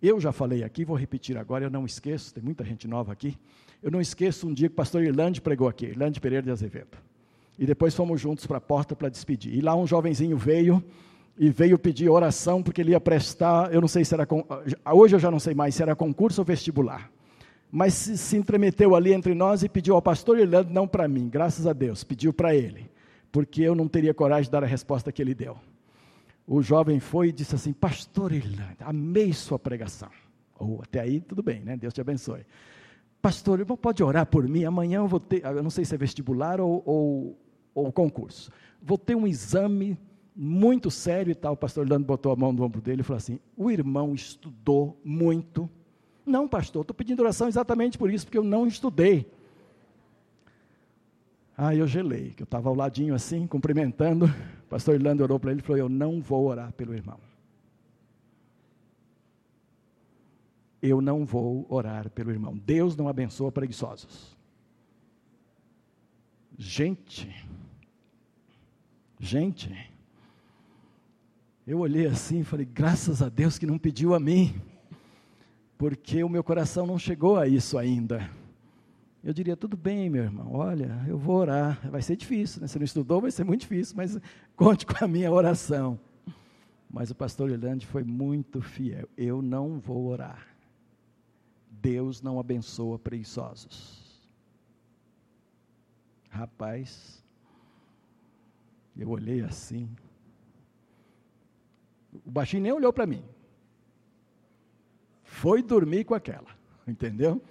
Eu 0.00 0.20
já 0.20 0.30
falei 0.30 0.62
aqui, 0.62 0.84
vou 0.84 0.96
repetir 0.96 1.36
agora, 1.36 1.64
eu 1.64 1.70
não 1.70 1.84
esqueço, 1.84 2.32
tem 2.32 2.44
muita 2.44 2.64
gente 2.64 2.86
nova 2.86 3.12
aqui. 3.12 3.36
Eu 3.82 3.90
não 3.90 4.00
esqueço 4.00 4.46
um 4.46 4.52
dia 4.52 4.68
que 4.68 4.74
o 4.74 4.76
pastor 4.76 5.02
Irlande 5.02 5.40
pregou 5.40 5.68
aqui, 5.68 5.86
Irlande 5.86 6.20
Pereira 6.20 6.44
de 6.44 6.50
Azevedo. 6.50 6.98
E 7.58 7.66
depois 7.66 7.94
fomos 7.94 8.20
juntos 8.20 8.46
para 8.46 8.58
a 8.58 8.60
porta 8.60 8.94
para 8.94 9.08
despedir. 9.08 9.54
E 9.54 9.60
lá 9.60 9.74
um 9.74 9.86
jovenzinho 9.86 10.36
veio 10.36 10.82
e 11.38 11.48
veio 11.48 11.78
pedir 11.78 12.08
oração 12.08 12.62
porque 12.62 12.80
ele 12.80 12.90
ia 12.90 13.00
prestar, 13.00 13.72
eu 13.72 13.80
não 13.80 13.88
sei 13.88 14.04
se 14.04 14.12
era, 14.12 14.26
hoje 14.92 15.16
eu 15.16 15.20
já 15.20 15.30
não 15.30 15.38
sei 15.38 15.54
mais 15.54 15.74
se 15.74 15.82
era 15.82 15.96
concurso 15.96 16.40
ou 16.40 16.44
vestibular. 16.44 17.10
Mas 17.72 17.94
se, 17.94 18.18
se 18.18 18.36
entremeteu 18.36 18.94
ali 18.94 19.12
entre 19.12 19.34
nós 19.34 19.62
e 19.62 19.68
pediu 19.68 19.94
ao 19.94 20.02
pastor 20.02 20.38
Irlande, 20.38 20.72
não 20.72 20.86
para 20.86 21.06
mim, 21.08 21.28
graças 21.28 21.66
a 21.66 21.72
Deus, 21.72 22.04
pediu 22.04 22.32
para 22.32 22.54
ele, 22.54 22.90
porque 23.30 23.62
eu 23.62 23.74
não 23.74 23.88
teria 23.88 24.12
coragem 24.12 24.44
de 24.44 24.50
dar 24.50 24.64
a 24.64 24.66
resposta 24.66 25.12
que 25.12 25.22
ele 25.22 25.34
deu. 25.34 25.56
O 26.46 26.60
jovem 26.60 26.98
foi 26.98 27.28
e 27.28 27.32
disse 27.32 27.54
assim: 27.54 27.72
Pastor 27.72 28.32
Irlande, 28.32 28.78
amei 28.80 29.32
sua 29.32 29.58
pregação. 29.58 30.10
Ou 30.58 30.78
oh, 30.78 30.82
até 30.82 31.00
aí 31.00 31.20
tudo 31.20 31.42
bem, 31.42 31.60
né? 31.60 31.76
Deus 31.76 31.94
te 31.94 32.00
abençoe. 32.00 32.44
Pastor, 33.22 33.60
irmão, 33.60 33.76
pode 33.76 34.02
orar 34.02 34.24
por 34.26 34.48
mim? 34.48 34.64
Amanhã 34.64 34.98
eu 34.98 35.08
vou 35.08 35.20
ter, 35.20 35.44
eu 35.44 35.62
não 35.62 35.70
sei 35.70 35.84
se 35.84 35.94
é 35.94 35.98
vestibular 35.98 36.60
ou, 36.60 36.82
ou, 36.86 37.38
ou 37.74 37.92
concurso. 37.92 38.50
Vou 38.82 38.96
ter 38.96 39.14
um 39.14 39.26
exame 39.26 39.98
muito 40.34 40.90
sério 40.90 41.30
e 41.30 41.34
tal. 41.34 41.52
O 41.52 41.56
pastor 41.56 41.84
Orlando 41.84 42.06
botou 42.06 42.32
a 42.32 42.36
mão 42.36 42.52
no 42.52 42.62
ombro 42.62 42.80
dele 42.80 43.02
e 43.02 43.04
falou 43.04 43.18
assim: 43.18 43.38
O 43.56 43.70
irmão 43.70 44.14
estudou 44.14 44.98
muito. 45.04 45.68
Não, 46.24 46.48
pastor, 46.48 46.82
estou 46.82 46.94
pedindo 46.94 47.20
oração 47.20 47.46
exatamente 47.46 47.98
por 47.98 48.10
isso, 48.10 48.24
porque 48.24 48.38
eu 48.38 48.44
não 48.44 48.66
estudei. 48.66 49.30
Ah, 51.56 51.74
eu 51.74 51.86
gelei, 51.86 52.30
que 52.30 52.42
eu 52.42 52.44
estava 52.44 52.70
ao 52.70 52.74
ladinho 52.74 53.14
assim, 53.14 53.46
cumprimentando. 53.46 54.26
O 54.64 54.68
pastor 54.70 54.94
Orlando 54.94 55.22
orou 55.22 55.38
para 55.38 55.50
ele 55.50 55.60
e 55.60 55.62
falou: 55.62 55.78
Eu 55.78 55.88
não 55.90 56.22
vou 56.22 56.46
orar 56.46 56.72
pelo 56.72 56.94
irmão. 56.94 57.18
Eu 60.82 61.00
não 61.00 61.24
vou 61.24 61.66
orar 61.68 62.10
pelo 62.10 62.30
irmão. 62.30 62.56
Deus 62.56 62.96
não 62.96 63.08
abençoa 63.08 63.52
preguiçosos. 63.52 64.36
Gente, 66.56 67.34
gente, 69.18 69.74
eu 71.66 71.78
olhei 71.78 72.06
assim 72.06 72.40
e 72.40 72.44
falei, 72.44 72.66
graças 72.66 73.22
a 73.22 73.28
Deus 73.28 73.58
que 73.58 73.66
não 73.66 73.78
pediu 73.78 74.14
a 74.14 74.20
mim, 74.20 74.54
porque 75.78 76.22
o 76.22 76.28
meu 76.28 76.44
coração 76.44 76.86
não 76.86 76.98
chegou 76.98 77.38
a 77.38 77.46
isso 77.46 77.78
ainda. 77.78 78.30
Eu 79.22 79.32
diria, 79.34 79.56
tudo 79.56 79.76
bem, 79.76 80.08
meu 80.08 80.24
irmão, 80.24 80.54
olha, 80.54 81.04
eu 81.06 81.16
vou 81.16 81.36
orar. 81.36 81.78
Vai 81.90 82.02
ser 82.02 82.16
difícil, 82.16 82.60
né? 82.60 82.66
Você 82.66 82.78
não 82.78 82.84
estudou, 82.84 83.20
vai 83.20 83.30
ser 83.30 83.44
muito 83.44 83.62
difícil, 83.62 83.94
mas 83.96 84.18
conte 84.56 84.86
com 84.86 85.04
a 85.04 85.08
minha 85.08 85.30
oração. 85.30 85.98
Mas 86.90 87.10
o 87.10 87.14
pastor 87.14 87.50
Irlande 87.50 87.86
foi 87.86 88.02
muito 88.02 88.60
fiel. 88.60 89.08
Eu 89.16 89.40
não 89.40 89.78
vou 89.78 90.06
orar. 90.06 90.49
Deus 91.80 92.20
não 92.20 92.38
abençoa 92.38 92.98
preguiçosos. 92.98 94.00
Rapaz, 96.28 97.24
eu 98.96 99.08
olhei 99.08 99.42
assim. 99.42 99.88
O 102.24 102.30
baixinho 102.30 102.62
nem 102.62 102.72
olhou 102.72 102.92
para 102.92 103.06
mim. 103.06 103.24
Foi 105.22 105.62
dormir 105.62 106.04
com 106.04 106.14
aquela, 106.14 106.48
entendeu? 106.86 107.42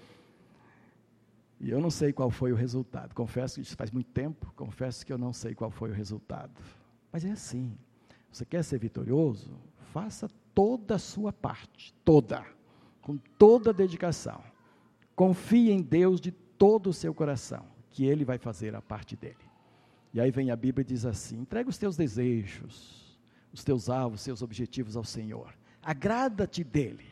E 1.60 1.70
eu 1.70 1.82
não 1.82 1.90
sei 1.90 2.14
qual 2.14 2.30
foi 2.30 2.52
o 2.52 2.56
resultado. 2.56 3.14
Confesso 3.14 3.56
que 3.56 3.62
isso 3.62 3.76
faz 3.76 3.92
muito 3.92 4.12
tempo, 4.12 4.54
confesso 4.56 5.06
que 5.06 5.12
eu 5.12 5.18
não 5.18 5.34
sei 5.34 5.56
qual 5.56 5.72
foi 5.72 5.90
o 5.90 5.94
resultado. 5.94 6.54
Mas 7.12 7.26
é 7.26 7.32
assim. 7.32 7.76
Você 8.32 8.46
quer 8.46 8.64
ser 8.64 8.80
vitorioso? 8.80 9.52
Faça 9.92 10.30
toda 10.54 10.96
a 10.96 11.00
sua 11.00 11.34
parte, 11.34 11.94
toda, 12.06 12.46
com 13.10 13.18
toda 13.40 13.72
a 13.72 13.74
dedicação. 13.74 14.40
Confie 15.16 15.72
em 15.72 15.82
Deus 15.82 16.22
de 16.22 16.32
todo 16.32 16.92
o 16.92 16.94
seu 16.94 17.12
coração, 17.12 17.66
que 17.90 18.06
Ele 18.06 18.24
vai 18.24 18.38
fazer 18.38 18.76
a 18.76 18.84
parte 18.84 19.16
dele. 19.16 19.50
E 20.14 20.22
aí 20.22 20.30
vem 20.30 20.52
a 20.52 20.56
Bíblia 20.56 20.84
e 20.84 20.86
diz 20.86 21.08
assim: 21.08 21.40
entrega 21.40 21.68
os 21.68 21.78
teus 21.80 21.98
desejos, 21.98 23.20
os 23.52 23.64
teus 23.64 23.90
alvos, 23.90 24.20
os 24.20 24.24
seus 24.24 24.44
objetivos 24.44 24.96
ao 24.96 25.04
Senhor. 25.04 25.56
Agrada-te 25.82 26.64
dele, 26.64 27.08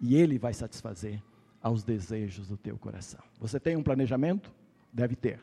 e 0.00 0.14
Ele 0.14 0.38
vai 0.38 0.54
satisfazer 0.54 1.20
aos 1.60 1.82
desejos 1.82 2.46
do 2.46 2.56
teu 2.56 2.78
coração. 2.78 3.20
Você 3.40 3.58
tem 3.58 3.74
um 3.74 3.82
planejamento? 3.82 4.48
Deve 4.92 5.16
ter. 5.16 5.40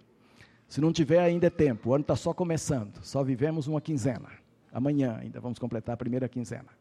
Se 0.70 0.80
não 0.80 0.94
tiver, 0.94 1.20
ainda 1.20 1.48
é 1.48 1.50
tempo. 1.50 1.90
O 1.90 1.94
ano 1.94 2.04
está 2.04 2.16
só 2.16 2.34
começando. 2.34 3.04
Só 3.04 3.22
vivemos 3.22 3.68
uma 3.68 3.82
quinzena. 3.82 4.30
Amanhã 4.72 5.18
ainda 5.18 5.42
vamos 5.42 5.60
completar 5.60 5.96
a 5.96 5.98
primeira 5.98 6.30
quinzena. 6.30 6.79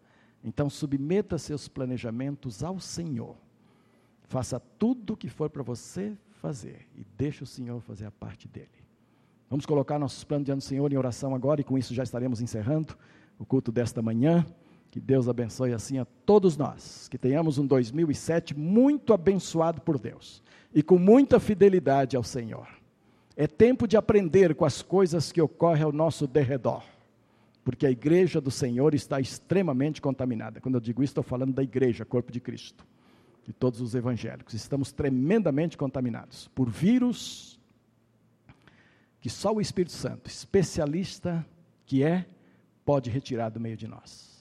Então, 0.48 0.70
submeta 0.70 1.36
seus 1.36 1.68
planejamentos 1.68 2.64
ao 2.64 2.80
Senhor. 2.80 3.36
Faça 4.22 4.58
tudo 4.78 5.12
o 5.12 5.16
que 5.16 5.28
for 5.28 5.50
para 5.50 5.62
você 5.62 6.16
fazer 6.40 6.88
e 6.96 7.04
deixe 7.18 7.42
o 7.42 7.46
Senhor 7.46 7.80
fazer 7.82 8.06
a 8.06 8.10
parte 8.10 8.48
dele. 8.48 8.66
Vamos 9.50 9.66
colocar 9.66 9.98
nossos 9.98 10.24
planos 10.24 10.46
diante 10.46 10.60
do 10.60 10.64
Senhor 10.64 10.90
em 10.90 10.96
oração 10.96 11.34
agora 11.34 11.60
e 11.60 11.64
com 11.64 11.76
isso 11.76 11.94
já 11.94 12.02
estaremos 12.02 12.40
encerrando 12.40 12.96
o 13.38 13.44
culto 13.44 13.70
desta 13.70 14.00
manhã. 14.00 14.44
Que 14.90 14.98
Deus 14.98 15.28
abençoe 15.28 15.74
assim 15.74 15.98
a 15.98 16.06
todos 16.24 16.56
nós, 16.56 17.08
que 17.08 17.18
tenhamos 17.18 17.58
um 17.58 17.66
2007 17.66 18.56
muito 18.56 19.12
abençoado 19.12 19.82
por 19.82 19.98
Deus 19.98 20.42
e 20.74 20.82
com 20.82 20.98
muita 20.98 21.38
fidelidade 21.38 22.16
ao 22.16 22.24
Senhor. 22.24 22.66
É 23.36 23.46
tempo 23.46 23.86
de 23.86 23.98
aprender 23.98 24.54
com 24.54 24.64
as 24.64 24.80
coisas 24.80 25.30
que 25.30 25.42
ocorrem 25.42 25.84
ao 25.84 25.92
nosso 25.92 26.26
derredor, 26.26 26.82
porque 27.64 27.86
a 27.86 27.90
igreja 27.90 28.40
do 28.40 28.50
Senhor 28.50 28.94
está 28.94 29.20
extremamente 29.20 30.00
contaminada. 30.00 30.60
Quando 30.60 30.76
eu 30.76 30.80
digo 30.80 31.02
isso, 31.02 31.12
estou 31.12 31.24
falando 31.24 31.52
da 31.52 31.62
igreja, 31.62 32.04
corpo 32.04 32.32
de 32.32 32.40
Cristo, 32.40 32.86
de 33.44 33.52
todos 33.52 33.80
os 33.80 33.94
evangélicos. 33.94 34.54
Estamos 34.54 34.92
tremendamente 34.92 35.76
contaminados 35.76 36.48
por 36.54 36.70
vírus 36.70 37.58
que 39.20 39.28
só 39.28 39.52
o 39.52 39.60
Espírito 39.60 39.92
Santo, 39.92 40.28
especialista 40.28 41.44
que 41.84 42.02
é, 42.02 42.26
pode 42.84 43.10
retirar 43.10 43.50
do 43.50 43.60
meio 43.60 43.76
de 43.76 43.88
nós. 43.88 44.38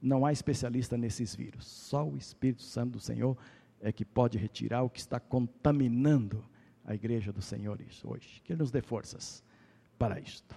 Não 0.00 0.24
há 0.24 0.32
especialista 0.32 0.96
nesses 0.96 1.34
vírus. 1.34 1.66
Só 1.66 2.06
o 2.06 2.16
Espírito 2.16 2.62
Santo 2.62 2.92
do 2.92 3.00
Senhor 3.00 3.36
é 3.80 3.92
que 3.92 4.04
pode 4.04 4.38
retirar 4.38 4.82
o 4.82 4.90
que 4.90 5.00
está 5.00 5.20
contaminando 5.20 6.44
a 6.84 6.94
igreja 6.94 7.32
do 7.32 7.42
Senhor 7.42 7.78
hoje. 8.04 8.40
Que 8.42 8.52
Ele 8.52 8.60
nos 8.60 8.70
dê 8.70 8.80
forças 8.80 9.44
para 9.98 10.18
isto. 10.18 10.54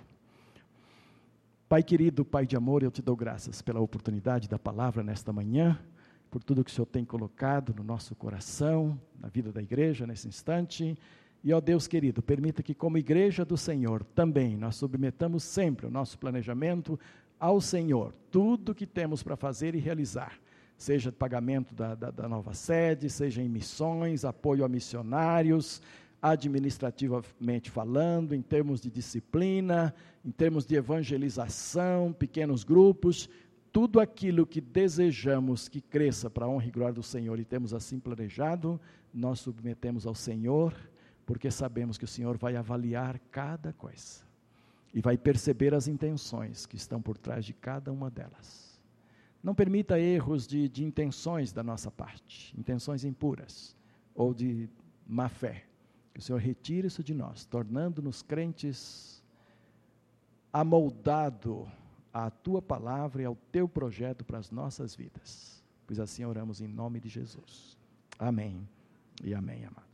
Pai 1.72 1.82
querido, 1.82 2.26
Pai 2.26 2.45
de 2.45 2.57
amor, 2.57 2.84
eu 2.84 2.91
te 2.91 3.01
dou 3.01 3.15
graças 3.15 3.61
pela 3.61 3.80
oportunidade 3.80 4.49
da 4.49 4.59
palavra 4.59 5.01
nesta 5.01 5.32
manhã, 5.32 5.80
por 6.30 6.43
tudo 6.43 6.65
que 6.65 6.69
o 6.69 6.74
Senhor 6.74 6.86
tem 6.86 7.05
colocado 7.05 7.74
no 7.74 7.82
nosso 7.82 8.13
coração, 8.13 8.99
na 9.17 9.30
vida 9.30 9.53
da 9.53 9.61
igreja 9.61 10.05
nesse 10.05 10.28
instante. 10.28 10.97
E, 11.41 11.53
ó 11.53 11.61
Deus 11.61 11.88
querido, 11.88 12.22
permita 12.22 12.61
que, 12.61 12.74
como 12.74 12.97
igreja 12.97 13.45
do 13.45 13.55
Senhor, 13.55 14.03
também 14.03 14.57
nós 14.57 14.76
submetamos 14.76 15.43
sempre 15.43 15.86
o 15.86 15.89
nosso 15.89 16.19
planejamento 16.19 16.99
ao 17.39 17.61
Senhor 17.61 18.13
tudo 18.30 18.76
que 18.76 18.86
temos 18.86 19.24
para 19.24 19.38
fazer 19.38 19.74
e 19.74 19.80
realizar, 19.80 20.38
seja 20.76 21.09
pagamento 21.09 21.74
da, 21.74 21.95
da, 21.95 22.11
da 22.11 22.28
nova 22.28 22.53
sede, 22.53 23.09
seja 23.09 23.41
em 23.41 23.47
missões, 23.47 24.26
apoio 24.26 24.65
a 24.65 24.67
missionários, 24.67 25.82
administrativamente 26.22 27.72
falando, 27.72 28.36
em 28.36 28.41
termos 28.41 28.80
de 28.80 28.91
disciplina, 28.91 29.93
em 30.24 30.32
termos 30.32 30.65
de 30.65 30.76
evangelização, 30.76 32.13
pequenos 32.13 32.63
grupos, 32.63 33.28
tudo 33.72 33.99
aquilo 33.99 34.45
que 34.45 34.59
desejamos 34.59 35.67
que 35.67 35.82
cresça 35.82 36.30
para 36.30 36.45
a 36.45 36.49
honra 36.49 36.65
e 36.65 36.72
glória 36.72 36.93
do 36.93 37.03
Senhor 37.03 37.39
e 37.39 37.45
temos 37.45 37.74
assim 37.74 37.99
planejado, 37.99 38.80
nós 39.13 39.39
submetemos 39.39 40.05
ao 40.05 40.13
Senhor, 40.13 40.76
porque 41.26 41.49
sabemos 41.49 41.97
que 41.97 42.05
o 42.05 42.07
Senhor 42.07 42.38
vai 42.38 42.55
avaliar 42.55 43.17
cada 43.32 43.74
coisa 43.74 44.24
e 44.93 45.01
vai 45.01 45.17
perceber 45.17 45.74
as 45.74 45.88
intenções 45.88 46.65
que 46.65 46.76
estão 46.76 47.01
por 47.01 47.17
trás 47.17 47.45
de 47.45 47.53
cada 47.53 47.91
uma 47.91 48.09
delas. 48.11 48.80
Não 49.41 49.55
permita 49.55 49.99
erros 49.99 50.45
de, 50.45 50.69
de 50.69 50.84
intenções 50.84 51.51
da 51.51 51.63
nossa 51.63 51.89
parte, 51.89 52.53
intenções 52.57 53.03
impuras 53.03 53.76
ou 54.13 54.34
de 54.34 54.69
má 55.07 55.30
fé. 55.30 55.70
Que 56.14 56.20
o 56.20 56.24
Senhor 56.24 56.39
retire 56.39 56.88
isso 56.88 57.03
de 57.03 57.14
nós, 57.14 57.45
tornando-nos 57.45 58.22
crentes 58.22 59.24
amoldado 60.51 61.72
à 62.14 62.30
tua 62.30 62.62
palavra 62.62 63.22
e 63.22 63.26
ao 63.26 63.36
teu 63.51 63.68
projeto 63.68 64.26
para 64.26 64.38
as 64.38 64.51
nossas 64.51 64.95
vidas. 64.95 65.64
Pois 65.88 65.99
assim 65.99 66.26
oramos 66.26 66.62
em 66.62 66.68
nome 66.68 66.99
de 66.99 67.09
Jesus. 67.09 67.78
Amém 68.20 68.68
e 69.24 69.34
amém, 69.34 69.66
amado. 69.66 69.90